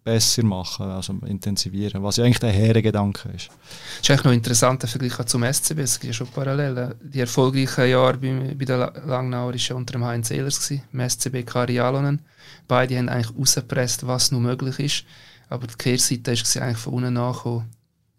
besser 0.04 0.44
machen, 0.44 0.86
also 0.86 1.14
intensivieren, 1.26 2.04
was 2.04 2.18
ja 2.18 2.26
eigentlich 2.26 2.40
der 2.40 2.52
Herrengedanke 2.52 3.30
ist. 3.30 3.48
Das 3.48 4.02
ist 4.04 4.12
eigentlich 4.12 4.24
noch 4.24 4.32
interessant, 4.34 4.84
der 4.84 4.90
Vergleich 4.90 5.26
zum 5.26 5.44
SCB, 5.44 5.80
es 5.80 6.00
gibt 6.00 6.14
ja 6.14 6.14
schon 6.14 6.28
Parallelen. 6.28 6.94
Die 7.02 7.22
erfolgreichen 7.22 7.90
Jahre 7.90 8.18
bei, 8.18 8.54
bei 8.54 8.66
der 8.66 8.94
Langnauer 9.06 9.48
waren 9.48 9.58
ja 9.58 9.76
unter 9.76 9.94
dem 9.94 10.06
Heinz 10.06 10.30
Ehlers, 10.30 10.70
im 10.70 11.10
SCB 11.10 11.44
Kari 11.44 11.80
Alonen. 11.80 12.22
Beide 12.68 12.98
haben 13.00 13.10
eigentlich 13.10 13.36
rausgepresst, 13.36 14.06
was 14.06 14.32
nur 14.32 14.42
möglich 14.42 14.80
ist, 14.80 15.06
aber 15.50 15.66
die 15.66 15.76
Kehrseite 15.76 16.34
ist 16.34 16.56
eigentlich 16.58 16.78
von 16.78 16.94
unten 16.94 17.14
nachgekommen, 17.14 17.66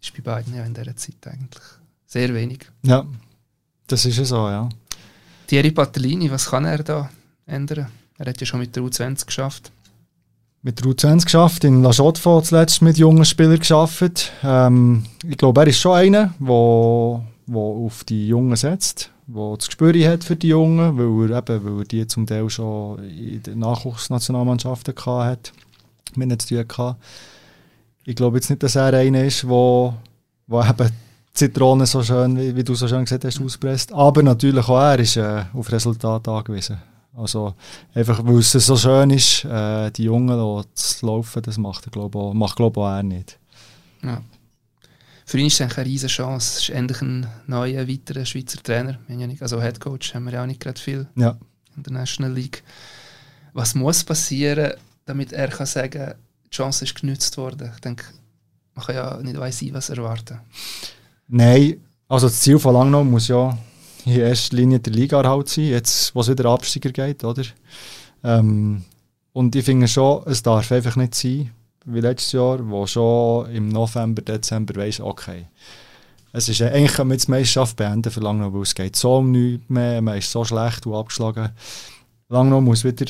ist 0.01 0.13
bei 0.13 0.21
beiden 0.21 0.55
ja 0.55 0.65
in 0.65 0.73
dieser 0.73 0.95
Zeit 0.97 1.25
eigentlich 1.25 1.63
sehr 2.05 2.33
wenig. 2.33 2.67
Ja, 2.83 3.05
das 3.87 4.03
ist 4.03 4.17
ja 4.17 4.25
so, 4.25 4.49
ja. 4.49 4.67
Thierry 5.47 5.71
Patellini, 5.71 6.29
was 6.29 6.49
kann 6.49 6.65
er 6.65 6.83
da 6.83 7.09
ändern? 7.45 7.87
Er 8.17 8.27
hat 8.27 8.39
ja 8.39 8.47
schon 8.47 8.59
mit 8.59 8.75
der 8.75 8.83
U20 8.83 9.25
geschafft 9.25 9.71
mit 10.67 10.83
der 10.83 10.91
U20 10.91 11.23
geschafft, 11.23 11.63
in 11.63 11.81
La 11.81 11.93
Chaux-de-Fonds 11.93 12.49
zuletzt 12.49 12.81
mit 12.81 12.97
jungen 12.97 13.23
Spielern 13.23 13.59
geschafft. 13.59 14.33
Ähm, 14.43 15.05
ich 15.25 15.37
glaube, 15.37 15.61
er 15.61 15.67
ist 15.67 15.79
schon 15.79 15.95
einer, 15.95 16.33
der 16.39 17.55
auf 17.55 18.03
die 18.03 18.27
Jungen 18.27 18.57
setzt, 18.57 19.11
der 19.27 19.55
das 19.57 19.67
Gespür 19.67 19.93
hat 20.11 20.25
für 20.25 20.35
die 20.35 20.49
Jungen, 20.49 20.97
weil 20.97 21.31
er, 21.31 21.37
eben, 21.37 21.63
weil 21.63 21.81
er 21.83 21.85
die 21.85 22.07
zum 22.07 22.27
Teil 22.27 22.49
schon 22.49 23.01
in 23.03 23.41
den 23.43 23.59
Nachwuchsnationalmannschaften 23.59 24.93
hatte, 25.05 25.51
mit 26.15 26.27
nicht 26.27 26.41
zu 26.41 26.61
tun 26.67 26.95
Ich 28.03 28.15
glaube 28.17 28.37
jetzt 28.37 28.49
nicht, 28.49 28.61
dass 28.61 28.75
er 28.75 28.93
einer 28.93 29.23
ist, 29.23 29.43
der, 29.43 29.93
der 30.49 30.69
eben 30.69 30.89
Zitronen 31.33 31.85
so 31.85 32.03
schön, 32.03 32.37
wie, 32.37 32.55
wie, 32.55 32.63
du 32.63 32.75
so 32.75 32.89
schön 32.89 33.05
gesagt 33.05 33.23
hast, 33.23 33.39
auspresst. 33.39 33.93
Aber 33.93 34.21
natürlich 34.21 34.67
auch 34.67 34.81
er 34.81 34.99
ist 34.99 35.15
äh, 35.15 35.43
auf 35.53 35.71
Resultate 35.71 36.29
angewiesen. 36.29 36.77
Also 37.17 37.55
einfach, 37.95 38.23
weil 38.23 38.37
es 38.37 38.51
so 38.51 38.77
schön 38.77 39.09
ist, 39.09 39.43
äh, 39.43 39.89
die 39.89 40.03
Jungen 40.03 40.63
zu 40.75 41.05
laufen, 41.05 41.41
das 41.41 41.57
macht, 41.57 41.87
er, 41.87 41.91
glaub, 41.91 42.15
auch, 42.15 42.31
macht 42.33 42.57
glaube 42.57 42.79
auch 42.79 42.89
er 42.89 43.01
nicht. 43.01 43.39
Ja. 44.03 44.21
Für 45.25 45.39
ihn 45.39 45.47
ist 45.47 45.59
es 45.59 45.61
eine 45.61 45.85
riesige 45.85 46.11
Chance. 46.11 46.57
Es 46.57 46.63
ist 46.63 46.69
endlich 46.69 47.01
ein 47.01 47.25
neuer, 47.47 47.87
weiterer 47.87 48.23
Schweizer 48.23 48.61
Trainer. 48.61 48.99
Wir 49.07 49.15
haben 49.15 49.21
ja 49.21 49.27
nicht, 49.27 49.41
also 49.41 49.59
Head 49.59 49.79
Coach 49.79 50.13
haben 50.13 50.25
wir 50.25 50.33
ja 50.33 50.43
auch 50.43 50.47
nicht 50.47 50.59
gerade 50.59 50.79
viel 50.79 51.07
ja. 51.15 51.35
in 51.75 51.83
der 51.83 51.93
National 51.93 52.31
League. 52.31 52.63
Was 53.53 53.73
muss 53.73 54.03
passieren, 54.03 54.73
damit 55.05 55.33
er 55.33 55.47
kann 55.47 55.65
sagen 55.65 56.13
die 56.45 56.49
Chance 56.51 56.85
ist 56.85 57.01
genützt 57.01 57.35
worden? 57.37 57.71
Ich 57.73 57.81
denke, 57.81 58.05
man 58.75 58.85
kann 58.85 58.95
ja 58.95 59.17
nicht 59.17 59.39
weiss 59.39 59.63
was 59.73 59.89
erwarten. 59.89 60.39
Nein, 61.27 61.83
also 62.07 62.27
das 62.27 62.39
Ziel 62.39 62.59
von 62.59 62.75
Langnau 62.75 63.03
muss 63.03 63.27
ja 63.27 63.57
in 64.07 64.21
erster 64.21 64.55
Linie 64.55 64.79
der 64.79 64.93
Liga-Erhalt 64.93 65.49
sein, 65.49 65.65
jetzt, 65.65 66.15
wo 66.15 66.21
es 66.21 66.29
wieder 66.29 66.49
Absteiger 66.49 66.91
geht, 66.91 67.23
oder? 67.23 67.43
Ähm, 68.23 68.83
und 69.33 69.55
ich 69.55 69.65
finde 69.65 69.87
schon, 69.87 70.23
es 70.25 70.41
darf 70.41 70.71
einfach 70.71 70.95
nicht 70.95 71.13
sein, 71.13 71.51
wie 71.85 71.99
letztes 71.99 72.31
Jahr, 72.31 72.67
wo 72.69 72.87
schon 72.87 73.49
im 73.51 73.69
November, 73.69 74.21
Dezember 74.21 74.75
weiss, 74.75 74.99
okay, 74.99 75.45
es 76.33 76.49
ist 76.49 76.61
eigentlich 76.61 76.93
kann 76.93 77.07
man 77.07 77.17
die 77.17 77.31
Meisterschaft 77.31 77.77
beenden 77.77 78.11
für 78.11 78.19
Langnau, 78.19 78.53
weil 78.53 78.61
es 78.61 78.75
geht 78.75 78.95
so 78.95 79.17
um 79.17 79.31
nichts 79.31 79.69
mehr, 79.69 80.01
man 80.01 80.17
ist 80.17 80.31
so 80.31 80.43
schlecht 80.43 80.85
und 80.85 80.93
abgeschlagen. 80.93 81.49
Langnau 82.29 82.61
muss 82.61 82.83
wieder 82.83 83.05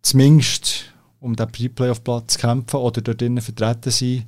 zumindest 0.00 0.92
um 1.20 1.36
den 1.36 1.50
Pre-Playoff-Platz 1.50 2.38
kämpfen 2.38 2.76
oder 2.76 3.00
dort 3.00 3.20
drinnen 3.20 3.42
vertreten 3.42 3.90
sein. 3.90 4.24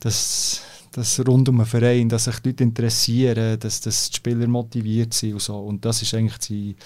Das, 0.00 0.60
das 0.94 1.18
rund 1.26 1.48
um 1.48 1.58
den 1.58 1.66
Verein, 1.66 2.08
dass 2.08 2.24
sich 2.24 2.38
die 2.38 2.50
Leute 2.50 2.62
interessieren, 2.62 3.58
dass, 3.58 3.80
dass 3.80 4.10
die 4.10 4.16
Spieler 4.16 4.46
motiviert 4.46 5.12
sind 5.12 5.34
und 5.34 5.42
so. 5.42 5.58
Und 5.58 5.84
das 5.84 6.02
ist 6.02 6.14
eigentlich 6.14 6.38
die, 6.38 6.76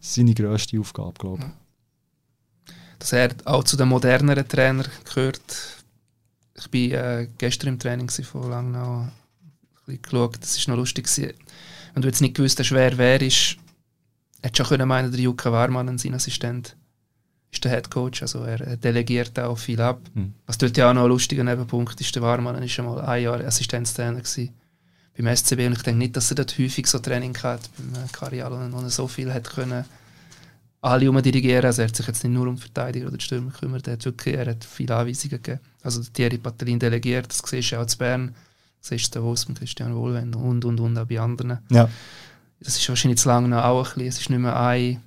seine 0.00 0.34
grösste 0.34 0.78
Aufgabe, 0.78 1.14
glaube 1.18 1.44
ich. 1.44 2.74
Dass 3.00 3.12
er 3.12 3.34
auch 3.44 3.64
zu 3.64 3.76
den 3.76 3.88
moderneren 3.88 4.46
Trainern 4.46 4.86
gehört. 5.04 5.84
Ich 6.54 6.72
war 6.72 7.18
äh, 7.18 7.28
gestern 7.38 7.70
im 7.70 7.78
Training 7.78 8.08
von 8.08 8.48
Langnau, 8.48 9.00
ein 9.00 9.12
bisschen 9.84 10.02
geschaut, 10.02 10.38
das 10.40 10.66
war 10.66 10.74
noch 10.74 10.80
lustig. 10.80 11.08
Wenn 11.16 12.02
du 12.02 12.08
jetzt 12.08 12.20
nicht 12.20 12.36
gewusst 12.36 12.58
hast, 12.60 12.70
wer 12.70 12.96
wer 12.96 13.20
ist, 13.20 13.56
hättest 14.42 14.60
du 14.60 14.76
schon 14.76 14.88
meinen, 14.88 15.10
der 15.10 15.20
Jukka 15.20 15.50
Warmann, 15.50 15.98
sein 15.98 16.14
Assistent 16.14 16.76
ist 17.52 17.64
der 17.64 17.72
Head 17.72 17.90
Coach, 17.90 18.22
also 18.22 18.42
er 18.42 18.76
delegiert 18.76 19.38
auch 19.38 19.56
viel 19.56 19.80
ab. 19.80 20.00
Mhm. 20.14 20.34
Was 20.46 20.58
dort 20.58 20.76
ja 20.76 20.90
auch 20.90 20.94
noch 20.94 21.04
ein 21.04 21.08
lustiger 21.08 21.44
Nebenpunkt 21.44 22.00
ist, 22.00 22.14
der 22.14 22.22
Warmann 22.22 22.62
ist 22.62 22.72
schon 22.72 22.86
mal 22.86 23.00
ein 23.00 23.22
Jahr 23.22 23.40
Assistenztrainer 23.40 24.20
gewesen 24.20 24.52
beim 25.16 25.34
SCB 25.34 25.66
und 25.66 25.72
ich 25.72 25.82
denke 25.82 25.98
nicht, 25.98 26.16
dass 26.16 26.30
er 26.30 26.36
dort 26.36 26.58
häufig 26.58 26.86
so 26.86 26.98
Training 26.98 27.36
hat, 27.42 27.70
beim 27.78 28.12
Karial 28.12 28.52
und 28.52 28.72
er 28.74 28.90
so 28.90 29.08
viel 29.08 29.32
hat 29.32 29.48
können 29.48 29.84
alle 30.82 31.22
dirigieren, 31.22 31.64
also 31.64 31.82
er 31.82 31.88
hat 31.88 31.96
sich 31.96 32.06
jetzt 32.06 32.22
nicht 32.22 32.32
nur 32.32 32.46
um 32.46 32.58
Verteidiger 32.58 33.08
oder 33.08 33.18
Stürmer 33.18 33.50
gekümmert, 33.50 33.88
er 33.88 33.94
hat 33.94 34.04
wirklich, 34.04 34.34
er 34.36 34.46
hat 34.46 34.64
viele 34.64 34.94
Anweisungen 34.94 35.42
gegeben. 35.42 35.60
Also 35.82 36.02
Thierry 36.02 36.38
Patellin 36.38 36.78
delegiert, 36.78 37.28
das 37.28 37.42
siehst 37.44 37.72
du 37.72 37.80
auch 37.80 37.86
zu 37.86 37.98
Bern, 37.98 38.34
das 38.80 38.90
siehst 38.90 39.14
du 39.14 39.18
Davos 39.18 39.48
mit 39.48 39.58
Christian 39.58 39.96
Wohlwend 39.96 40.36
und 40.36 40.64
und 40.64 40.78
und 40.78 40.96
auch 40.96 41.06
bei 41.06 41.18
anderen. 41.18 41.58
Ja. 41.70 41.88
Das 42.60 42.76
ist 42.76 42.88
wahrscheinlich 42.88 43.18
zu 43.18 43.28
lange 43.28 43.48
noch 43.48 43.64
auch 43.64 43.78
ein 43.78 43.94
bisschen, 43.94 44.08
es 44.08 44.20
ist 44.20 44.30
nicht 44.30 44.38
mehr 44.38 44.58
ein, 44.58 45.02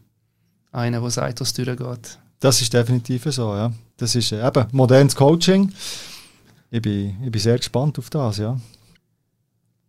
einer, 0.72 1.02
der 1.02 1.10
sagt, 1.12 1.40
was 1.40 1.54
durchgeht. 1.54 2.20
Das 2.40 2.62
ist 2.62 2.74
definitiv 2.74 3.24
so, 3.26 3.54
ja. 3.54 3.72
Das 3.98 4.16
ist 4.16 4.32
äh, 4.32 4.46
eben 4.46 4.66
modernes 4.72 5.16
Coaching. 5.16 5.74
Ich 6.72 6.82
bin, 6.82 7.18
ich 7.24 7.32
bin 7.32 7.42
sehr 7.42 7.58
gespannt 7.58 8.00
auf 8.00 8.10
das, 8.10 8.38
ja. 8.38 8.58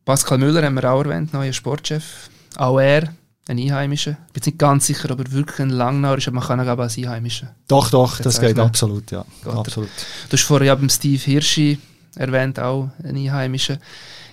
Pascal 0.05 0.39
Müller 0.39 0.63
haben 0.63 0.75
wir 0.75 0.91
auch 0.91 1.05
erwähnt, 1.05 1.33
neuer 1.33 1.53
Sportchef. 1.53 2.29
Auch 2.57 2.81
er, 2.81 3.15
ein 3.47 3.59
Einheimischer. 3.59 4.17
Ich 4.29 4.33
bin 4.33 4.43
nicht 4.47 4.59
ganz 4.59 4.87
sicher, 4.87 5.11
ob 5.11 5.21
er 5.21 5.31
wirklich 5.31 5.61
ein 5.61 5.71
Langnauer 5.71 6.19
ist, 6.19 6.27
aber 6.27 6.37
man 6.37 6.45
kann 6.45 6.61
ihn 6.61 6.69
auch 6.69 6.79
als 6.79 6.99
Einheimischer. 6.99 7.55
Doch, 7.69 7.91
doch, 7.91 8.19
das 8.19 8.41
geht 8.41 8.59
absolut, 8.59 9.11
ja. 9.11 9.25
absolut. 9.45 9.89
Du 10.29 10.37
hast 10.37 10.43
vorher 10.43 10.69
ja 10.69 10.75
beim 10.75 10.89
Steve 10.89 11.23
Hirschi 11.23 11.79
erwähnt, 12.17 12.59
auch 12.59 12.91
ein 13.05 13.17
Einheimischer. 13.17 13.79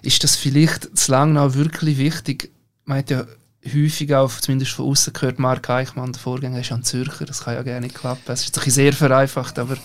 Ist 0.02 0.24
das 0.24 0.36
vielleicht 0.36 0.90
das 0.92 1.08
Langnau 1.08 1.54
wirklich 1.54 1.98
wichtig? 1.98 2.52
Man 2.86 3.00
hat 3.00 3.10
ja 3.10 3.26
häufig 3.74 4.14
auch, 4.16 4.32
zumindest 4.32 4.72
von 4.72 4.86
außen 4.86 5.14
gehört, 5.14 5.40
Mark 5.40 5.70
Eichmann, 5.70 6.12
der 6.12 6.22
Vorgänger 6.22 6.60
ist 6.60 6.72
ein 6.72 6.84
Zürcher, 6.84 7.26
das 7.26 7.44
kann 7.44 7.56
ja 7.56 7.64
gerne 7.64 7.88
nicht 7.88 7.96
klappen. 7.96 8.32
Es 8.32 8.44
ist 8.44 8.58
ein 8.58 8.72
sehr 8.72 8.94
vereinfacht, 8.94 9.60
aber 9.60 9.78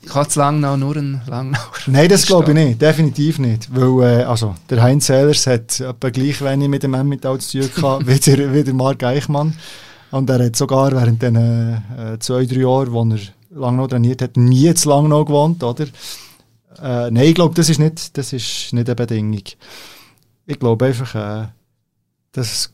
ich 0.00 0.14
habe 0.14 0.28
zu 0.28 0.38
Langnau 0.38 0.76
nur 0.76 0.96
einen 0.96 1.20
Langnauer. 1.26 1.72
Nein, 1.86 2.08
das 2.08 2.26
glaube 2.26 2.52
ich 2.52 2.54
nicht, 2.54 2.80
definitiv 2.80 3.38
nicht. 3.38 3.68
Weil, 3.74 4.20
äh, 4.20 4.24
also, 4.24 4.54
der 4.70 4.82
Heinz 4.82 5.06
Sellers 5.06 5.46
hat 5.46 5.80
etwa 5.80 6.10
gleich 6.10 6.40
wenig 6.40 6.68
mit 6.68 6.82
dem 6.82 6.94
Emmental 6.94 7.38
zu 7.38 7.60
tun 7.60 7.70
gehabt 7.74 8.06
wie, 8.06 8.18
der, 8.18 8.54
wie 8.54 8.64
der 8.64 8.74
Mark 8.74 9.02
Eichmann. 9.02 9.54
Und 10.10 10.30
er 10.30 10.46
hat 10.46 10.56
sogar 10.56 10.92
während 10.92 11.20
den 11.20 11.36
äh, 11.36 12.18
zwei, 12.20 12.46
drei 12.46 12.60
Jahren, 12.60 12.92
wo 12.92 13.04
er 13.04 13.18
Langnau 13.50 13.86
trainiert 13.86 14.22
hat, 14.22 14.36
nie 14.36 14.72
zu 14.74 14.88
Langnau 14.88 15.24
gewohnt, 15.24 15.62
oder? 15.62 15.84
Äh, 16.80 17.10
nein, 17.10 17.24
ich 17.24 17.34
glaube, 17.34 17.54
das 17.54 17.68
ist 17.68 17.78
nicht, 17.78 18.16
das 18.16 18.32
ist 18.32 18.72
nicht 18.72 18.88
eine 18.88 18.94
Bedingung. 18.94 19.42
Ich 20.46 20.58
glaube 20.58 20.86
einfach, 20.86 21.14
äh, 21.14 21.48
dass 22.32 22.70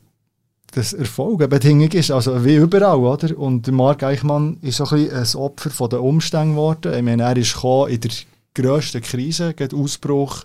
das 0.72 0.92
Erfolg 0.92 1.40
eine 1.40 1.48
Bedingung 1.48 1.90
ist, 1.90 2.10
also 2.10 2.44
wie 2.44 2.56
überall, 2.56 2.98
oder? 2.98 3.38
Und 3.38 3.70
Marc 3.70 4.02
Eichmann 4.02 4.58
ist 4.60 4.78
so 4.78 4.86
ein, 4.86 5.10
ein 5.10 5.34
Opfer 5.36 5.70
von 5.70 5.88
den 5.88 6.00
Umständen 6.00 6.54
geworden. 6.54 6.94
Ich 6.94 7.02
meine, 7.02 7.22
er 7.22 7.36
ist 7.36 7.56
in 7.62 8.00
der 8.00 8.10
grössten 8.54 9.00
Krise, 9.00 9.54
der 9.54 9.72
Ausbruch 9.72 10.44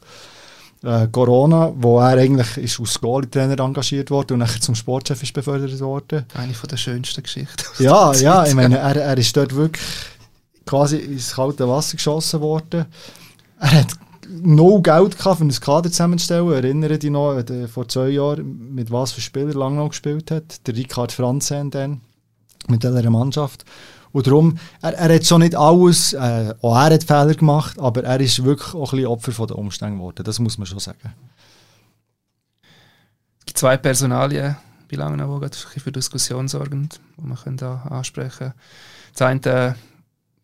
äh, 0.84 1.08
Corona, 1.08 1.74
wo 1.76 2.00
er 2.00 2.18
eigentlich 2.18 2.58
ist 2.58 2.80
als 2.80 3.00
Goalie-Trainer 3.02 3.60
engagiert 3.60 4.12
wurde 4.12 4.36
und 4.36 4.42
nachher 4.42 4.62
zum 4.62 4.76
Sportchef 4.76 5.22
ist 5.24 5.34
befördert 5.34 5.80
worden. 5.80 6.26
Eine 6.36 6.54
von 6.54 6.70
der 6.70 6.78
schönsten 6.78 7.24
Geschichten. 7.24 7.64
Ja, 7.84 8.14
ja, 8.14 8.46
ich 8.46 8.54
meine, 8.54 8.78
er, 8.78 8.96
er 8.96 9.18
ist 9.18 9.36
dort 9.36 9.56
wirklich 9.56 9.86
quasi 10.66 10.98
ins 10.98 11.34
kalte 11.34 11.68
Wasser 11.68 11.98
geschossen 11.98 12.42
worden. 12.42 12.86
Er 13.60 13.72
hat 13.72 13.88
no 14.30 14.82
Geld 14.82 15.18
gehabt, 15.18 15.42
um 15.42 15.48
ein 15.48 15.60
Kader 15.60 15.90
zusammenzustellen. 15.90 16.52
Erinnere 16.52 16.98
dich 16.98 17.10
noch, 17.10 17.38
äh, 17.38 17.68
vor 17.68 17.88
zwei 17.88 18.10
Jahren, 18.10 18.74
mit 18.74 18.92
was 18.92 19.12
für 19.12 19.22
Spieler 19.22 19.70
noch 19.70 19.90
gespielt 19.90 20.32
hat. 20.32 20.66
Der 20.68 20.76
Ricard 20.76 21.12
Franzen 21.12 21.72
dann, 21.72 22.02
mit 22.68 22.84
dieser 22.84 23.10
Mannschaft. 23.10 23.66
Und 24.12 24.28
darum, 24.28 24.58
er, 24.82 24.94
er 24.94 25.16
hat 25.16 25.26
schon 25.26 25.42
nicht 25.42 25.56
alles, 25.56 26.14
äh, 26.14 26.54
auch 26.62 26.76
er 26.76 26.94
hat 26.94 27.04
Fehler 27.04 27.36
gemacht, 27.36 27.80
aber 27.80 28.04
er 28.04 28.20
ist 28.20 28.44
wirklich 28.44 28.74
auch 28.74 28.92
ein 28.92 28.98
bisschen 28.98 29.08
Opfer 29.08 29.32
von 29.32 29.48
den 29.48 29.58
Umständen 29.58 29.98
geworden. 29.98 30.24
Das 30.24 30.40
muss 30.40 30.58
man 30.58 30.66
schon 30.66 30.80
sagen. 30.80 31.14
zwei 33.54 33.78
Personalien 33.78 34.56
bei 34.90 34.98
Langenau, 34.98 35.40
die 35.40 35.80
für 35.80 35.92
Diskussion 35.92 36.48
sorgen, 36.48 36.90
die 37.18 37.28
man 37.28 37.58
da 37.58 37.84
ansprechen 37.90 38.38
können. 38.38 38.54
Das 39.14 39.22
eine, 39.22 39.40
der 39.40 39.76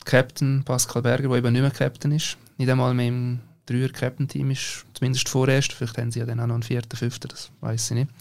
Captain 0.03 0.63
Pascal 0.63 1.01
Berger, 1.01 1.29
der 1.29 1.37
eben 1.37 1.53
nicht 1.53 1.61
mehr 1.61 1.71
Captain 1.71 2.11
ist, 2.11 2.37
nicht 2.57 2.69
einmal 2.69 2.93
mehr 2.93 3.07
im 3.07 3.39
Dreier-Captain-Team 3.65 4.51
ist, 4.51 4.85
zumindest 4.93 5.29
vorerst. 5.29 5.73
Vielleicht 5.73 5.97
haben 5.97 6.11
sie 6.11 6.19
ja 6.19 6.25
dann 6.25 6.39
auch 6.39 6.47
noch 6.47 6.55
einen 6.55 6.63
vierten, 6.63 6.95
fünften, 6.95 7.27
das 7.27 7.49
weiß 7.61 7.91
ich 7.91 7.95
nicht. 7.95 8.11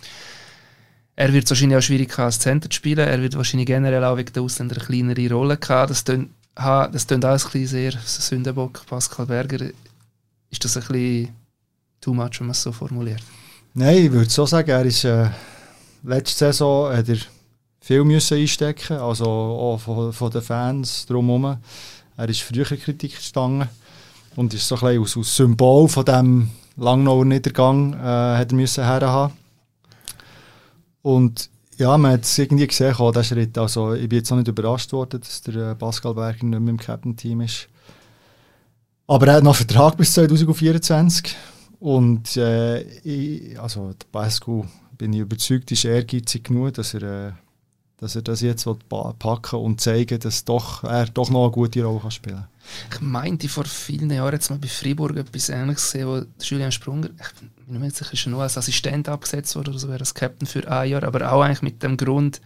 Er 1.17 1.33
wird 1.33 1.49
wahrscheinlich 1.49 1.79
auch 1.79 1.83
schwierig 1.83 2.17
haben, 2.17 2.27
als 2.27 2.41
Center 2.41 2.69
zu 2.69 2.77
spielen. 2.77 3.07
Er 3.07 3.21
wird 3.23 3.37
wahrscheinlich 3.37 3.67
generell 3.67 4.03
auch 4.05 4.17
wegen 4.17 4.33
der 4.33 4.43
Ausländer 4.43 4.77
eine 4.77 4.85
kleinere 4.85 5.35
Rolle 5.35 5.59
haben. 5.69 5.89
Das 5.89 6.05
klingt, 6.05 6.31
das 6.55 7.07
klingt 7.07 7.25
alles 7.25 7.45
ein 7.47 7.53
bisschen 7.53 7.93
sehr 7.93 7.93
Sündenbock, 8.05 8.85
Pascal 8.87 9.27
Berger. 9.27 9.71
Ist 10.51 10.65
das 10.65 10.77
ein 10.77 10.87
bisschen 10.89 11.29
too 12.01 12.15
much, 12.15 12.41
wenn 12.41 12.49
man 12.49 12.53
es 12.53 12.63
so 12.63 12.73
formuliert? 12.73 13.23
Nein, 13.75 14.07
ich 14.07 14.13
würde 14.13 14.31
so 14.31 14.47
sagen, 14.47 14.71
er 14.71 14.85
ist 14.85 15.05
äh, 15.05 15.29
letzte 16.03 16.47
Saison 16.47 16.93
hat 16.93 17.09
er 17.09 17.19
viel 17.81 18.05
müssen 18.05 18.39
einstecken, 18.39 18.97
also 18.97 19.25
auch 19.27 19.79
von, 19.79 20.13
von 20.13 20.31
den 20.31 20.43
Fans 20.43 21.07
drumherum. 21.07 21.59
Er 22.17 22.29
ist 22.29 22.43
früher 22.43 22.65
Kritik 22.65 23.17
gestanden 23.17 23.69
und 24.37 24.55
ist 24.55 24.67
so 24.67 24.77
ein 24.77 24.99
bisschen 24.99 25.21
aus, 25.21 25.37
Symbol 25.37 25.89
von 25.89 26.05
dem 26.05 26.51
Langnauer 26.77 27.25
Niedergang 27.25 27.95
äh, 27.95 28.39
hat 28.39 28.53
er 28.53 28.57
müssen 28.57 28.85
herhaben. 28.85 29.35
Und 31.03 31.51
ja, 31.77 31.97
man 31.99 32.13
hat 32.13 32.23
es 32.23 32.39
irgendwie 32.39 32.67
gesehen, 32.67 32.95
auch, 32.95 33.23
Schritt. 33.23 33.57
Also, 33.59 33.95
ich 33.95 34.09
bin 34.09 34.19
jetzt 34.19 34.33
auch 34.33 34.37
nicht 34.37 34.49
überrascht 34.49 34.93
worden, 34.93 35.21
dass 35.21 35.43
der 35.43 35.71
äh, 35.71 35.75
Pascal 35.75 36.15
Berger 36.15 36.47
nicht 36.47 36.61
mehr 36.61 36.71
im 36.71 36.79
Captain-Team 36.79 37.43
ist. 37.43 37.69
Aber 39.07 39.27
er 39.27 39.35
hat 39.35 39.45
noch 39.45 39.57
Vertrag 39.57 39.97
bis 39.97 40.13
2024. 40.15 41.37
Und 41.81 42.37
äh, 42.37 42.81
ich, 42.81 43.61
also 43.61 43.93
der 43.93 44.07
Pascal, 44.11 44.65
bin 44.97 45.13
ich 45.13 45.21
überzeugt, 45.21 45.71
ist 45.73 45.85
ehrgeizig 45.85 46.45
genug, 46.45 46.75
dass 46.75 46.95
er, 46.95 47.03
äh, 47.03 47.33
dass 47.99 48.17
er 48.17 48.23
das 48.23 48.41
jetzt 48.41 48.67
packen 48.89 49.59
und 49.59 49.81
zeigen 49.81 50.19
dass 50.19 50.45
doch, 50.45 50.85
er 50.85 51.07
doch 51.07 51.31
noch 51.31 51.45
eine 51.45 51.53
gute 51.53 51.85
Rolle 51.85 52.01
kann 52.01 52.11
spielen 52.11 52.37
kann. 52.37 52.49
Ich 52.93 53.01
meinte 53.01 53.49
vor 53.49 53.65
vielen 53.65 54.11
Jahren 54.11 54.33
jetzt 54.33 54.51
mal 54.51 54.59
bei 54.59 54.69
Freiburg 54.69 55.17
etwas 55.17 55.49
Ähnliches 55.49 55.93
gesehen, 55.93 56.09
wo 56.09 56.23
Julian 56.43 56.73
Sprunger, 56.73 57.09
ich 57.09 57.67
bin 57.67 57.81
mir 57.81 57.91
sicher, 57.91 58.13
ist 58.13 58.27
nur 58.27 58.43
als 58.43 58.59
Assistent 58.59 59.09
abgesetzt 59.09 59.55
worden 59.55 59.71
oder 59.71 59.79
so, 59.79 59.89
wäre 59.89 60.01
als 60.01 60.15
Captain 60.15 60.47
für 60.47 60.71
ein 60.71 60.91
Jahr, 60.91 61.05
aber 61.05 61.31
auch 61.33 61.43
eigentlich 61.43 61.63
mit 61.63 61.83
dem 61.83 61.97
Grund, 61.97 62.41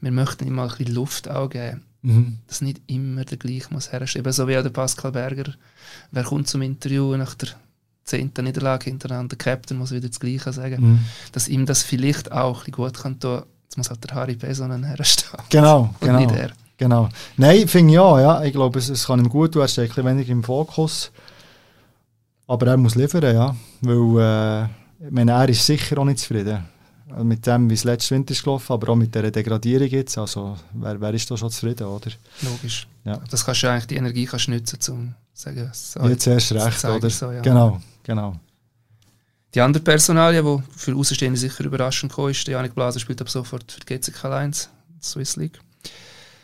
wir 0.00 0.10
möchten 0.10 0.46
ihm 0.46 0.54
mal 0.54 0.68
ein 0.68 0.76
bisschen 0.76 0.94
Luft 0.94 1.28
auch 1.30 1.48
geben. 1.48 1.82
Mhm. 2.02 2.38
Dass 2.48 2.60
nicht 2.60 2.82
immer 2.88 3.24
der 3.24 3.38
gleiche 3.38 3.72
muss 3.72 3.92
herstellen. 3.92 4.30
So 4.32 4.48
wie 4.48 4.58
auch 4.58 4.62
der 4.62 4.70
Pascal 4.70 5.12
Berger. 5.12 5.54
Wer 6.10 6.24
kommt 6.24 6.48
zum 6.48 6.62
Interview 6.62 7.16
nach 7.16 7.34
der 7.34 7.50
zehnten 8.04 8.44
Niederlage 8.44 8.90
hintereinander, 8.90 9.36
der 9.36 9.38
Captain 9.38 9.78
muss 9.78 9.92
wieder 9.92 10.08
das 10.08 10.18
Gleiche 10.18 10.52
sagen. 10.52 10.82
Mhm. 10.82 10.98
Dass 11.30 11.46
ihm 11.46 11.64
das 11.64 11.84
vielleicht 11.84 12.32
auch 12.32 12.58
ein 12.58 12.72
bisschen 12.72 12.72
gut 12.72 12.98
kann 12.98 13.20
tun. 13.20 13.42
Jetzt 13.72 13.78
muss 13.78 13.88
halt 13.88 14.04
der 14.04 14.14
Harry 14.14 14.36
Pesonen 14.36 14.84
herstellen. 14.84 15.42
Genau, 15.48 15.94
genau. 15.98 16.18
Nicht 16.18 16.32
er. 16.32 16.50
Genau. 16.76 17.08
Nein, 17.38 17.66
finde 17.66 17.94
ich 17.94 17.98
auch, 17.98 18.18
ja. 18.18 18.42
Ich 18.44 18.52
glaube, 18.52 18.78
es, 18.78 18.90
es 18.90 19.06
kann 19.06 19.18
ihm 19.18 19.30
gut 19.30 19.52
tun, 19.54 19.62
er 19.62 19.68
steht 19.68 19.98
ein 19.98 20.04
weniger 20.04 20.30
im 20.30 20.44
Fokus. 20.44 21.10
Aber 22.46 22.66
er 22.66 22.76
muss 22.76 22.96
liefern, 22.96 23.22
ja. 23.22 23.56
Weil, 23.80 24.20
äh, 24.20 25.06
ich 25.06 25.10
meine, 25.10 25.32
er 25.32 25.48
ist 25.48 25.64
sicher 25.64 25.96
auch 25.96 26.04
nicht 26.04 26.18
zufrieden. 26.18 26.68
Mit 27.22 27.46
dem, 27.46 27.70
wie 27.70 27.74
es 27.74 27.84
letztes 27.84 28.10
Winter 28.10 28.32
ist 28.32 28.44
gelaufen, 28.44 28.74
aber 28.74 28.92
auch 28.92 28.94
mit 28.94 29.14
dieser 29.14 29.30
Degradierung 29.30 29.88
jetzt. 29.88 30.18
Also, 30.18 30.54
wer, 30.74 31.00
wer 31.00 31.14
ist 31.14 31.30
da 31.30 31.36
schon 31.38 31.48
zufrieden, 31.48 31.86
oder? 31.86 32.10
Logisch. 32.42 32.86
Ja. 33.04 33.20
Das 33.30 33.42
kannst 33.42 33.62
du 33.62 33.70
eigentlich, 33.70 33.86
die 33.86 33.96
Energie 33.96 34.26
kannst 34.26 34.48
du 34.48 34.50
nutzen, 34.50 34.92
um 34.92 35.14
zu 35.32 35.44
sagen, 35.44 35.70
so, 35.72 36.00
Jetzt 36.00 36.26
erst 36.26 36.52
recht, 36.52 36.84
oder? 36.84 37.08
So, 37.08 37.32
ja. 37.32 37.40
Genau, 37.40 37.80
genau. 38.02 38.34
Die 39.54 39.60
andere 39.60 39.82
Personalie, 39.82 40.42
die 40.42 40.62
für 40.76 40.96
Außenstehende 40.96 41.38
sicher 41.38 41.64
überraschend 41.64 42.12
kam, 42.12 42.28
ist, 42.28 42.48
Janik 42.48 42.74
Blaser 42.74 43.00
spielt 43.00 43.20
ab 43.20 43.28
sofort 43.28 43.70
für 43.70 43.80
die 43.80 43.86
GCK 43.86 44.24
1, 44.24 44.70
Swiss 45.02 45.36
League. 45.36 45.60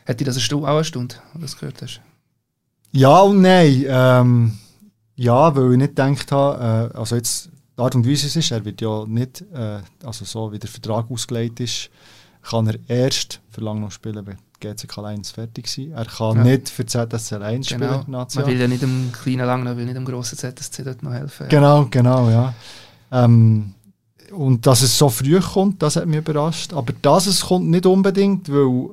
Hätte 0.05 0.25
das 0.25 0.37
eine 0.37 0.43
Stunde, 0.43 0.69
auch 0.69 0.75
eine 0.75 0.85
Stunde, 0.85 1.15
wo 1.33 1.39
du 1.39 1.43
das 1.43 1.57
gehört 1.59 1.81
hast? 1.81 2.01
Ja 2.93 3.21
und 3.21 3.41
nein. 3.41 3.85
Ähm, 3.89 4.59
ja, 5.17 5.55
weil 5.57 5.73
ich 5.73 5.79
nicht 5.79 5.97
gedacht 5.97 6.33
habe, 6.33 6.93
äh, 6.95 6.99
also 6.99 7.17
jetzt 7.17 7.51
die 7.77 7.83
Art 7.83 7.95
und 7.95 8.07
Weise 8.07 8.27
es 8.27 8.37
ist, 8.37 8.51
er 8.51 8.65
wird 8.65 8.81
ja 8.81 9.05
nicht, 9.07 9.43
äh, 9.53 9.81
also 10.05 10.25
so 10.25 10.53
wie 10.53 10.59
der 10.59 10.69
Vertrag 10.69 11.11
ausgelegt 11.11 11.61
ist, 11.61 11.91
kann 12.43 12.67
er 12.67 12.79
erst 12.89 13.41
für 13.51 13.61
lange 13.63 13.81
noch 13.81 13.91
spielen, 13.91 14.27
wenn 14.27 14.39
GCK 14.61 14.99
1 14.99 15.31
fertig 15.31 15.69
sein. 15.69 15.93
Er 15.93 16.07
kann 16.07 16.37
ja. 16.39 16.45
nicht 16.45 16.69
für 16.69 16.85
ZSC 16.85 17.37
1 17.37 17.69
genau. 17.69 18.03
spielen. 18.03 18.11
Man 18.11 18.47
will 18.47 18.61
ja 18.61 18.69
nicht 18.69 18.83
dem 18.83 19.13
kleinen 19.13 19.47
Lang, 19.47 19.65
man 19.65 19.77
will 19.77 19.85
nicht 19.85 19.97
dem 19.97 20.05
grossen 20.05 20.37
ZSC 20.37 20.85
dort 20.85 21.03
noch 21.03 21.13
helfen. 21.13 21.49
Genau, 21.49 21.87
genau, 21.91 22.29
ja. 22.29 22.55
Ähm, 23.11 23.75
und 24.33 24.67
dass 24.67 24.83
es 24.83 24.97
so 24.99 25.09
früh 25.09 25.41
kommt, 25.41 25.83
das 25.83 25.97
hat 25.97 26.07
mich 26.07 26.19
überrascht. 26.19 26.73
Aber 26.73 26.93
dass 27.01 27.27
es 27.27 27.47
kommt 27.47 27.69
nicht 27.69 27.87
unbedingt, 27.87 28.51
weil 28.53 28.91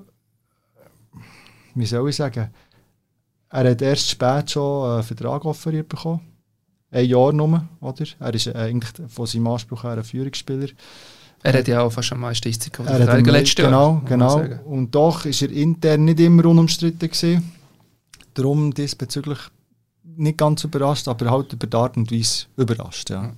wie 1.75 1.85
soll 1.85 2.09
ich 2.09 2.15
sagen, 2.15 2.49
er 3.49 3.69
hat 3.71 3.81
erst 3.81 4.09
spät 4.09 4.51
schon 4.51 4.91
einen 4.91 5.03
Vertrag 5.03 5.45
offeriert 5.45 5.89
bekommen. 5.89 6.21
Ein 6.91 7.05
Jahr 7.05 7.33
nur, 7.33 7.65
oder? 7.81 8.05
Er 8.19 8.33
ist 8.33 8.47
eigentlich 8.55 8.91
von 9.09 9.25
seinem 9.25 9.47
Anspruch 9.47 9.83
her 9.83 9.91
ein 9.91 10.03
Führungsspieler. 10.03 10.69
Er 11.43 11.53
hat 11.53 11.67
ja 11.67 11.81
auch 11.81 11.91
fast 11.91 12.11
am 12.13 12.21
meisten 12.21 12.47
Eiszeit 12.47 12.73
gehabt. 12.73 12.89
letztes 13.31 13.63
Jahr. 13.63 13.69
Genau, 13.69 14.01
genau. 14.05 14.63
Und 14.65 14.95
doch 14.95 15.25
ist 15.25 15.41
er 15.41 15.51
intern 15.51 16.05
nicht 16.05 16.19
immer 16.19 16.45
unumstritten 16.45 17.09
gewesen. 17.09 17.51
Darum 18.33 18.73
diesbezüglich 18.73 19.39
nicht 20.03 20.37
ganz 20.37 20.63
überrascht, 20.63 21.07
aber 21.07 21.29
halt 21.29 21.53
über 21.53 21.67
die 21.67 21.77
Art 21.77 21.97
und 21.97 22.11
Weise 22.11 22.45
überrascht, 22.57 23.09
ja. 23.09 23.33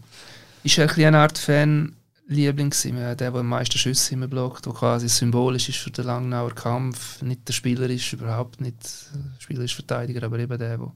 Ist 0.64 0.78
er 0.78 0.90
ein 0.90 1.06
eine 1.06 1.20
Art 1.20 1.38
Fan 1.38 1.94
Liebling 2.28 2.70
gewesen. 2.70 2.96
Der, 2.96 3.16
der 3.16 3.34
am 3.34 3.48
meisten 3.48 3.78
Schüsse 3.78 4.14
immer 4.14 4.28
blockt, 4.28 4.66
der 4.66 4.74
quasi 4.74 5.08
symbolisch 5.08 5.70
ist 5.70 5.78
für 5.78 5.92
den 5.92 6.06
Langnauer 6.06 6.54
Kampf. 6.54 7.22
Nicht 7.22 7.48
der 7.48 7.54
Spieler 7.54 7.90
ist, 7.90 8.12
überhaupt 8.12 8.60
nicht 8.60 8.76
der 9.14 9.42
Spieler 9.42 9.64
ist 9.64 9.74
Verteidiger, 9.74 10.24
aber 10.24 10.40
eben 10.40 10.58
der, 10.58 10.78
der 10.78 10.78
den 10.78 10.92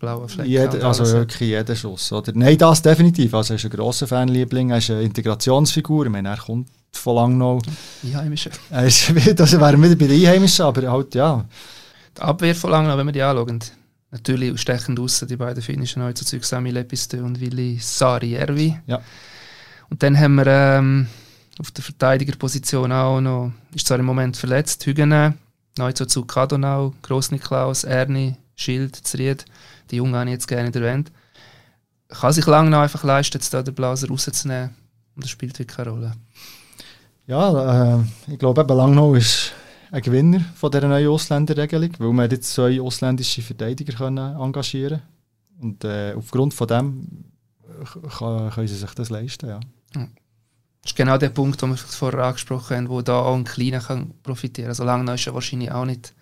blauen 0.00 0.28
Fleck 0.28 0.46
Jede, 0.46 0.84
Also 0.84 1.04
wirklich 1.06 1.50
jeder 1.50 1.76
Schuss, 1.76 2.12
oder? 2.12 2.32
Nein, 2.34 2.58
das 2.58 2.82
definitiv. 2.82 3.34
Also 3.34 3.54
er 3.54 3.56
ist 3.56 3.64
ein 3.64 3.70
grosser 3.70 4.08
Fanliebling, 4.08 4.70
er 4.70 4.78
ist 4.78 4.90
eine 4.90 5.02
Integrationsfigur. 5.02 6.06
Ich 6.06 6.12
meine, 6.12 6.30
er 6.30 6.38
kommt 6.38 6.68
von 6.90 7.14
Langnau. 7.16 7.60
Einheimischer. 8.02 8.50
Er 8.70 8.86
ist, 8.86 9.12
das 9.36 9.60
wären 9.60 9.82
wieder 9.82 9.96
bei 9.96 10.06
den 10.08 10.20
Einheimischen, 10.20 10.64
aber 10.64 10.90
halt, 10.90 11.14
ja. 11.14 11.44
Die 12.16 12.20
Abwehr 12.20 12.54
von 12.54 12.70
Langnau, 12.70 12.98
wenn 12.98 13.06
wir 13.06 13.12
die 13.12 13.22
anschauen, 13.22 13.60
natürlich 14.14 14.60
stechend 14.60 15.00
außen 15.00 15.26
die 15.26 15.36
beiden 15.36 15.62
finnischen 15.62 16.00
Neuzuzüge, 16.00 16.46
Sami 16.46 16.70
Lepistö 16.70 17.22
und 17.22 17.40
Willi 17.40 17.78
Sarijärvi. 17.80 18.78
Ja. 18.86 19.00
Und 19.90 20.02
dann 20.02 20.18
haben 20.18 20.36
wir 20.36 20.46
ähm, 20.46 21.08
auf 21.58 21.72
der 21.72 21.82
Verteidigerposition 21.82 22.92
auch 22.92 23.20
noch, 23.20 23.52
ist 23.74 23.88
zwar 23.88 23.98
im 23.98 24.06
Moment 24.06 24.36
verletzt, 24.36 24.86
Hügene, 24.86 25.34
Neuzuzug 25.76 26.28
Kadonau, 26.28 26.94
Grossniklaus, 27.02 27.82
Erni, 27.82 28.36
Schild, 28.54 28.94
Zried. 28.96 29.44
Die 29.90 29.96
Jungen 29.96 30.14
habe 30.14 30.26
ich 30.26 30.34
jetzt 30.34 30.46
gerne 30.46 30.72
erwähnt. 30.72 31.10
Kann 32.08 32.32
sich 32.32 32.46
lange 32.46 32.70
noch 32.70 32.82
einfach 32.82 33.02
leisten, 33.02 33.38
jetzt 33.38 33.52
da 33.52 33.62
den 33.62 33.74
Blaser 33.74 34.08
rauszunehmen 34.08 34.70
und 35.16 35.24
das 35.24 35.30
spielt 35.30 35.58
wirklich 35.58 35.76
keine 35.76 35.90
Rolle. 35.90 36.12
Ja, 37.26 37.96
äh, 37.96 38.04
ich 38.28 38.38
glaube 38.38 38.60
eben 38.60 38.76
Langnau 38.76 39.14
ist 39.14 39.52
ein 39.94 40.02
Gewinner 40.02 40.40
von 40.56 40.72
dieser 40.72 40.88
neuen 40.88 41.08
Ausländerregelung, 41.08 41.90
weil 41.98 42.12
man 42.12 42.28
jetzt 42.28 42.52
zwei 42.52 42.80
ausländische 42.80 43.42
Verteidiger 43.42 43.92
können 43.92 44.36
engagieren 44.36 45.02
Und 45.60 45.84
äh, 45.84 46.14
aufgrund 46.16 46.52
von 46.52 46.66
dem 46.66 47.24
kann, 48.18 48.50
können 48.50 48.66
sie 48.66 48.74
sich 48.74 48.90
das 48.90 49.10
leisten, 49.10 49.48
ja. 49.48 49.60
Das 49.92 50.90
ist 50.90 50.96
genau 50.96 51.16
der 51.16 51.30
Punkt, 51.30 51.62
den 51.62 51.70
wir 51.70 51.76
vorher 51.76 52.24
angesprochen 52.24 52.76
haben, 52.76 52.88
wo 52.88 53.02
da 53.02 53.20
auch 53.20 53.36
ein 53.36 53.44
Kleiner 53.44 53.80
kann 53.80 54.12
profitieren 54.22 54.74
kann. 54.74 54.88
Also 54.88 55.14
ist 55.14 55.24
ja 55.24 55.32
wahrscheinlich 55.32 55.70
auch 55.70 55.84
nicht 55.84 56.12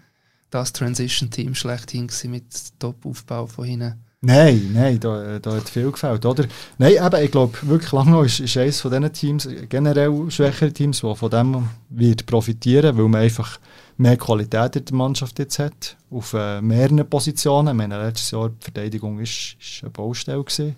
das 0.50 0.72
Transition-Team 0.74 1.54
schlechthin 1.54 2.10
mit 2.26 2.78
Top-Aufbau 2.78 3.46
von 3.46 3.64
hinten. 3.64 4.04
Nein, 4.24 4.70
nein, 4.72 5.00
da, 5.00 5.40
da 5.40 5.56
hat 5.56 5.68
viel 5.68 5.90
gefällt, 5.90 6.24
oder? 6.24 6.44
Nein, 6.78 6.92
eben, 6.92 7.24
ich 7.24 7.30
glaube, 7.30 7.58
wirklich 7.62 7.90
Langnau 7.90 8.22
ist, 8.22 8.38
ist 8.38 8.56
eines 8.56 8.80
von 8.80 8.92
diesen 8.92 9.12
Teams, 9.12 9.48
generell 9.68 10.30
schwächere 10.30 10.72
Teams, 10.72 11.00
die 11.00 11.14
von 11.16 11.30
dem 11.30 11.68
wird 11.88 12.24
profitieren, 12.26 12.96
weil 12.96 13.08
man 13.08 13.22
einfach 13.22 13.58
mehr 13.96 14.16
Qualität 14.16 14.76
in 14.76 14.84
der 14.84 14.94
Mannschaft 14.94 15.40
jetzt 15.40 15.58
hat, 15.58 15.96
auf 16.10 16.34
äh, 16.34 16.60
mehreren 16.60 17.08
Positionen. 17.08 17.76
Meine, 17.76 18.00
letztes 18.00 18.30
Jahr 18.30 18.50
die 18.50 18.62
Verteidigung 18.62 19.18
ist, 19.18 19.56
eine 19.82 19.90
Baustelle 19.90 20.44
gewesen 20.44 20.76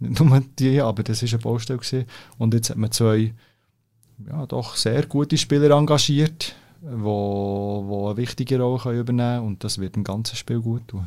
nicht 0.00 0.20
nur 0.20 0.42
die, 0.58 0.80
aber 0.80 1.02
das 1.02 1.22
war 1.22 1.28
eine 1.28 1.38
Baustelle. 1.38 1.78
Gewesen. 1.78 2.06
Und 2.38 2.54
jetzt 2.54 2.70
hat 2.70 2.76
man 2.76 2.92
zwei 2.92 3.34
ja, 4.28 4.46
doch 4.46 4.76
sehr 4.76 5.06
gute 5.06 5.38
Spieler 5.38 5.76
engagiert, 5.76 6.54
die 6.80 7.02
wo, 7.02 7.84
wo 7.86 8.08
eine 8.08 8.16
wichtige 8.16 8.60
Rolle 8.60 8.98
übernehmen 8.98 9.36
können 9.36 9.46
und 9.46 9.64
das 9.64 9.78
wird 9.78 9.96
dem 9.96 10.04
ganzen 10.04 10.36
Spiel 10.36 10.60
gut 10.60 10.88
tun. 10.88 11.06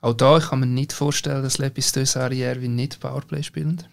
Auch 0.00 0.14
da 0.14 0.38
kann 0.38 0.60
man 0.60 0.74
nicht 0.74 0.92
vorstellen, 0.92 1.42
dass 1.42 1.58
Lepis 1.58 2.16
Ariervi 2.16 2.68
nicht 2.68 3.00
Powerplay 3.00 3.42
spielt. 3.42 3.88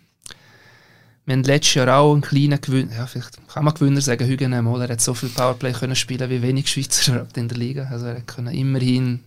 Wir 1.25 1.33
haben 1.33 1.43
letztes 1.43 1.73
Jahr 1.73 1.97
auch 1.97 2.13
einen 2.13 2.21
kleinen 2.21 2.61
Gewinner, 2.61 2.95
ja, 2.95 3.07
vielleicht 3.07 3.47
kann 3.47 3.65
man 3.65 3.73
Gewinner 3.73 4.01
sagen, 4.01 4.27
Hügen 4.27 4.51
mal, 4.63 4.81
er 4.81 4.89
hat 4.89 5.01
so 5.01 5.15
viel 5.15 5.29
Powerplay 5.29 5.73
können 5.73 5.95
spielen 5.95 6.29
wie 6.29 6.43
wenig 6.43 6.67
Schweizer 6.67 7.27
in 7.35 7.47
der 7.47 7.57
Liga. 7.57 7.87
Also 7.89 8.05
er 8.05 8.21
konnte 8.21 8.51
immerhin 8.51 9.21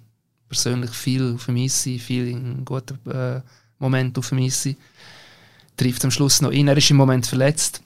persönlich 0.49 0.93
viel 0.93 1.35
auf 1.35 1.47
dem 1.47 1.57
Eis 1.57 1.83
sein, 1.83 1.99
viel 1.99 2.29
in 2.29 2.64
guten 2.64 2.99
äh, 3.11 3.41
Moment 3.81 4.16
auf 4.16 4.29
dem 4.29 4.39
Eis 4.39 4.68
Trifft 5.76 6.05
am 6.05 6.11
Schluss 6.11 6.41
noch 6.41 6.51
ihn. 6.51 6.68
Er 6.68 6.76
ist 6.76 6.91
im 6.91 6.97
Moment 6.97 7.26
verletzt. 7.26 7.83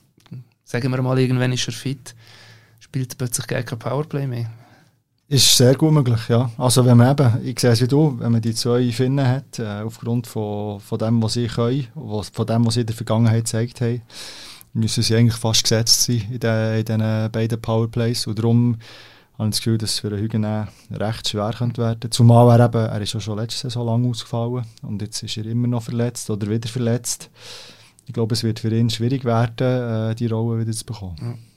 sagen 0.64 0.90
wir 0.90 1.03
mal, 1.03 1.18
irgendwann 1.18 1.53
ist 1.53 1.66
er 1.66 1.74
fit, 1.74 2.14
spielt 2.80 3.16
plötzlich 3.18 3.47
gar 3.47 3.62
kein 3.62 3.78
Powerplay 3.78 4.26
mehr. 4.26 4.51
Ist 5.32 5.56
sehr 5.56 5.74
gut 5.76 5.92
möglich, 5.92 6.28
ja. 6.28 6.50
Also 6.58 6.84
wenn 6.84 6.98
man 6.98 7.12
eben, 7.12 7.42
ich 7.42 7.58
sehe 7.58 7.70
es 7.70 7.80
wie 7.80 7.88
du, 7.88 8.18
wenn 8.18 8.32
man 8.32 8.42
die 8.42 8.54
zwei 8.54 8.92
Finnen 8.92 9.26
hat, 9.26 9.58
äh, 9.58 9.80
aufgrund 9.80 10.26
von, 10.26 10.78
von 10.78 10.98
dem, 10.98 11.22
was 11.22 11.32
sie 11.32 11.46
können, 11.46 11.86
was, 11.94 12.28
von 12.28 12.46
dem, 12.46 12.66
was 12.66 12.74
sie 12.74 12.80
in 12.80 12.86
der 12.86 12.94
Vergangenheit 12.94 13.44
gezeigt 13.44 13.80
haben, 13.80 14.02
müssen 14.74 15.02
sie 15.02 15.16
eigentlich 15.16 15.40
fast 15.40 15.62
gesetzt 15.62 16.02
sein 16.02 16.22
in, 16.30 16.38
den, 16.38 16.80
in 16.80 16.84
diesen 16.84 17.32
beiden 17.32 17.58
Powerplays. 17.62 18.26
Und 18.26 18.40
darum 18.40 18.76
habe 19.38 19.48
ich 19.48 19.54
das 19.54 19.58
Gefühl, 19.60 19.78
dass 19.78 19.94
es 19.94 20.00
für 20.00 20.10
Hügen 20.10 20.44
recht 20.90 21.26
schwer 21.26 21.54
könnte 21.56 21.80
werden 21.80 22.10
Zumal 22.10 22.60
er 22.60 22.66
eben, 22.66 22.84
er 22.84 23.00
ist 23.00 23.14
ja 23.14 23.20
schon 23.20 23.38
letzte 23.38 23.70
Saison 23.70 23.86
lang 23.86 24.10
ausgefallen 24.10 24.66
und 24.82 25.00
jetzt 25.00 25.22
ist 25.22 25.38
er 25.38 25.46
immer 25.46 25.66
noch 25.66 25.84
verletzt 25.84 26.28
oder 26.28 26.46
wieder 26.50 26.68
verletzt. 26.68 27.30
Ich 28.04 28.12
glaube, 28.12 28.34
es 28.34 28.44
wird 28.44 28.60
für 28.60 28.76
ihn 28.76 28.90
schwierig 28.90 29.24
werden, 29.24 30.10
äh, 30.10 30.14
die 30.14 30.26
Rolle 30.26 30.60
wieder 30.60 30.72
zu 30.72 30.84
bekommen. 30.84 31.16
Ja. 31.22 31.51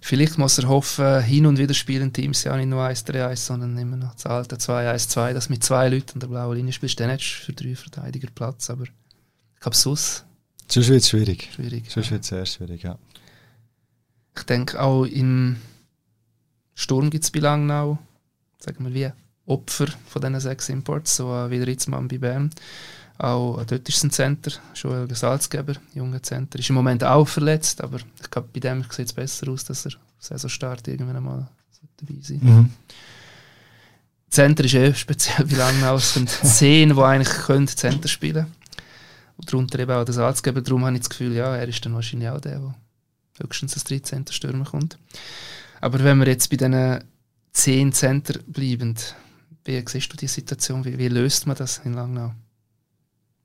Vielleicht 0.00 0.38
muss 0.38 0.58
er 0.58 0.68
hoffen, 0.68 1.22
hin 1.22 1.46
und 1.46 1.58
wieder 1.58 1.74
spielen 1.74 2.12
Teams 2.12 2.44
ja 2.44 2.56
nicht 2.56 2.68
nur 2.68 2.82
1-3-1, 2.82 3.36
sondern 3.36 3.76
immer 3.78 3.96
noch 3.96 4.14
das 4.14 4.26
alte 4.26 4.56
2-1-2, 4.56 5.32
dass 5.32 5.48
mit 5.48 5.64
zwei 5.64 5.88
Leuten 5.88 6.14
an 6.14 6.20
der 6.20 6.28
blauen 6.28 6.56
Linie 6.56 6.72
spielst, 6.72 7.00
dann 7.00 7.10
hättest 7.10 7.40
du 7.40 7.44
für 7.44 7.52
drei 7.52 7.74
Verteidiger 7.74 8.28
Platz, 8.34 8.70
aber 8.70 8.84
ich 8.84 9.60
glaube, 9.60 9.76
sonst... 9.76 10.24
Sonst 10.68 10.88
wird 10.88 11.02
es 11.02 11.08
schwierig. 11.08 11.48
schwierig 11.54 11.90
sonst 11.90 12.06
ja. 12.06 12.12
wird 12.12 12.22
es 12.22 12.28
sehr 12.28 12.46
schwierig, 12.46 12.82
ja. 12.82 12.98
Ich 14.36 14.42
denke 14.42 14.80
auch 14.80 15.04
im 15.04 15.56
Sturm 16.74 17.08
gibt 17.10 17.24
es 17.24 17.30
bei 17.30 17.40
Langnau, 17.40 17.98
sagen 18.58 18.84
wir 18.84 18.94
wie, 18.94 19.12
Opfer 19.46 19.86
von 20.08 20.22
diesen 20.22 20.40
sechs 20.40 20.68
Imports, 20.68 21.16
so 21.16 21.26
wie 21.48 21.58
der 21.58 21.68
Ritzmann 21.68 22.08
bei 22.08 22.18
Bern. 22.18 22.50
Auch 23.18 23.64
dort 23.64 23.88
ist 23.88 24.04
ein 24.04 24.10
Center, 24.10 24.52
Joel 24.74 25.12
Salzgeber, 25.14 25.74
junger 25.94 26.22
Center, 26.22 26.58
ist 26.58 26.68
im 26.68 26.74
Moment 26.74 27.02
auch 27.02 27.26
verletzt, 27.26 27.82
aber 27.82 27.98
ich 28.20 28.30
glaube, 28.30 28.48
bei 28.52 28.60
dem 28.60 28.84
sieht 28.90 29.06
es 29.06 29.12
besser 29.12 29.48
aus, 29.48 29.64
dass 29.64 29.86
er 29.86 29.92
Saisonstart 30.18 30.86
irgendwann 30.88 31.16
einmal 31.16 31.48
dabei 31.96 32.14
sein 32.20 32.40
mhm. 32.42 32.70
Center 34.28 34.64
ist 34.64 34.74
eh 34.74 34.92
speziell, 34.92 35.48
wie 35.48 35.54
lange 35.54 35.88
aus 35.88 36.12
sind 36.14 36.28
zehn, 36.42 36.94
die 36.94 37.00
eigentlich 37.00 37.34
können 37.46 37.68
Center 37.68 38.08
spielen 38.08 38.46
und 39.36 39.50
darunter 39.50 39.78
eben 39.78 39.92
auch 39.92 40.04
der 40.04 40.14
Salzgeber, 40.14 40.60
darum 40.60 40.84
habe 40.84 40.94
ich 40.94 41.00
das 41.00 41.10
Gefühl, 41.10 41.32
ja, 41.32 41.56
er 41.56 41.68
ist 41.68 41.84
dann 41.84 41.94
wahrscheinlich 41.94 42.28
auch 42.28 42.40
der, 42.40 42.58
der 42.58 42.74
höchstens 43.40 43.74
als 43.74 43.84
13. 43.84 44.26
Stürmer 44.30 44.64
kommt. 44.64 44.98
Aber 45.80 46.02
wenn 46.02 46.18
wir 46.18 46.26
jetzt 46.26 46.50
bei 46.50 46.56
diesen 46.56 47.04
zehn 47.52 47.92
Center 47.92 48.38
bleiben, 48.46 48.94
wie 49.64 49.84
siehst 49.86 50.12
du 50.12 50.16
die 50.16 50.28
Situation, 50.28 50.84
wie, 50.84 50.98
wie 50.98 51.08
löst 51.08 51.46
man 51.46 51.56
das 51.56 51.78
in 51.84 51.94
Langnau? 51.94 52.32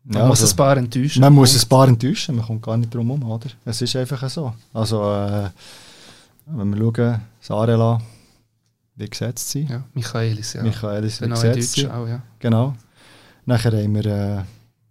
Man 0.04 0.18
ja, 0.18 0.28
muss 0.28 0.42
also, 0.42 0.54
ein 0.54 0.58
paar 0.58 0.78
enttäuschen. 0.78 1.22
Man 1.22 1.34
muss 1.34 1.64
ein 1.64 1.70
paar 1.70 1.88
enttäuschen, 1.88 2.36
man 2.36 2.46
kommt 2.46 2.64
gar 2.64 2.78
nicht 2.78 2.94
drum 2.94 3.08
herum, 3.08 3.30
oder? 3.30 3.50
Es 3.66 3.82
ist 3.82 3.96
einfach 3.96 4.28
so. 4.30 4.54
Also, 4.74 5.02
äh, 5.04 5.50
wenn 6.48 6.70
wir 6.76 6.78
schauen, 6.78 7.22
Sarela, 7.40 8.02
wie 8.96 9.10
gesetzt 9.10 9.50
sie. 9.50 9.68
Ja, 9.70 9.84
Michaelis, 9.94 10.54
ja. 10.54 10.64
Michaelis, 10.64 11.22
wie 11.22 11.30
gesetzt 11.30 11.74
sie. 11.74 11.88
Auch, 11.88 12.08
ja. 12.08 12.22
Genau. 12.40 12.74
Nachher 13.46 13.72
haben 13.72 13.96
wir 13.96 14.06
äh, 14.06 14.44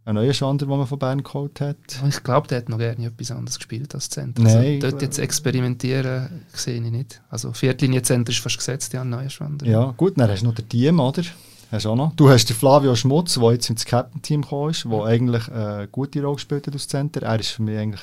einen 0.05 0.15
neuen 0.15 0.35
Schander, 0.35 0.67
den 0.67 0.79
man 0.79 0.87
von 0.87 0.99
Bern 0.99 1.23
geholt 1.23 1.61
hat. 1.61 1.77
Ich 2.09 2.23
glaube, 2.23 2.49
der 2.49 2.59
hat 2.59 2.69
noch 2.69 2.79
gerne 2.79 3.07
etwas 3.07 3.31
anderes 3.31 3.59
gespielt 3.59 3.95
als 3.95 4.11
Center. 4.11 4.43
Nein, 4.43 4.77
also, 4.77 4.91
dort 4.91 5.03
jetzt 5.03 5.19
experimentieren 5.19 6.45
sehe 6.53 6.83
ich 6.83 6.91
nicht. 6.91 7.21
Also 7.31 7.53
Viertlinie-Center 7.53 8.31
ist 8.31 8.39
fast 8.41 8.59
gesetzt, 8.59 8.93
ja, 8.93 9.03
ein 9.03 9.11
neuer 9.11 9.31
Schwander. 9.31 9.67
Ja, 9.67 9.93
gut, 9.97 10.19
dann 10.19 10.31
hast 10.31 10.43
du 10.43 10.47
noch 10.47 10.55
den 10.55 10.69
Team, 10.69 11.01
oder? 11.01 11.23
Hast 11.71 11.87
auch 11.87 11.95
noch. 11.95 12.15
Du 12.17 12.29
hast 12.29 12.47
den 12.47 12.57
Flavio 12.57 12.97
Schmutz, 12.97 13.35
der 13.35 13.53
jetzt 13.53 13.71
ins 13.71 13.85
Captain-Team 13.85 14.43
gekommen 14.43 14.71
ist, 14.71 14.85
der 14.85 15.05
eigentlich 15.05 15.49
eine 15.51 15.89
gute 15.89 16.21
Rolle 16.21 16.35
gespielt 16.35 16.67
hat 16.67 16.75
aus 16.75 16.89
Center. 16.89 17.23
Er 17.23 17.39
ist 17.39 17.51
für 17.51 17.63
mich 17.63 17.79
eigentlich 17.79 18.03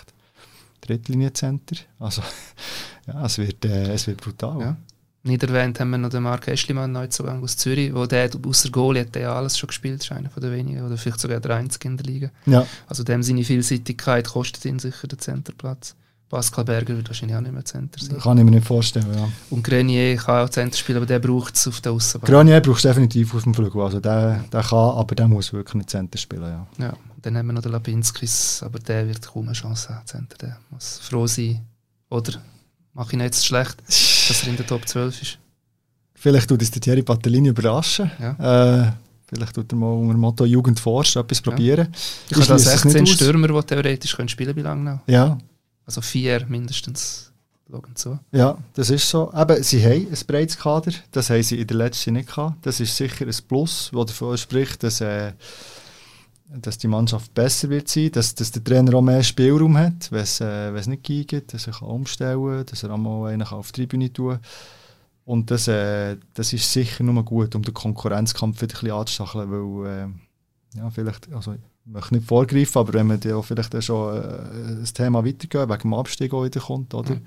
Drittlinie-Center. 0.82 1.76
Also, 2.00 2.22
ja, 3.08 3.26
es 3.26 3.38
wird, 3.38 3.66
äh, 3.66 3.94
es 3.94 4.08
wird 4.08 4.22
brutal. 4.22 4.62
Ja. 4.62 4.78
Nicht 5.24 5.44
erwähnt 5.44 5.80
haben 5.80 5.90
wir 5.90 5.98
noch 5.98 6.10
den 6.10 6.24
Marc 6.24 6.48
Eschlimann, 6.48 6.94
Neuzugang 6.94 7.44
aus 7.44 7.58
Zürich, 7.58 7.94
wo 7.94 8.06
der 8.06 8.30
außer 8.46 8.70
Goalie 8.70 9.02
hat 9.02 9.16
der 9.16 9.34
alles 9.34 9.58
schon 9.58 9.68
gespielt, 9.68 10.02
ist 10.02 10.12
einer 10.14 10.30
von 10.30 10.42
den 10.42 10.54
wenigen, 10.54 10.86
oder 10.86 10.96
vielleicht 10.96 11.20
sogar 11.20 11.42
der 11.42 11.56
einzige 11.58 11.90
in 11.90 11.98
der 11.98 12.06
Liga. 12.06 12.30
Ja. 12.46 12.66
Also 12.88 13.04
dem 13.04 13.22
seine 13.22 13.44
Vielseitigkeit 13.44 14.30
kostet 14.30 14.64
ihn 14.64 14.80
sicher 14.80 15.08
den 15.08 15.20
Centerplatz. 15.20 15.96
Pascal 16.30 16.66
Berger 16.66 16.96
wird 16.96 17.08
wahrscheinlich 17.08 17.38
auch 17.38 17.42
nicht 17.42 17.54
mehr 17.54 17.64
Center 17.64 18.04
sein. 18.04 18.20
Kann 18.20 18.38
ich 18.38 18.44
mir 18.44 18.52
nicht 18.52 18.68
vorstellen, 18.68 19.08
ja. 19.16 19.30
Und 19.50 19.64
Grenier 19.64 20.18
kann 20.18 20.46
auch 20.46 20.50
Center 20.50 20.78
spielen, 20.78 20.98
aber 20.98 21.06
der 21.06 21.20
braucht 21.20 21.56
es 21.56 21.68
auf 21.68 21.80
der 21.80 21.94
Aussenbahn. 21.94 22.30
Grenier 22.30 22.60
braucht 22.60 22.78
es 22.78 22.84
definitiv 22.84 23.34
auf 23.34 23.44
dem 23.44 23.54
Flügel. 23.54 23.82
Also 23.82 24.02
der, 24.02 24.44
der 24.52 24.62
kann, 24.62 24.78
aber 24.78 25.16
der 25.16 25.28
muss 25.28 25.54
wirklich 25.54 25.76
nicht 25.76 25.90
Center 25.90 26.18
spielen, 26.18 26.44
ja. 26.44 26.68
Ja, 26.78 26.94
dann 27.22 27.38
haben 27.38 27.48
wir 27.48 27.54
noch 27.54 27.62
den 27.62 27.72
Lapinskis, 27.72 28.62
aber 28.62 28.80
der 28.80 29.08
wird 29.08 29.26
kaum 29.26 29.46
eine 29.46 29.54
Chance 29.54 29.90
haben, 29.90 30.06
Center. 30.06 30.38
Der 30.38 30.58
muss 30.70 31.00
froh 31.02 31.28
sein. 31.28 31.62
Oder 32.10 32.34
mache 32.94 33.12
ich 33.12 33.18
nicht 33.18 33.26
jetzt 33.26 33.46
schlecht, 33.46 33.82
dass 33.88 34.44
er 34.44 34.50
in 34.50 34.58
der 34.58 34.68
Top 34.68 34.86
12 34.86 35.22
ist. 35.22 35.40
Vielleicht 36.14 36.50
tut 36.50 36.62
es 36.62 36.72
der 36.72 36.82
Thierry 36.82 37.04
Patellini 37.04 37.50
überraschen. 37.50 38.12
Ja. 38.20 38.84
Äh, 38.84 38.92
Vielleicht 39.30 39.56
tut 39.56 39.72
er 39.74 39.76
mal 39.76 39.92
unter 39.92 40.14
dem 40.14 40.22
Motto 40.22 40.46
Jugend 40.46 40.80
forscht 40.80 41.18
etwas 41.18 41.40
ja. 41.40 41.44
probieren. 41.44 41.88
Ich 42.30 42.38
habe 42.38 42.48
da 42.48 42.58
16 42.58 43.06
Stürmer, 43.06 43.48
die 43.50 43.68
theoretisch 43.68 44.16
können 44.16 44.30
spielen 44.30 44.56
bei 44.56 44.62
Langnau. 44.62 45.02
Ja, 45.06 45.38
also 45.88 46.02
vier 46.02 46.46
mindestens 46.48 47.32
schauen 47.70 47.96
zu. 47.96 48.20
Ja, 48.32 48.58
das 48.74 48.90
ist 48.90 49.10
so. 49.10 49.32
Eben, 49.34 49.64
sie 49.64 49.84
haben 49.84 50.08
ein 50.08 50.28
breites 50.28 50.58
Kader, 50.58 50.92
das 51.12 51.30
haben 51.30 51.42
sie 51.42 51.60
in 51.60 51.68
der 51.68 51.78
letzten 51.78 52.14
nicht 52.14 52.28
gehabt. 52.28 52.66
Das 52.66 52.80
ist 52.80 52.96
sicher 52.96 53.26
ein 53.26 53.36
Plus, 53.48 53.90
das 53.94 54.06
davon 54.06 54.38
spricht, 54.38 54.84
dass, 54.84 55.02
äh, 55.02 55.34
dass 56.50 56.78
die 56.78 56.88
Mannschaft 56.88 57.34
besser 57.34 57.70
wird 57.70 57.88
sein, 57.88 58.12
dass, 58.12 58.36
dass 58.36 58.52
der 58.52 58.64
Trainer 58.64 58.94
auch 58.96 59.02
mehr 59.02 59.24
Spielraum 59.24 59.78
hat, 59.78 60.12
wenn 60.12 60.22
es 60.22 60.40
äh, 60.42 60.72
nicht 60.72 61.04
geht, 61.04 61.54
dass 61.54 61.68
er 61.68 61.74
kann 61.74 61.88
umstellen 61.88 62.58
kann, 62.58 62.66
dass 62.66 62.84
er 62.84 62.92
auch 62.92 62.98
mal 62.98 63.32
einen 63.32 63.44
auf 63.44 63.72
die 63.72 63.82
Tribüne 63.82 64.12
tun 64.12 64.34
kann. 64.34 64.40
Und 65.26 65.52
das, 65.52 65.68
äh, 65.68 66.18
das 66.34 66.54
ist 66.54 66.72
sicher 66.72 67.04
nur 67.04 67.24
gut, 67.24 67.54
um 67.56 67.62
den 67.62 67.74
Konkurrenzkampf 67.74 68.62
wieder 68.62 68.76
ein 68.76 68.80
bisschen 68.80 68.98
anzustacheln, 68.98 69.52
weil 69.52 69.92
äh, 69.92 70.78
ja, 70.78 70.90
vielleicht, 70.90 71.34
also 71.34 71.56
möchte 71.88 72.16
nicht 72.16 72.28
vorgreifen, 72.28 72.80
aber 72.80 72.94
wenn 72.94 73.08
man 73.08 73.20
ja 73.22 73.42
vielleicht 73.42 73.84
schon 73.84 74.18
äh, 74.18 74.80
das 74.80 74.94
Thema 74.94 75.26
weitergeht, 75.26 75.70
wegen 75.70 75.82
dem 75.82 75.94
Abstieg 75.94 76.34
auch 76.34 76.44
wieder 76.44 76.60
kommt, 76.60 76.94
oder? 76.94 77.16
Mhm. 77.16 77.22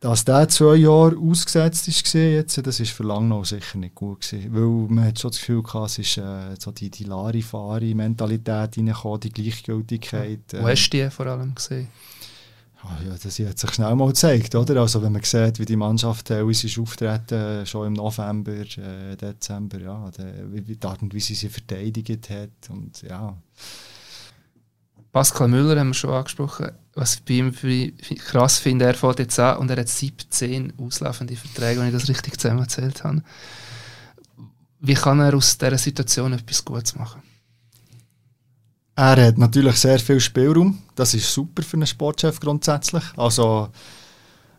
Dass 0.00 0.24
der 0.24 0.48
zwei 0.48 0.76
Jahre 0.76 1.16
ausgesetzt 1.18 1.88
ist, 1.88 2.12
jetzt, 2.14 2.64
das 2.64 2.78
ist 2.78 2.92
für 2.92 3.02
lange 3.02 3.26
noch 3.26 3.44
sicher 3.44 3.78
nicht 3.78 3.96
gut 3.96 4.20
gewesen, 4.20 4.54
weil 4.54 4.94
man 4.94 5.04
hat 5.06 5.18
schon 5.18 5.32
das 5.32 5.40
Gefühl 5.40 5.62
gehabt, 5.62 5.90
es 5.90 5.98
ist 5.98 6.18
äh, 6.18 6.54
so 6.56 6.70
die, 6.70 6.88
die 6.88 7.02
Larifari-Mentalität 7.02 8.78
reingekommen, 8.78 9.20
die 9.20 9.32
Gleichgültigkeit. 9.32 10.54
Äh. 10.54 10.62
Wo 10.62 10.68
hast 10.68 10.88
du 10.90 10.96
die 10.96 11.10
vor 11.10 11.26
allem 11.26 11.52
gesehen? 11.52 11.88
Oh 12.84 13.04
ja, 13.04 13.16
das 13.20 13.38
hat 13.40 13.58
sich 13.58 13.72
schnell 13.72 13.94
mal 13.96 14.06
gezeigt, 14.08 14.54
oder? 14.54 14.80
Also 14.80 15.02
wenn 15.02 15.12
man 15.12 15.22
sieht, 15.24 15.58
wie 15.58 15.64
die 15.64 15.76
Mannschaft 15.76 16.28
teilweise 16.28 16.80
auftreten, 16.80 17.66
schon 17.66 17.88
im 17.88 17.92
November, 17.94 18.52
äh, 18.52 19.16
Dezember, 19.16 19.80
ja, 19.80 20.10
wie, 20.52 20.66
wie 20.66 20.76
die 20.76 20.86
Art 20.86 21.02
und 21.02 21.12
Weise 21.12 21.34
sie 21.34 21.48
verteidigt 21.48 22.30
hat 22.30 22.70
und 22.70 23.02
ja. 23.02 23.36
Pascal 25.10 25.48
Müller 25.48 25.80
haben 25.80 25.88
wir 25.88 25.94
schon 25.94 26.10
angesprochen. 26.10 26.70
Was 26.94 27.14
ich 27.14 27.24
bei 27.24 27.34
ihm 27.34 27.52
krass 28.18 28.58
finde, 28.58 28.84
er 28.84 28.94
fährt 28.94 29.18
jetzt 29.18 29.38
an 29.40 29.58
und 29.58 29.70
er 29.70 29.78
hat 29.78 29.88
17 29.88 30.74
auslaufende 30.78 31.34
Verträge, 31.34 31.80
wenn 31.80 31.88
ich 31.88 31.94
das 31.94 32.08
richtig 32.08 32.38
zusammengezählt 32.38 33.02
habe. 33.02 33.22
Wie 34.80 34.94
kann 34.94 35.18
er 35.20 35.34
aus 35.34 35.58
dieser 35.58 35.78
Situation 35.78 36.34
etwas 36.34 36.64
Gutes 36.64 36.94
machen? 36.94 37.22
Er 38.98 39.28
hat 39.28 39.38
natürlich 39.38 39.76
sehr 39.76 40.00
viel 40.00 40.18
Spielraum. 40.18 40.76
Das 40.96 41.14
ist 41.14 41.32
super 41.32 41.62
für 41.62 41.76
einen 41.76 41.86
Sportchef 41.86 42.40
grundsätzlich. 42.40 43.04
Also 43.16 43.68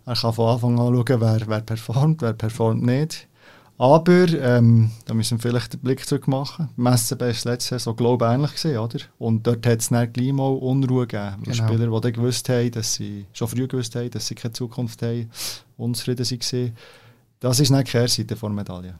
er 0.05 0.15
kann 0.15 0.31
von 0.31 0.53
Anfang 0.53 0.79
an 0.79 0.95
schauen, 0.95 1.19
wer, 1.19 1.41
wer 1.45 1.59
performt, 1.59 2.21
wer 2.21 2.31
performt 2.31 2.81
nicht. 2.81 3.27
Aber 3.77 4.29
ähm, 4.29 4.91
da 5.03 5.13
müssen 5.13 5.37
wir 5.37 5.41
vielleicht 5.41 5.73
den 5.73 5.81
Blick 5.81 6.05
zurück 6.07 6.29
machen. 6.29 6.69
SCB 6.77 7.19
war 7.19 7.27
letztes 7.27 7.69
Jahr 7.69 7.79
so 7.81 7.93
glaube 7.93 8.27
ähnlich 8.27 8.53
gesehen, 8.53 8.77
oder? 8.77 8.99
Und 9.17 9.45
dort 9.45 9.67
hat 9.67 9.81
es 9.81 9.89
dann 9.89 10.13
gleich 10.13 10.31
mal 10.31 10.53
Unruhe 10.53 11.05
gegeben. 11.05 11.43
Genau. 11.43 11.67
Spieler, 11.67 11.99
die 11.99 12.11
gewusst 12.13 12.47
haben, 12.47 12.71
dass 12.71 12.93
sie 12.93 13.25
schon 13.33 13.49
früh 13.49 13.67
gewusst 13.67 13.93
haben, 13.95 14.09
dass 14.09 14.27
sie 14.27 14.35
keine 14.35 14.53
Zukunft 14.53 15.01
haben, 15.01 15.29
unzufrieden 15.75 16.25
waren. 16.25 16.73
Das 17.41 17.59
ist 17.59 17.71
nicht 17.71 17.87
die 17.87 17.91
Kehrseite 17.91 18.35
der 18.35 18.49
Medaille. 18.49 18.95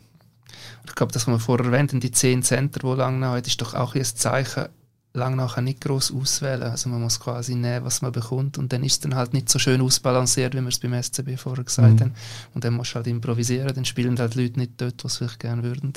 Ich 0.86 0.96
glaube, 0.96 1.14
das, 1.14 1.28
was 1.28 1.34
wir 1.34 1.40
vorher 1.40 1.68
erwähnt 1.68 2.04
die 2.04 2.12
zehn 2.12 2.44
Center, 2.44 2.82
die 2.82 2.98
lange 2.98 3.26
hat, 3.30 3.48
ist 3.48 3.62
doch 3.62 3.74
auch 3.74 3.96
ein 3.96 4.04
Zeichen, 4.04 4.68
lang 5.14 5.36
nachher 5.36 5.62
nicht 5.62 5.82
groß 5.82 6.14
auswählen. 6.14 6.64
Also 6.64 6.90
man 6.90 7.02
muss 7.02 7.20
quasi 7.20 7.56
nehmen, 7.56 7.86
was 7.86 8.02
man 8.02 8.12
bekommt 8.12 8.58
und 8.58 8.72
dann 8.72 8.84
ist 8.84 8.94
es 8.94 9.00
dann 9.00 9.16
halt 9.16 9.34
nicht 9.34 9.50
so 9.50 9.60
schön 9.60 9.82
ausbalanciert, 9.82 10.54
wie 10.54 10.62
wir 10.62 10.68
es 10.68 10.80
beim 10.80 11.02
SCB 11.02 11.38
vorher 11.38 11.64
gesagt 11.64 11.96
mhm. 11.96 12.00
haben. 12.00 12.14
Und 12.54 12.64
dann 12.64 12.76
musst 12.76 12.92
du 12.92 12.96
halt 12.96 13.08
improvisieren, 13.08 13.74
dann 13.74 13.86
spielen 13.86 14.20
halt 14.20 14.36
Leute 14.36 14.60
nicht 14.60 14.74
dort, 14.78 15.04
was 15.04 15.14
sie 15.14 15.18
vielleicht 15.20 15.40
gerne 15.40 15.64
würden. 15.64 15.94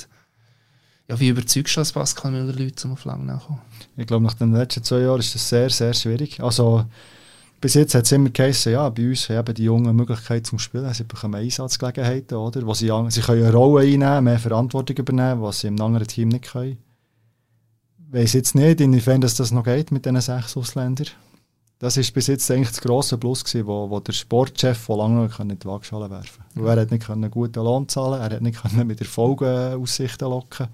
Ja, 1.09 1.19
wie 1.19 1.29
überzeugst 1.29 1.75
du 1.75 1.81
als 1.81 1.91
Pascal 1.91 2.31
Müller 2.31 2.53
Leute, 2.53 2.87
um 2.87 2.93
auf 2.93 3.05
Langnau 3.05 3.37
kommen? 3.37 3.61
Ich 3.97 4.07
glaube, 4.07 4.23
nach 4.23 4.33
den 4.35 4.53
letzten 4.53 4.83
zwei 4.83 4.99
Jahren 4.99 5.19
ist 5.19 5.35
das 5.35 5.47
sehr, 5.47 5.69
sehr 5.69 5.93
schwierig. 5.93 6.41
Also 6.41 6.85
bis 7.59 7.75
jetzt 7.75 7.93
hat 7.93 8.05
es 8.05 8.11
immer 8.13 8.29
geheißen, 8.29 8.73
ja, 8.73 8.89
bei 8.89 9.09
uns 9.09 9.29
haben 9.29 9.53
die 9.53 9.63
Jungen 9.63 9.95
Möglichkeit 9.95 10.47
zum 10.47 10.59
Spielen, 10.59 10.91
sie 10.93 11.03
bekommen 11.03 11.35
Einsatzgelegenheiten, 11.35 12.37
oder? 12.37 12.65
Wo 12.65 12.73
sie, 12.73 12.91
sie 13.09 13.21
können 13.21 13.43
eine 13.43 13.53
Rolle 13.53 13.85
einnehmen, 13.85 14.23
mehr 14.23 14.39
Verantwortung 14.39 14.97
übernehmen, 14.97 15.41
was 15.41 15.59
sie 15.59 15.67
im 15.67 15.79
anderen 15.79 16.07
Team 16.07 16.29
nicht 16.29 16.51
können 16.51 16.77
weiß 18.13 18.33
jetzt 18.33 18.55
nicht, 18.55 18.79
inwiefern 18.79 19.21
das, 19.21 19.35
das 19.35 19.51
noch 19.51 19.63
geht 19.63 19.91
mit 19.91 20.05
diesen 20.05 20.21
sechs 20.21 20.55
Ausländern. 20.55 21.07
das 21.79 21.97
ist 21.97 22.13
bis 22.13 22.27
jetzt 22.27 22.49
eigentlich 22.49 22.69
das 22.69 22.81
grosse 22.81 23.17
Plus 23.17 23.43
gewesen, 23.43 23.67
wo, 23.67 23.89
wo 23.89 23.99
der 23.99 24.13
Sportchef 24.13 24.77
von 24.77 24.99
lange 24.99 25.25
noch 25.27 25.37
die 25.37 25.65
Waagschale 25.65 26.09
werfen 26.09 26.43
konnte. 26.53 26.69
Er 26.69 26.81
hat 26.81 26.91
nicht 26.91 27.09
einen 27.09 27.31
guten 27.31 27.63
Lohn 27.63 27.89
zahlen, 27.89 28.21
er 28.21 28.35
hat 28.35 28.41
nicht 28.41 28.73
mit 28.85 29.01
Erfolgen 29.01 29.81
Aussichten 29.81 30.29
locken. 30.29 30.67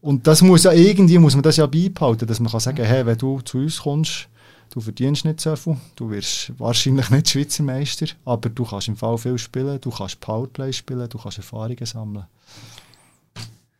Und 0.00 0.26
das 0.26 0.40
muss 0.42 0.62
ja 0.62 0.72
irgendwie 0.72 1.18
muss 1.18 1.34
man 1.34 1.42
das 1.42 1.56
ja 1.56 1.66
beibehalten, 1.66 2.26
dass 2.26 2.40
man 2.40 2.50
kann 2.50 2.60
sagen, 2.60 2.86
hey, 2.86 3.04
wenn 3.04 3.18
du 3.18 3.40
zu 3.40 3.58
uns 3.58 3.82
kommst, 3.82 4.28
du 4.70 4.80
verdienst 4.80 5.24
nicht 5.24 5.40
so 5.40 5.56
viel, 5.56 5.76
du 5.96 6.10
wirst 6.10 6.52
wahrscheinlich 6.58 7.10
nicht 7.10 7.28
Schweizer 7.28 7.64
Meister, 7.64 8.06
aber 8.24 8.48
du 8.48 8.64
kannst 8.64 8.88
im 8.88 8.96
viel 8.96 9.38
spielen, 9.38 9.80
du 9.80 9.90
kannst 9.90 10.20
Powerplay 10.20 10.72
spielen, 10.72 11.08
du 11.08 11.18
kannst 11.18 11.38
Erfahrungen 11.38 11.84
sammeln. 11.84 12.26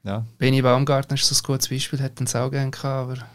Ja. 0.08 0.24
Benny 0.38 0.62
Baumgartner 0.62 1.16
ist 1.16 1.26
so 1.26 1.34
ein 1.34 1.42
gutes 1.44 1.68
Beispiel, 1.68 2.00
hat 2.00 2.18
es 2.18 2.34
auch 2.34 2.50
gerne 2.50 2.70
gehabt, 2.70 2.84
aber 2.84 3.26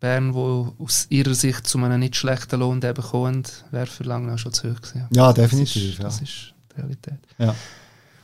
Bern, 0.00 0.32
wo 0.32 0.74
aus 0.78 1.06
ihrer 1.10 1.34
Sicht 1.34 1.66
zu 1.66 1.76
einem 1.78 2.00
nicht 2.00 2.16
schlechten 2.16 2.60
Lohn 2.60 2.80
bekommt, 2.80 3.64
wäre 3.70 3.86
für 3.86 4.04
lange 4.04 4.32
auch 4.32 4.38
schon 4.38 4.54
zu 4.54 4.70
hoch 4.70 4.80
gewesen. 4.80 5.06
Ja, 5.10 5.34
definitiv. 5.34 5.98
Das 5.98 6.14
ist, 6.14 6.20
das 6.20 6.20
ist 6.22 6.54
die 6.72 6.80
Realität. 6.80 7.18
Ja. 7.36 7.54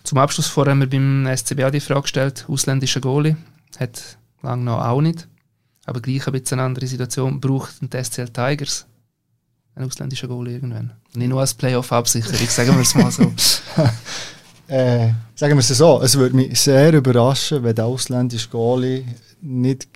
Zum 0.03 0.16
Abschluss 0.16 0.46
vorher 0.46 0.70
haben 0.72 0.80
wir 0.80 0.88
beim 0.88 1.28
SCBA 1.36 1.70
die 1.70 1.80
Frage 1.80 2.03
gestellt, 2.03 2.46
ausländischer 2.48 3.00
Goalie, 3.00 3.36
hat 3.78 4.16
lange 4.40 4.64
noch 4.64 4.82
auch 4.82 5.03
nicht, 5.03 5.28
aber 5.84 6.00
gleich 6.00 6.26
ein 6.26 6.32
bisschen 6.32 6.59
eine 6.59 6.66
andere 6.66 6.86
Situation, 6.86 7.38
braucht 7.38 7.82
ein 7.82 8.05
SCL 8.05 8.30
Tigers 8.30 8.86
einen 9.74 9.86
ausländischen 9.86 10.28
Goalie 10.28 10.55
irgendwann. 10.55 10.92
Nicht 11.14 11.28
nur 11.28 11.40
als 11.40 11.55
Playoff-Absicherung, 11.55 12.48
sagen 12.48 12.74
wir 12.74 12.80
es 12.80 12.94
mal 12.94 13.11
so. 13.11 13.32
äh, 14.73 15.12
sagen 15.35 15.55
wir 15.55 15.59
es 15.59 15.68
so, 15.68 16.01
es 16.03 16.16
würde 16.16 16.35
mich 16.35 16.59
sehr 16.59 16.95
überraschen, 16.95 17.62
wenn 17.62 17.75
der 17.75 17.85
ausländische 17.85 18.49
Goalie 18.49 19.05
nicht 19.43 19.87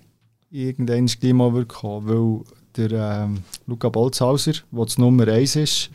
irgendwann 0.51 1.07
gleich 1.07 1.33
mal 1.33 1.65
kommen 1.65 2.09
weil 2.09 2.45
der 2.77 3.25
ähm, 3.25 3.43
Luca 3.67 3.89
Bolzhauser, 3.89 4.53
der 4.53 4.85
das 4.85 4.99
Nummer 4.99 5.29
1 5.29 5.57
ist, 5.57 5.91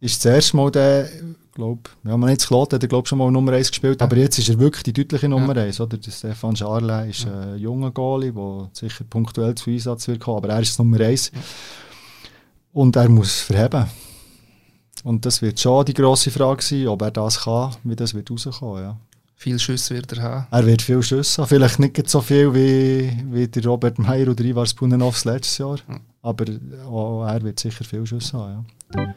ist 0.00 0.24
das 0.24 0.34
erste 0.34 0.56
Mal 0.56 0.72
der, 0.72 1.08
glaube 1.54 1.82
ja, 2.02 2.16
man 2.16 2.30
nicht 2.30 2.44
Klot, 2.44 2.72
hat 2.72 2.82
er 2.82 2.88
glaub, 2.88 3.06
schon 3.06 3.18
mal 3.18 3.30
Nummer 3.30 3.52
1 3.52 3.70
gespielt, 3.70 4.02
aber 4.02 4.16
jetzt 4.16 4.40
ist 4.40 4.48
er 4.48 4.58
wirklich 4.58 4.82
die 4.82 4.92
deutliche 4.92 5.28
Nummer 5.28 5.54
ja. 5.54 5.62
1. 5.62 5.80
Oder? 5.80 5.98
Der 5.98 6.10
Stefan 6.10 6.56
Scharle 6.56 7.08
ist 7.08 7.26
ja. 7.26 7.40
ein 7.52 7.58
junger 7.58 7.92
Goalie, 7.92 8.32
der 8.32 8.70
sicher 8.72 9.04
punktuell 9.08 9.54
zu 9.54 9.70
Einsatz 9.70 10.08
wird 10.08 10.18
kommen, 10.18 10.38
aber 10.38 10.48
er 10.48 10.62
ist 10.62 10.80
Nummer 10.80 10.98
1. 10.98 11.30
Ja. 11.32 11.40
Und 12.72 12.96
er 12.96 13.08
muss 13.08 13.40
verheben. 13.42 13.86
Und 15.04 15.24
das 15.24 15.42
wird 15.42 15.60
schon 15.60 15.84
die 15.84 15.94
grosse 15.94 16.30
Frage 16.30 16.62
sein, 16.62 16.88
ob 16.88 17.02
er 17.02 17.10
das 17.10 17.40
kann, 17.40 17.74
wie 17.84 17.96
das 17.96 18.14
wird 18.14 18.30
rauskommen. 18.30 18.82
Ja. 18.82 18.96
Viel 19.38 19.58
Schüsse 19.58 19.94
wird 19.94 20.12
er 20.12 20.22
haben. 20.22 20.46
Er 20.50 20.66
wird 20.66 20.82
viel 20.82 21.02
Schüsse 21.02 21.42
haben. 21.42 21.48
Vielleicht 21.48 21.78
nicht 21.78 22.08
so 22.08 22.20
viel 22.20 22.54
wie, 22.54 23.22
wie 23.30 23.46
der 23.46 23.64
Robert 23.66 23.98
Meyer 23.98 24.28
oder 24.28 24.42
Ivar 24.42 24.66
Spunenovs 24.66 25.24
letztes 25.26 25.58
Jahr. 25.58 25.78
Mhm. 25.86 26.00
Aber 26.22 26.44
auch 26.88 27.26
er 27.26 27.42
wird 27.42 27.60
sicher 27.60 27.84
viel 27.84 28.06
Schüsse 28.06 28.38
haben. 28.38 28.66
Ja. 28.94 29.14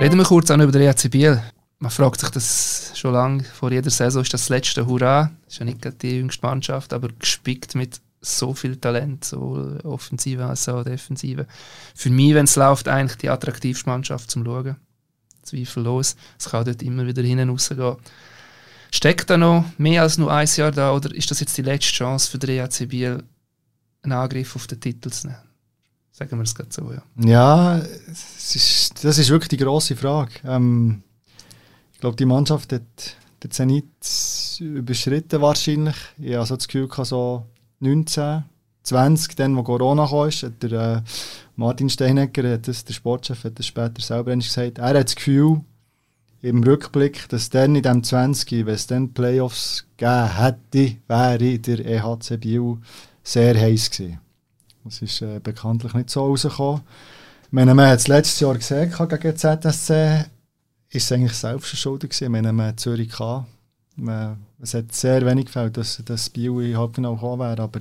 Reden 0.00 0.16
wir 0.18 0.24
kurz 0.24 0.50
auch 0.50 0.56
über 0.58 0.72
den 0.72 0.82
EAC 0.82 1.10
Biel. 1.10 1.40
Man 1.78 1.90
fragt 1.90 2.20
sich 2.20 2.30
das 2.30 2.92
schon 2.94 3.12
lange, 3.12 3.44
vor 3.44 3.70
jeder 3.70 3.90
Saison 3.90 4.22
ist 4.22 4.32
das, 4.32 4.42
das 4.42 4.48
letzte 4.48 4.86
Hurra. 4.86 5.30
Das 5.44 5.54
ist 5.54 5.58
ja 5.60 5.64
nicht 5.64 6.02
die 6.02 6.16
jüngste 6.16 6.46
Mannschaft, 6.46 6.92
aber 6.92 7.08
gespickt 7.18 7.74
mit 7.74 8.00
so 8.22 8.54
viel 8.54 8.76
Talent, 8.76 9.24
so 9.24 9.76
Offensive 9.82 10.46
als 10.46 10.68
auch 10.68 10.84
Defensive. 10.84 11.46
Für 11.94 12.10
mich, 12.10 12.34
wenn 12.34 12.44
es 12.44 12.56
läuft, 12.56 12.88
eigentlich 12.88 13.18
die 13.18 13.28
attraktivste 13.28 13.90
Mannschaft 13.90 14.30
zum 14.30 14.44
Schauen 14.44 14.76
zweifellos. 15.42 16.16
Es 16.38 16.48
kann 16.48 16.64
dort 16.64 16.82
immer 16.82 17.06
wieder 17.06 17.22
hinten 17.22 17.50
rausgehen. 17.50 17.96
Steckt 18.92 19.30
da 19.30 19.36
noch 19.36 19.64
mehr 19.78 20.02
als 20.02 20.18
nur 20.18 20.32
ein 20.32 20.48
Jahr 20.54 20.70
da 20.70 20.92
oder 20.92 21.14
ist 21.14 21.30
das 21.30 21.40
jetzt 21.40 21.56
die 21.56 21.62
letzte 21.62 21.92
Chance 21.92 22.30
für 22.30 22.38
den 22.38 22.50
EAC 22.50 22.88
Biel, 22.88 23.24
einen 24.02 24.12
Angriff 24.12 24.54
auf 24.54 24.66
den 24.66 24.80
Titel 24.80 25.10
zu 25.10 25.28
nehmen? 25.28 25.38
Sagen 26.12 26.36
wir 26.36 26.42
es 26.42 26.54
gerade 26.54 26.70
so, 26.70 26.92
ja. 26.92 27.02
Ja, 27.16 27.76
ist, 27.78 29.02
das 29.02 29.16
ist 29.16 29.30
wirklich 29.30 29.48
die 29.48 29.56
grosse 29.56 29.96
Frage. 29.96 30.32
Ähm, 30.44 31.02
ich 31.94 32.00
glaube, 32.00 32.16
die 32.16 32.26
Mannschaft 32.26 32.72
hat 32.72 33.16
den 33.42 33.50
Zenit 33.50 33.86
überschritten 34.60 35.40
wahrscheinlich. 35.40 35.96
Ich 36.18 36.34
habe 36.34 36.46
so 36.46 36.56
das 36.56 36.68
Gefühl, 36.68 36.88
so 37.04 37.46
19, 37.82 38.44
20, 38.82 39.36
dann, 39.36 39.56
wo 39.56 39.62
Corona 39.62 40.06
kam, 40.06 40.30
hat 40.30 40.62
der 40.62 40.72
äh, 40.72 41.02
Martin 41.56 41.90
Steinegger, 41.90 42.54
hat 42.54 42.68
das, 42.68 42.84
der 42.84 42.94
Sportchef, 42.94 43.44
hat 43.44 43.58
das 43.58 43.66
später 43.66 44.00
selber 44.00 44.34
gesagt, 44.34 44.78
er 44.78 44.88
hat 44.88 45.06
das 45.06 45.16
Gefühl, 45.16 45.60
im 46.42 46.62
Rückblick, 46.64 47.28
dass 47.28 47.50
dann 47.50 47.76
in 47.76 47.82
dem 47.82 48.02
20, 48.02 48.66
wenn 48.66 48.74
es 48.74 48.88
dann 48.88 49.12
Playoffs 49.12 49.86
gegeben 49.96 50.36
hätte, 50.36 50.96
wäre 51.06 51.58
der 51.58 51.86
EHC 51.86 52.36
Biel 52.40 52.78
sehr 53.22 53.58
heiß 53.58 53.90
gewesen. 53.90 54.18
Das 54.84 55.00
ist 55.00 55.22
äh, 55.22 55.38
bekanntlich 55.40 55.94
nicht 55.94 56.10
so 56.10 56.26
rausgekommen. 56.26 56.82
Wenn 57.52 57.76
man 57.76 57.94
es 57.94 58.08
letztes 58.08 58.40
Jahr 58.40 58.54
gesehen 58.54 58.92
gegen 58.92 59.36
ZSC, 59.36 60.24
ist 60.90 61.04
es 61.04 61.12
eigentlich 61.12 61.34
selbst 61.34 61.76
schuld 61.76 62.02
gewesen. 62.02 62.32
Wenn 62.32 62.54
man 62.54 62.76
Zürich 62.76 63.12
man, 63.94 64.38
es 64.62 64.74
hat 64.74 64.94
sehr 64.94 65.26
wenig 65.26 65.46
gefällt, 65.46 65.76
dass 65.76 66.00
das 66.04 66.30
Bio 66.30 66.60
in 66.60 66.78
Halbfinale 66.78 67.16
gekommen 67.16 67.40
wäre, 67.40 67.60
aber 67.60 67.80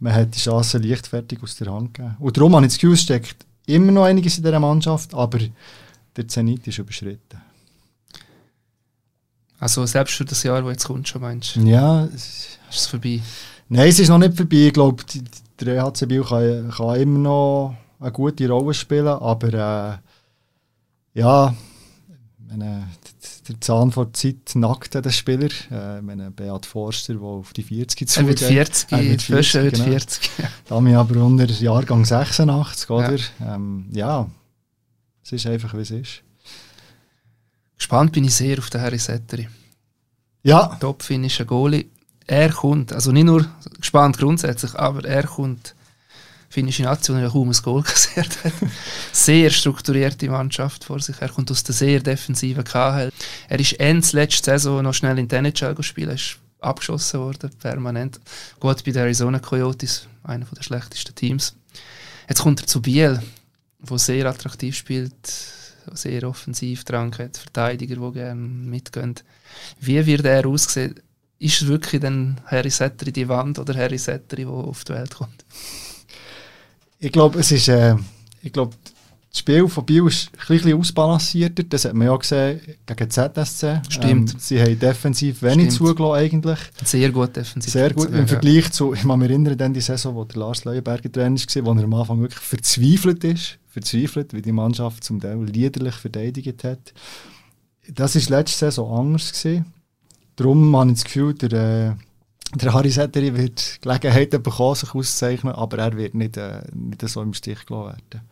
man 0.00 0.12
hat 0.12 0.34
die 0.34 0.40
Chance 0.40 0.78
leichtfertig 0.78 1.40
aus 1.42 1.54
der 1.56 1.72
Hand 1.72 1.94
gegeben. 1.94 2.16
Und 2.18 2.36
darum 2.36 2.56
habe 2.56 2.66
ich 2.66 2.72
das 2.72 2.80
Gefühl, 2.80 2.96
steckt 2.96 3.46
immer 3.66 3.92
noch 3.92 4.04
einiges 4.04 4.36
in 4.36 4.44
dieser 4.44 4.58
Mannschaft, 4.58 5.14
aber 5.14 5.38
der 6.16 6.26
Zenit 6.26 6.66
ist 6.66 6.78
überschritten. 6.78 7.40
Also 9.60 9.86
selbst 9.86 10.14
für 10.14 10.24
das 10.24 10.42
Jahr, 10.42 10.60
das 10.60 10.70
jetzt 10.72 10.86
kommt, 10.86 11.08
schon 11.08 11.22
meinst 11.22 11.54
du? 11.54 11.60
Ja. 11.60 12.04
Ist 12.04 12.58
es 12.68 12.86
vorbei? 12.86 13.20
Nein, 13.68 13.88
es 13.88 14.00
ist 14.00 14.08
noch 14.08 14.18
nicht 14.18 14.36
vorbei. 14.36 14.66
Ich 14.66 14.72
glaube, 14.72 15.04
der 15.60 15.76
EHC 15.76 16.06
Biel 16.06 16.24
kann, 16.24 16.70
kann 16.70 17.00
immer 17.00 17.18
noch 17.18 17.76
eine 18.00 18.12
gute 18.12 18.48
Rolle 18.48 18.74
spielen, 18.74 19.06
aber 19.06 20.00
äh, 21.14 21.18
ja, 21.18 21.54
meine, 22.48 22.88
der 23.48 23.60
Zahn 23.60 23.92
vor 23.92 24.06
der 24.06 24.12
Zeit 24.14 24.54
nackt 24.54 24.94
den 24.94 25.10
Spieler. 25.10 25.48
Äh, 25.70 26.02
meine 26.02 26.30
Beat 26.30 26.66
Forster, 26.66 27.14
der 27.14 27.22
auf 27.22 27.52
die 27.52 27.62
40 27.62 28.08
zugeht. 28.08 28.26
Er 28.26 28.28
wird 28.28 28.38
40, 28.40 28.92
er 28.92 29.04
wird 29.04 29.22
40, 29.22 29.54
er 29.54 29.64
wird 29.64 29.78
40. 29.78 30.30
Genau. 30.36 30.48
Dami 30.68 30.94
aber 30.94 31.22
unter 31.22 31.46
Jahrgang 31.46 32.04
86, 32.04 32.90
oder? 32.90 33.16
Ja. 33.16 33.54
Ähm, 33.54 33.86
ja, 33.92 34.28
es 35.24 35.32
ist 35.32 35.46
einfach, 35.46 35.74
wie 35.74 35.80
es 35.80 35.90
ist. 35.90 36.22
Gespannt 37.76 38.12
bin 38.12 38.24
ich 38.24 38.34
sehr 38.34 38.58
auf 38.58 38.70
den 38.70 38.80
Harry 38.80 38.98
Setteri. 38.98 39.48
Ja. 40.42 40.76
Top-finnischer 40.80 41.44
Goalie. 41.44 41.86
Er 42.26 42.50
kommt, 42.50 42.92
also 42.92 43.12
nicht 43.12 43.24
nur 43.24 43.46
gespannt 43.78 44.18
grundsätzlich, 44.18 44.74
aber 44.74 45.04
er 45.04 45.26
kommt 45.26 45.74
finnische 46.48 46.82
Nation 46.82 47.20
ja 47.20 47.28
kaum 47.28 47.50
ein 47.50 47.62
Goal 47.62 47.82
kassiert 47.84 48.44
hat. 48.44 48.52
sehr 49.12 49.50
strukturierte 49.50 50.28
Mannschaft 50.28 50.84
vor 50.84 51.00
sich. 51.00 51.16
Er 51.20 51.28
kommt 51.28 51.50
aus 51.50 51.62
der 51.64 51.74
sehr 51.74 52.00
defensiven 52.00 52.64
KHL. 52.64 53.12
Er 53.48 53.60
ist 53.60 53.78
Ende 53.80 54.06
letzte 54.12 54.52
Saison 54.52 54.82
noch 54.82 54.94
schnell 54.94 55.18
in 55.18 55.28
den 55.28 55.52
gespielt. 55.74 56.08
Er 56.08 56.14
ist 56.14 56.38
abgeschossen 56.60 57.20
worden, 57.20 57.50
permanent. 57.58 58.20
Gut 58.60 58.84
bei 58.84 58.90
den 58.90 59.02
Arizona 59.02 59.38
Coyotes, 59.38 60.06
einer 60.24 60.46
der 60.46 60.62
schlechtesten 60.62 61.14
Teams. 61.14 61.54
Jetzt 62.28 62.42
kommt 62.42 62.60
er 62.60 62.66
zu 62.66 62.82
Biel, 62.82 63.22
wo 63.78 63.96
sehr 63.96 64.26
attraktiv 64.26 64.76
spielt, 64.76 65.14
sehr 65.92 66.28
offensiv 66.28 66.84
dran 66.84 67.12
hat, 67.18 67.36
Verteidiger, 67.36 67.96
die 67.96 68.12
gerne 68.12 68.40
mitgehen. 68.40 69.14
Wie 69.80 70.04
wird 70.04 70.24
er 70.24 70.46
aussehen? 70.46 71.00
Ist 71.38 71.62
es 71.62 71.68
wirklich 71.68 72.02
dann 72.02 72.40
Harry 72.46 72.70
Setteri 72.70 73.12
die 73.12 73.28
Wand 73.28 73.58
oder 73.58 73.74
Harry 73.74 73.98
Setteri, 73.98 74.42
der 74.42 74.52
auf 74.52 74.84
die 74.84 74.92
Welt 74.92 75.14
kommt? 75.14 75.44
Ich 76.98 77.12
glaube, 77.12 77.38
es 77.38 77.52
ist, 77.52 77.68
äh, 77.68 77.96
ich 78.42 78.52
glaube, 78.52 78.74
das 79.30 79.40
Spiel 79.40 79.68
von 79.68 79.84
Biel 79.84 80.06
ist 80.06 80.30
ein 80.32 80.56
bisschen 80.56 80.78
ausbalancierter. 80.78 81.62
Das 81.62 81.84
hat 81.84 81.94
man 81.94 82.06
ja 82.06 82.16
gesehen 82.16 82.60
gegen 82.86 83.10
ZSC. 83.10 83.82
Stimmt. 83.88 84.32
Ähm, 84.32 84.38
sie 84.38 84.60
haben 84.60 84.78
defensiv 84.78 85.42
wenig 85.42 85.70
zugelassen 85.70 86.14
eigentlich. 86.14 86.58
Sehr 86.82 87.10
gut 87.10 87.36
defensiv. 87.36 87.72
Sehr 87.72 87.92
gut. 87.92 88.10
Im 88.10 88.26
Vergleich 88.26 88.72
zu, 88.72 88.94
ich 88.94 89.02
kann 89.02 89.18
mich 89.18 89.28
erinnern, 89.28 89.60
an 89.60 89.74
die 89.74 89.82
Saison, 89.82 90.14
wo 90.14 90.24
der 90.24 90.38
Lars 90.38 90.64
Leuenberger 90.64 91.12
Trainer 91.12 91.36
war, 91.36 91.64
wo 91.66 91.78
er 91.78 91.84
am 91.84 91.94
Anfang 91.94 92.20
wirklich 92.20 92.40
verzweifelt 92.40 93.22
ist. 93.24 93.58
Verzweifelt, 93.68 94.32
wie 94.32 94.42
die 94.42 94.52
Mannschaft 94.52 95.04
zum 95.04 95.20
Teil 95.20 95.44
liederlich 95.44 95.94
verteidigt 95.94 96.64
hat. 96.64 96.94
Das 97.86 98.14
war 98.14 98.38
letzte 98.38 98.58
Saison 98.58 98.98
anders. 98.98 99.32
Gewesen. 99.32 99.66
Darum 100.36 100.74
habe 100.74 100.90
ich 100.90 100.94
das 100.94 101.04
Gefühl, 101.04 101.34
der, 101.34 101.52
äh, 101.52 102.07
der 102.54 102.72
Harry 102.72 102.90
Setteri 102.90 103.36
wird 103.36 103.78
Gelegenheiten 103.82 104.42
bekommen, 104.42 104.74
sich 104.74 104.94
auszuzeichnen, 104.94 105.54
aber 105.54 105.78
er 105.78 105.96
wird 105.96 106.14
nicht, 106.14 106.36
äh, 106.36 106.62
nicht 106.72 107.06
so 107.06 107.22
im 107.22 107.34
Stich 107.34 107.66
gelassen 107.66 107.88
werden. 107.88 108.28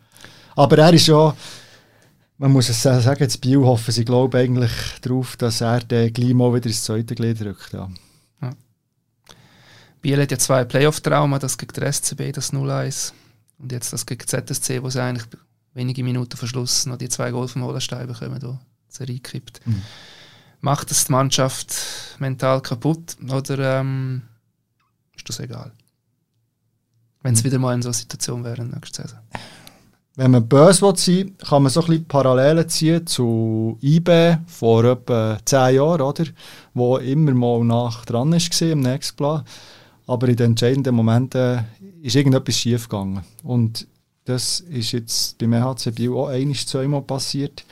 Aber 0.55 0.77
er 0.77 0.93
ist 0.93 1.07
ja, 1.07 1.35
man 2.39 2.51
muss 2.51 2.69
es 2.69 2.81
sagen, 2.81 3.23
das 3.23 3.37
Bio 3.37 3.65
hoffen 3.65 3.91
sie 3.91 4.05
glaube 4.05 4.39
eigentlich 4.39 4.71
darauf, 5.01 5.35
dass 5.37 5.61
er 5.61 5.81
den 5.81 6.11
gleich 6.13 6.33
mal 6.33 6.53
wieder 6.53 6.67
ins 6.67 6.83
zweite 6.83 7.13
Glied 7.13 7.41
drückt. 7.41 7.73
Ja. 7.73 7.89
ja. 8.41 8.49
Biel 10.01 10.21
hat 10.21 10.31
ja 10.31 10.39
zwei 10.39 10.65
Playoff-Trauma, 10.65 11.37
das 11.37 11.57
gegen 11.57 11.73
den 11.73 11.93
SCB, 11.93 12.31
das 12.33 12.53
0-1 12.53 13.13
und 13.59 13.71
jetzt 13.71 13.93
das 13.93 14.05
gegen 14.05 14.25
ZSC, 14.25 14.81
wo 14.81 14.89
sie 14.89 15.01
eigentlich 15.01 15.27
wenige 15.75 16.03
Minuten 16.03 16.37
vor 16.37 16.47
Schluss 16.47 16.87
noch 16.87 16.97
die 16.97 17.09
zwei 17.09 17.29
Goal 17.29 17.47
vom 17.47 17.63
Holenstein 17.63 18.07
bekommen, 18.07 18.41
wo 18.41 18.57
es 18.89 18.99
reinkippt. 18.99 19.61
Mhm 19.65 19.83
macht 20.61 20.91
es 20.91 21.05
die 21.05 21.11
Mannschaft 21.11 21.75
mental 22.19 22.61
kaputt 22.61 23.17
oder 23.29 23.79
ähm, 23.79 24.23
ist 25.15 25.27
das 25.29 25.39
egal? 25.39 25.71
Wenn 27.21 27.33
es 27.33 27.43
wieder 27.43 27.59
mal 27.59 27.73
in 27.73 27.81
so 27.81 27.89
einer 27.89 27.93
Situation 27.93 28.43
wäre 28.43 28.63
nächste 28.63 29.03
Saison. 29.03 29.19
Wenn 30.15 30.31
man 30.31 30.47
böse 30.47 30.81
will 30.81 30.95
sein 30.95 31.37
kann 31.37 31.61
man 31.61 31.71
so 31.71 31.81
ein 31.81 31.87
bisschen 31.87 32.05
Parallelen 32.05 32.67
ziehen 32.69 33.05
zu 33.05 33.77
IB 33.81 34.37
vor 34.47 34.83
etwa 34.83 35.37
10 35.45 35.75
Jahren, 35.75 36.01
oder? 36.01 36.25
wo 36.73 36.97
immer 36.97 37.33
mal 37.33 37.63
nach 37.63 38.03
dran 38.05 38.31
war 38.31 38.61
im 38.61 38.79
nächsten 38.79 39.15
Plan. 39.15 39.43
Aber 40.07 40.27
in 40.27 40.35
den 40.35 40.51
entscheidenden 40.51 40.95
Momenten 40.95 41.65
ist 42.01 42.15
irgendetwas 42.15 42.55
schief 42.55 42.89
gegangen. 42.89 43.23
Und 43.43 43.87
das 44.25 44.59
ist 44.61 44.91
jetzt 44.91 45.37
beim 45.37 45.53
EHC 45.53 45.91
Biel 45.93 46.13
auch 46.13 46.29
einmal, 46.29 46.55
zweimal 46.55 47.01
passiert. 47.01 47.63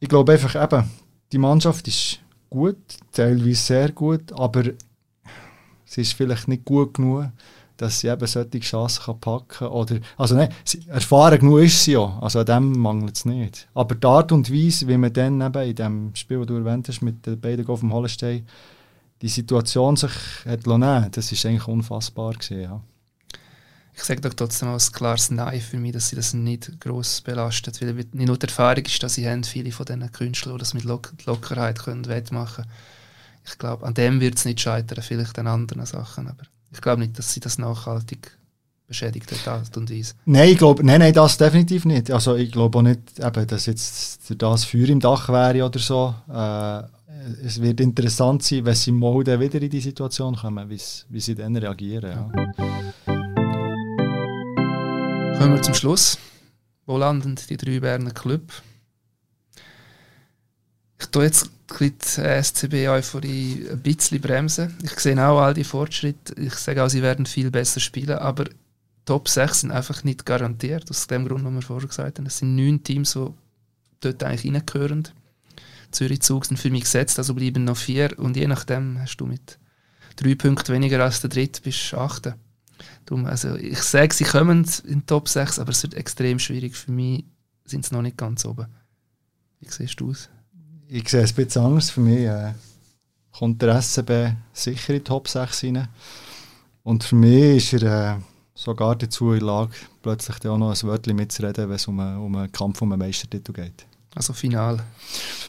Ich 0.00 0.08
glaube 0.08 0.32
einfach 0.32 0.60
eben, 0.60 0.90
die 1.32 1.38
Mannschaft 1.38 1.88
ist 1.88 2.20
gut, 2.50 2.76
teilweise 3.12 3.54
sehr 3.54 3.92
gut, 3.92 4.32
aber 4.32 4.64
sie 5.84 6.00
ist 6.02 6.14
vielleicht 6.14 6.48
nicht 6.48 6.64
gut 6.64 6.94
genug, 6.94 7.28
dass 7.76 8.00
sie 8.00 8.08
eben 8.08 8.26
solche 8.26 8.60
Chancen 8.60 9.04
kann 9.04 9.20
packen 9.20 9.48
kann. 9.48 9.68
Oder, 9.68 9.98
also 10.16 10.34
nein, 10.34 10.48
erfahren 10.88 11.38
genug 11.38 11.60
ist 11.60 11.84
sie 11.84 11.92
ja, 11.92 12.18
also 12.20 12.40
an 12.40 12.46
dem 12.46 12.72
mangelt 12.72 13.16
es 13.16 13.24
nicht. 13.24 13.68
Aber 13.74 13.94
die 13.94 14.06
Art 14.06 14.32
und 14.32 14.50
Weise, 14.52 14.88
wie 14.88 14.96
man 14.96 15.12
dann 15.12 15.40
eben 15.40 15.68
in 15.68 15.74
dem 15.74 16.14
Spiel, 16.14 16.38
das 16.38 16.46
du 16.46 16.54
erwähnt 16.54 16.88
hast, 16.88 17.02
mit 17.02 17.26
den 17.26 17.40
beiden 17.40 17.66
auf 17.66 17.80
dem 17.80 17.92
Hollenstein, 17.92 18.46
die 19.22 19.28
Situation 19.28 19.96
sich 19.96 20.12
hat 20.44 20.66
nehmen 20.66 21.08
das 21.10 21.32
ist 21.32 21.44
eigentlich 21.46 21.68
unfassbar 21.68 22.32
gewesen, 22.32 22.62
ja. 22.62 22.80
Ich 23.96 24.04
sage 24.04 24.20
doch 24.20 24.34
trotzdem 24.34 24.68
als 24.68 24.92
klares 24.92 25.30
Nein 25.30 25.60
für 25.60 25.78
mich, 25.78 25.92
dass 25.92 26.08
sie 26.08 26.16
das 26.16 26.34
nicht 26.34 26.78
gross 26.80 27.22
belastet, 27.22 27.80
weil 27.80 27.94
nicht 27.94 28.12
nur 28.12 28.36
die 28.36 28.46
Erfahrung 28.46 28.84
ist, 28.84 29.02
dass 29.02 29.14
sie 29.14 29.28
haben, 29.28 29.42
viele 29.42 29.72
von 29.72 29.86
diesen 29.86 30.12
Künstlern, 30.12 30.54
die 30.54 30.58
das 30.58 30.74
mit 30.74 30.84
Lock 30.84 31.14
Lockerheit 31.24 31.78
können 31.78 32.06
wettmachen 32.06 32.66
Ich 33.46 33.56
glaube, 33.56 33.86
an 33.86 33.94
dem 33.94 34.20
wird 34.20 34.36
es 34.36 34.44
nicht 34.44 34.60
scheitern, 34.60 35.02
vielleicht 35.02 35.38
an 35.38 35.46
anderen 35.46 35.86
Sachen, 35.86 36.28
aber 36.28 36.44
ich 36.70 36.82
glaube 36.82 37.00
nicht, 37.00 37.18
dass 37.18 37.32
sie 37.32 37.40
das 37.40 37.56
nachhaltig 37.56 38.36
beschädigt 38.86 39.32
hat, 39.32 39.48
Art 39.48 39.76
und 39.78 39.90
Weise. 39.90 40.12
Nein, 40.26 40.50
ich 40.50 40.58
glaube, 40.58 40.84
nein, 40.84 41.00
nein, 41.00 41.14
das 41.14 41.38
definitiv 41.38 41.86
nicht. 41.86 42.10
Also 42.10 42.36
ich 42.36 42.52
glaube 42.52 42.78
auch 42.78 42.82
nicht, 42.82 43.00
eben, 43.18 43.46
dass 43.46 43.64
jetzt 43.66 44.30
das 44.30 44.64
Feuer 44.64 44.88
im 44.88 45.00
Dach 45.00 45.30
wäre 45.30 45.64
oder 45.64 45.78
so. 45.78 46.14
Äh, 46.28 46.82
es 47.44 47.60
wird 47.60 47.80
interessant 47.80 48.42
sein, 48.42 48.64
wenn 48.66 48.74
sie 48.74 48.92
mal 48.92 49.18
wieder 49.18 49.40
in 49.40 49.70
die 49.70 49.80
Situation 49.80 50.36
kommen, 50.36 50.68
wie 50.68 51.20
sie 51.20 51.34
dann 51.34 51.56
reagieren. 51.56 52.30
Ja. 53.06 53.15
Kommen 55.38 55.54
wir 55.54 55.62
zum 55.62 55.74
Schluss. 55.74 56.18
Wo 56.86 56.96
landen 56.96 57.36
die 57.48 57.56
drei 57.58 57.78
Berner 57.80 58.12
Club? 58.12 58.42
Ich 60.98 61.06
tue 61.06 61.24
jetzt 61.24 61.50
die 61.78 61.92
SCB-Euphorie 62.42 63.66
ein 63.70 63.82
bisschen 63.82 64.20
bremsen. 64.20 64.74
Ich 64.82 64.98
sehe 64.98 65.22
auch 65.22 65.40
all 65.40 65.52
die 65.52 65.64
Fortschritte. 65.64 66.34
Ich 66.40 66.54
sage 66.54 66.82
auch, 66.82 66.88
sie 66.88 67.02
werden 67.02 67.26
viel 67.26 67.50
besser 67.50 67.80
spielen, 67.80 68.18
aber 68.18 68.46
Top 69.04 69.28
6 69.28 69.60
sind 69.60 69.72
einfach 69.72 70.04
nicht 70.04 70.24
garantiert. 70.24 70.88
Aus 70.90 71.06
dem 71.06 71.28
Grund, 71.28 71.44
was 71.44 71.52
wir 71.52 71.62
vorher 71.62 71.88
gesagt 71.88 72.18
haben. 72.18 72.26
Es 72.26 72.38
sind 72.38 72.56
neun 72.56 72.82
Teams, 72.82 73.12
die 73.12 73.28
dort 74.00 74.22
eigentlich 74.24 74.52
reingehören. 74.52 75.08
Zürich 75.90 76.22
Zug 76.22 76.46
sind 76.46 76.56
für 76.56 76.70
mich 76.70 76.84
gesetzt, 76.84 77.18
also 77.18 77.34
bleiben 77.34 77.64
noch 77.64 77.76
vier. 77.76 78.18
Und 78.18 78.36
je 78.36 78.46
nachdem 78.46 78.98
hast 79.00 79.18
du 79.18 79.26
mit 79.26 79.58
drei 80.16 80.34
Punkten 80.34 80.72
weniger 80.72 81.04
als 81.04 81.20
der 81.20 81.30
dritte 81.30 81.60
bis 81.60 81.92
achte. 81.92 82.36
Darum, 83.04 83.26
also 83.26 83.54
ich 83.56 83.80
sage, 83.82 84.14
sie 84.14 84.24
kommen 84.24 84.66
in 84.86 85.00
die 85.00 85.06
Top 85.06 85.28
6, 85.28 85.58
aber 85.58 85.70
es 85.70 85.82
wird 85.82 85.94
extrem 85.94 86.38
schwierig. 86.38 86.76
Für 86.76 86.92
mich 86.92 87.24
sind 87.64 87.84
sie 87.84 87.94
noch 87.94 88.02
nicht 88.02 88.16
ganz 88.16 88.44
oben. 88.44 88.66
Wie 89.60 89.68
siehst 89.68 90.00
du 90.00 90.10
es? 90.10 90.28
Ich 90.88 91.08
sehe 91.08 91.22
es 91.22 91.32
ein 91.32 91.44
bisschen 91.44 91.62
anders. 91.62 91.90
Für 91.90 92.00
mich 92.00 92.20
äh, 92.20 92.52
kommt 93.32 93.60
der 93.62 93.80
SCB 93.80 94.34
sicher 94.52 94.94
in 94.94 95.00
die 95.00 95.04
Top 95.04 95.28
6 95.28 95.64
rein. 95.64 95.88
Und 96.82 97.04
für 97.04 97.16
mich 97.16 97.72
ist 97.72 97.82
er 97.82 98.16
äh, 98.16 98.20
sogar 98.54 98.96
dazu 98.96 99.32
in 99.32 99.40
der 99.40 99.46
Lage, 99.48 99.72
plötzlich 100.02 100.46
auch 100.46 100.58
noch 100.58 100.70
ein 100.70 100.88
Wörtchen 100.88 101.16
mitzureden, 101.16 101.68
wenn 101.68 101.76
es 101.76 101.86
um, 101.88 101.98
um 101.98 102.36
einen 102.36 102.52
Kampf 102.52 102.82
um 102.82 102.92
einen 102.92 103.00
Meistertitel 103.00 103.52
geht. 103.52 103.86
Also 104.14 104.32
Final. 104.32 104.82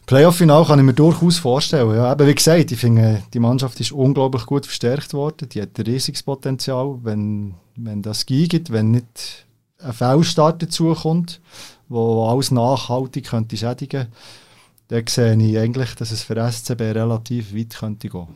Playoff-Final 0.07 0.65
kann 0.65 0.79
ich 0.79 0.85
mir 0.85 0.93
durchaus 0.93 1.37
vorstellen. 1.37 1.93
Ja, 1.93 2.13
eben 2.13 2.27
wie 2.27 2.33
gesagt, 2.33 2.71
ich 2.71 2.79
finde, 2.79 3.23
die 3.33 3.39
Mannschaft 3.39 3.79
ist 3.81 3.91
unglaublich 3.91 4.45
gut 4.45 4.65
verstärkt 4.65 5.13
worden. 5.13 5.49
Die 5.49 5.61
hat 5.61 5.77
ein 5.77 5.85
riesiges 5.85 6.23
Potenzial, 6.23 6.97
wenn, 7.03 7.55
wenn 7.75 8.01
das 8.01 8.25
geht, 8.25 8.71
wenn 8.71 8.91
nicht 8.91 9.45
ein 9.79 9.91
Fehlstart 9.93 10.63
dazukommt, 10.63 11.41
wo 11.89 12.25
alles 12.29 12.51
nachhaltig 12.51 13.27
könnte 13.27 13.57
schädigen 13.57 14.07
dann 14.89 15.05
sehe 15.07 15.35
ich 15.35 15.57
eigentlich, 15.57 15.95
dass 15.95 16.11
es 16.11 16.23
für 16.23 16.35
SCB 16.49 16.79
relativ 16.79 17.53
weit 17.53 17.75
könnte 17.77 18.07
gehen. 18.07 18.27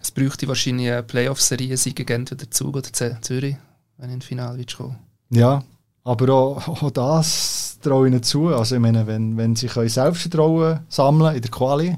Es 0.00 0.10
bräuchte 0.10 0.48
wahrscheinlich 0.48 0.90
eine 0.90 1.02
Playoff-Serie 1.02 1.76
gegen 1.76 2.12
entweder 2.12 2.50
Zug 2.50 2.76
oder 2.76 2.90
Zürich, 3.20 3.56
wenn 3.98 4.08
ich 4.08 4.14
ins 4.14 4.24
Finale 4.24 4.64
kommen 4.64 4.96
Ja, 5.28 5.62
aber 6.04 6.34
auch, 6.34 6.68
auch 6.68 6.90
das 6.90 7.78
traue 7.80 8.08
ich 8.08 8.12
ihnen 8.12 8.22
zu. 8.22 8.48
Also 8.48 8.76
ich 8.76 8.80
meine, 8.80 9.06
wenn, 9.06 9.36
wenn 9.36 9.56
sie 9.56 9.68
können 9.68 9.88
Selbstvertrauen 9.88 10.80
sammeln 10.88 11.36
in 11.36 11.42
der 11.42 11.50
Quali 11.50 11.96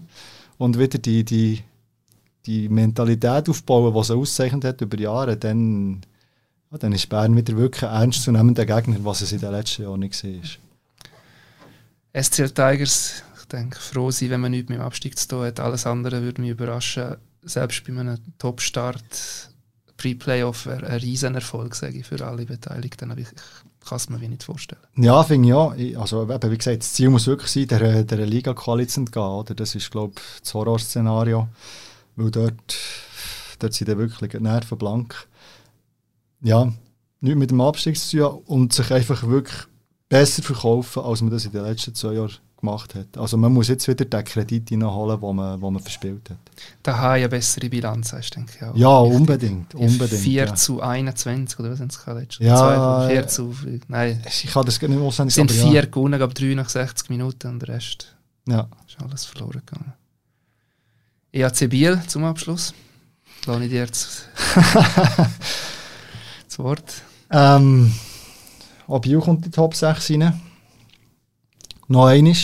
und 0.58 0.78
wieder 0.78 0.98
die, 0.98 1.24
die, 1.24 1.62
die 2.46 2.68
Mentalität 2.68 3.48
aufbauen, 3.48 3.94
die 3.94 4.04
sie 4.04 4.14
auszeichnet 4.14 4.64
hat 4.64 4.80
über 4.80 4.98
Jahre, 4.98 5.36
dann, 5.36 6.02
ja, 6.70 6.78
dann 6.78 6.92
ist 6.92 7.08
Bern 7.08 7.36
wieder 7.36 7.56
wirklich 7.56 7.84
ein 7.84 8.02
ernstzunehmender 8.02 8.66
Gegner, 8.66 8.96
was 9.00 9.22
es 9.22 9.32
in 9.32 9.40
den 9.40 9.52
letzten 9.52 9.82
Jahren 9.82 10.00
nicht 10.00 10.22
war. 10.22 12.22
SCL 12.22 12.50
Tigers, 12.50 13.22
ich 13.40 13.46
denke, 13.46 13.78
froh 13.78 14.10
sein, 14.10 14.30
wenn 14.30 14.40
man 14.40 14.52
nichts 14.52 14.68
mit 14.68 14.78
dem 14.78 14.84
Abstieg 14.84 15.18
zu 15.18 15.28
tun 15.28 15.46
hat. 15.46 15.60
Alles 15.60 15.86
andere 15.86 16.22
würde 16.22 16.42
mich 16.42 16.50
überraschen. 16.50 17.16
Selbst 17.42 17.84
bei 17.84 17.98
einem 17.98 18.18
Top-Start 18.38 19.50
Pre-Playoff 19.96 20.66
wäre 20.66 20.86
ein 20.86 21.00
Riesenerfolg, 21.00 21.74
sage 21.74 21.98
ich, 21.98 22.06
für 22.06 22.24
alle 22.24 22.46
Beteiligten. 22.46 23.10
Aber 23.10 23.20
ich, 23.20 23.28
kann 23.84 23.96
es 23.96 24.08
mir 24.08 24.18
nicht 24.18 24.42
vorstellen. 24.42 24.82
Ja, 24.96 25.22
finde 25.22 25.48
ich 25.48 25.90
ja. 25.90 26.00
Also, 26.00 26.22
eben, 26.22 26.50
wie 26.50 26.58
gesagt, 26.58 26.82
das 26.82 26.92
Ziel 26.92 27.10
muss 27.10 27.26
wirklich 27.26 27.50
sein, 27.50 27.68
der, 27.68 28.04
der 28.04 28.26
Liga-Quali 28.26 28.86
zu 28.86 29.00
entgehen. 29.00 29.22
Oder? 29.22 29.54
Das 29.54 29.74
ist, 29.74 29.90
glaube 29.90 30.14
ich, 30.16 30.40
das 30.40 30.54
Horrorszenario. 30.54 31.48
Weil 32.16 32.30
dort, 32.30 32.76
dort 33.58 33.72
sind 33.74 33.88
dann 33.88 33.98
wirklich 33.98 34.30
die 34.30 34.40
Nerven 34.40 34.78
blank. 34.78 35.28
Ja, 36.42 36.72
nicht 37.20 37.36
mit 37.36 37.50
dem 37.50 37.60
Abstieg 37.60 37.98
zu 37.98 38.18
tun 38.18 38.42
und 38.46 38.72
sich 38.72 38.90
einfach 38.92 39.22
wirklich 39.26 39.66
besser 40.08 40.42
verkaufen, 40.42 41.02
als 41.02 41.22
man 41.22 41.30
das 41.30 41.44
in 41.44 41.52
den 41.52 41.64
letzten 41.64 41.94
zwei 41.94 42.14
Jahren 42.14 42.38
gemacht 42.64 42.94
hat. 42.94 43.18
Also 43.18 43.36
man 43.36 43.52
muss 43.52 43.68
jetzt 43.68 43.86
wieder 43.86 44.04
den 44.04 44.24
Kredit 44.24 44.72
reinholen, 44.72 45.20
den 45.20 45.36
man, 45.36 45.60
den 45.60 45.72
man 45.72 45.82
verspielt 45.82 46.30
hat. 46.30 46.38
Da 46.82 46.96
habe 46.96 47.18
ich 47.18 47.24
eine 47.24 47.28
bessere 47.28 47.68
Bilanz, 47.68 48.12
hast 48.12 48.30
denke 48.30 48.52
ich 48.56 48.64
auch. 48.64 48.74
Ja, 48.74 48.98
unbedingt. 48.98 49.74
unbedingt 49.74 50.20
4 50.20 50.46
ja. 50.46 50.54
zu 50.54 50.80
21, 50.80 51.58
oder 51.60 51.70
was 51.70 51.78
sind 51.78 51.92
es 51.92 52.06
letztes 52.06 52.46
Ja, 52.46 53.06
4 53.08 53.28
zu, 53.28 53.54
nein. 53.88 54.22
Ich 54.26 54.46
kann 54.50 54.64
das 54.64 54.80
nicht 54.80 54.90
auswendig 54.90 55.12
sagen. 55.14 55.28
Es 55.28 55.34
sind 55.34 55.52
vier 55.52 55.82
ja. 55.82 55.86
gewonnen, 55.86 56.20
aber 56.20 56.32
drei 56.32 56.54
nach 56.54 56.68
60 56.68 57.10
Minuten 57.10 57.48
und 57.48 57.60
der 57.60 57.68
Rest 57.68 58.14
ja. 58.48 58.68
ist 58.88 59.00
alles 59.02 59.24
verloren 59.24 59.62
gegangen. 59.64 59.92
EAC 61.32 61.68
Biel 61.68 62.00
zum 62.06 62.24
Abschluss. 62.24 62.72
Lasse 63.46 63.64
ich 63.64 63.70
dir 63.70 63.80
jetzt 63.80 64.28
das 66.48 66.58
Wort. 66.58 67.02
Ähm, 67.30 67.92
ob 68.86 69.02
Biel 69.02 69.18
kommt 69.18 69.44
in 69.44 69.50
die 69.50 69.54
Top 69.54 69.74
6 69.74 70.10
rein 70.10 70.40
noch 71.88 72.06
einmal. 72.06 72.34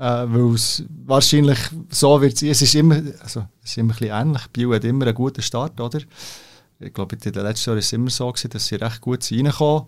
Äh, 0.00 0.24
weil 0.32 0.54
es 0.54 0.82
wahrscheinlich 1.04 1.58
so 1.90 2.18
wird 2.22 2.40
es 2.42 2.62
ist 2.62 2.74
immer, 2.74 3.02
also 3.20 3.44
es 3.62 3.72
ist 3.72 3.78
immer 3.78 3.92
ein 3.92 3.98
bisschen 3.98 4.16
ähnlich. 4.16 4.46
Bio 4.48 4.72
hat 4.72 4.84
immer 4.84 5.04
einen 5.04 5.14
guten 5.14 5.42
Start, 5.42 5.78
oder? 5.78 6.00
Ich 6.78 6.94
glaube, 6.94 7.16
in 7.16 7.20
den 7.20 7.42
letzten 7.42 7.68
Jahren 7.68 7.76
war 7.76 7.80
es 7.80 7.92
immer 7.92 8.08
so, 8.08 8.32
gewesen, 8.32 8.48
dass 8.48 8.66
sie 8.66 8.76
recht 8.76 9.02
gut 9.02 9.30
reinkommen, 9.30 9.84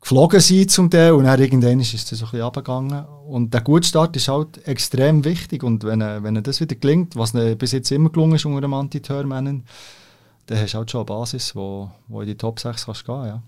geflogen 0.00 0.40
sind 0.40 0.72
zum 0.72 0.90
Teil 0.90 1.12
und 1.12 1.24
dann 1.24 1.40
irgendwann 1.40 1.78
ist 1.78 1.94
es 1.94 2.08
so 2.08 2.16
ein 2.16 2.18
bisschen 2.18 2.42
runtergegangen. 2.42 3.04
Und 3.28 3.54
der 3.54 3.60
gute 3.60 3.86
Start 3.86 4.16
ist 4.16 4.26
halt 4.26 4.66
extrem 4.66 5.24
wichtig 5.24 5.62
und 5.62 5.84
wenn, 5.84 6.00
wenn 6.00 6.42
das 6.42 6.60
wieder 6.60 6.74
gelingt, 6.74 7.14
was 7.14 7.32
bis 7.32 7.70
jetzt 7.70 7.92
immer 7.92 8.10
gelungen 8.10 8.34
ist 8.34 8.44
unter 8.44 8.58
einem 8.58 8.74
Antithörmännern, 8.74 9.62
dann 10.46 10.58
hast 10.58 10.74
du 10.74 10.78
halt 10.78 10.90
schon 10.90 11.00
eine 11.00 11.06
Basis, 11.06 11.54
wo, 11.54 11.88
wo 12.08 12.22
in 12.22 12.26
die 12.26 12.36
Top 12.36 12.58
6 12.58 12.86
kannst 12.86 13.04
gehen, 13.04 13.24
ja. 13.24 13.42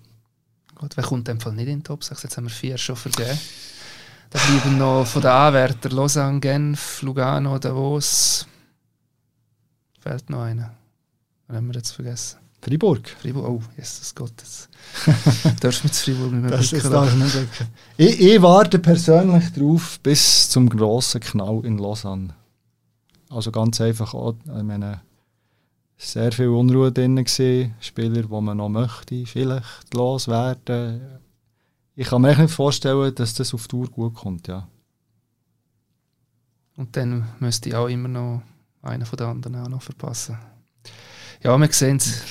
Gut, 0.77 0.97
wer 0.97 1.05
kommt 1.05 1.29
in 1.29 1.35
dem 1.35 1.41
Fall 1.41 1.55
nicht 1.55 1.68
in 1.68 1.79
die 1.79 1.83
Top 1.83 2.05
6? 2.05 2.23
Jetzt 2.23 2.37
haben 2.37 2.45
wir 2.45 2.51
vier 2.51 2.79
schon 2.79 2.95
vergeben. 2.97 3.39
Da 4.31 4.39
bleiben 4.39 4.78
noch 4.78 5.05
von 5.07 5.22
den 5.22 5.31
Anwärtern 5.31 5.93
Lausanne, 5.93 6.39
Genf, 6.39 7.03
Lugano, 7.03 7.59
Davos. 7.59 8.47
Fällt 9.99 10.31
noch 10.31 10.43
einer. 10.43 10.72
Was 11.49 11.57
haben 11.57 11.66
wir 11.66 11.74
jetzt 11.74 11.91
vergessen? 11.91 12.39
Fribourg. 12.62 13.09
Fribourg, 13.20 13.49
oh, 13.49 13.62
Jesus 13.76 14.14
Gott. 14.14 14.33
Jetzt 14.39 14.68
darfst 15.64 15.83
du 15.83 15.89
mit 15.89 15.97
Fribourg 15.97 16.33
nicht 16.33 16.43
mehr 16.43 16.51
das 16.53 16.72
ist 16.72 16.85
nicht 16.85 17.66
ich, 17.97 18.20
ich 18.20 18.43
warte 18.43 18.78
persönlich 18.78 19.53
darauf 19.53 19.99
bis 20.01 20.49
zum 20.49 20.68
grossen 20.68 21.20
Knall 21.20 21.64
in 21.64 21.78
Lausanne. 21.78 22.35
Also 23.31 23.51
ganz 23.51 23.81
einfach, 23.81 24.14
auch, 24.14 24.35
ich 24.45 24.62
meine, 24.62 25.01
sehr 25.97 26.31
viel 26.31 26.49
Unruhe 26.49 26.93
drin 26.93 27.16
gewesen, 27.16 27.74
Spieler, 27.81 28.22
die 28.22 28.41
man 28.41 28.57
noch 28.57 28.68
möchte, 28.68 29.26
vielleicht 29.26 29.93
loswerden 29.93 31.20
ich 32.01 32.09
kann 32.09 32.22
mir 32.22 32.34
nicht 32.34 32.55
vorstellen, 32.55 33.14
dass 33.14 33.34
das 33.34 33.53
auf 33.53 33.68
Tour 33.68 33.86
gut 33.90 34.14
kommt, 34.14 34.48
ja. 34.48 34.66
Und 36.74 36.96
dann 36.96 37.28
müsste 37.40 37.68
ich 37.68 37.74
auch 37.74 37.88
immer 37.88 38.09
noch 38.09 38.42
einen 38.80 39.05
von 39.05 39.18
den 39.18 39.26
anderen 39.26 39.57
auch 39.57 39.68
noch 39.68 39.82
verpassen. 39.82 40.38
Ja, 41.42 41.59
wir 41.59 41.72
sehen 41.72 41.98
es. 41.98 42.22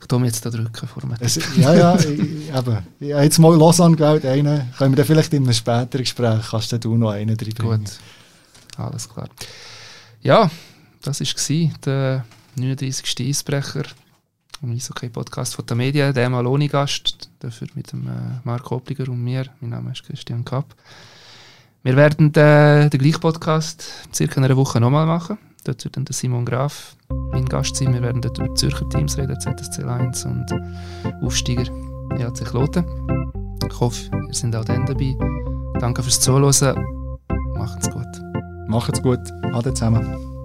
Ich 0.00 0.06
tue 0.06 0.20
mich 0.20 0.28
jetzt 0.28 0.46
da 0.46 0.48
drücken 0.48 0.88
vor 0.88 1.04
mir. 1.04 1.18
Ja, 1.58 1.74
ja, 1.74 1.98
ich, 1.98 2.08
eben. 2.08 2.78
Ich 2.98 3.12
habe 3.12 3.24
jetzt 3.24 3.38
mal 3.38 3.54
Lausanne 3.54 3.94
gewählt, 3.94 4.24
einen. 4.24 4.72
Können 4.78 4.92
wir 4.92 4.96
dann 4.96 5.04
vielleicht 5.04 5.34
in 5.34 5.42
einem 5.42 5.52
späteren 5.52 6.04
Gespräch, 6.04 6.48
kannst 6.50 6.72
du 6.72 6.96
noch 6.96 7.10
einen 7.10 7.36
drin 7.36 7.54
Gut, 7.58 7.98
alles 8.78 9.06
klar. 9.06 9.28
Ja, 10.22 10.50
das 11.02 11.20
war 11.20 11.70
der 11.84 12.24
39. 12.56 13.28
Eisbrecher 13.28 13.84
im 14.62 14.72
Eishockey-Podcast 14.72 15.54
von 15.54 15.66
der 15.66 15.76
Medien, 15.76 16.12
der 16.12 16.30
mal 16.30 16.46
ohne 16.46 16.68
Gast, 16.68 17.30
dafür 17.40 17.68
mit 17.74 17.92
dem 17.92 18.06
äh, 18.06 18.40
Marc 18.44 18.70
Obliger 18.72 19.08
und 19.08 19.22
mir. 19.22 19.46
Mein 19.60 19.70
Name 19.70 19.92
ist 19.92 20.04
Christian 20.04 20.44
Kapp. 20.44 20.74
Wir 21.82 21.96
werden 21.96 22.34
äh, 22.34 22.88
den 22.90 23.00
gleichen 23.00 23.20
Podcast 23.20 23.84
circa 24.12 24.40
eine 24.40 24.56
Woche 24.56 24.80
nochmal 24.80 25.06
machen. 25.06 25.38
Dort 25.64 25.84
wird 25.84 25.96
dann 25.96 26.04
der 26.04 26.14
Simon 26.14 26.44
Graf 26.44 26.96
mein 27.32 27.46
Gast 27.46 27.76
sein. 27.76 27.92
Wir 27.92 28.02
werden 28.02 28.20
dort 28.20 28.38
über 28.38 28.54
Zürcher 28.54 28.88
Teams 28.88 29.16
reden, 29.16 29.38
ZSC 29.38 29.84
1 29.84 30.24
und 30.24 30.46
Aufsteiger 31.22 31.70
EHC 32.16 32.44
Kloten. 32.44 32.84
Ich 33.66 33.80
hoffe, 33.80 34.10
ihr 34.12 34.34
seid 34.34 34.56
auch 34.56 34.64
dann 34.64 34.86
dabei. 34.86 35.16
Danke 35.78 36.02
fürs 36.02 36.20
Zuhören. 36.20 36.74
Macht's 37.54 37.90
gut. 37.90 38.06
Macht's 38.66 39.02
gut. 39.02 39.20
Ade 39.52 39.72
zusammen. 39.74 40.37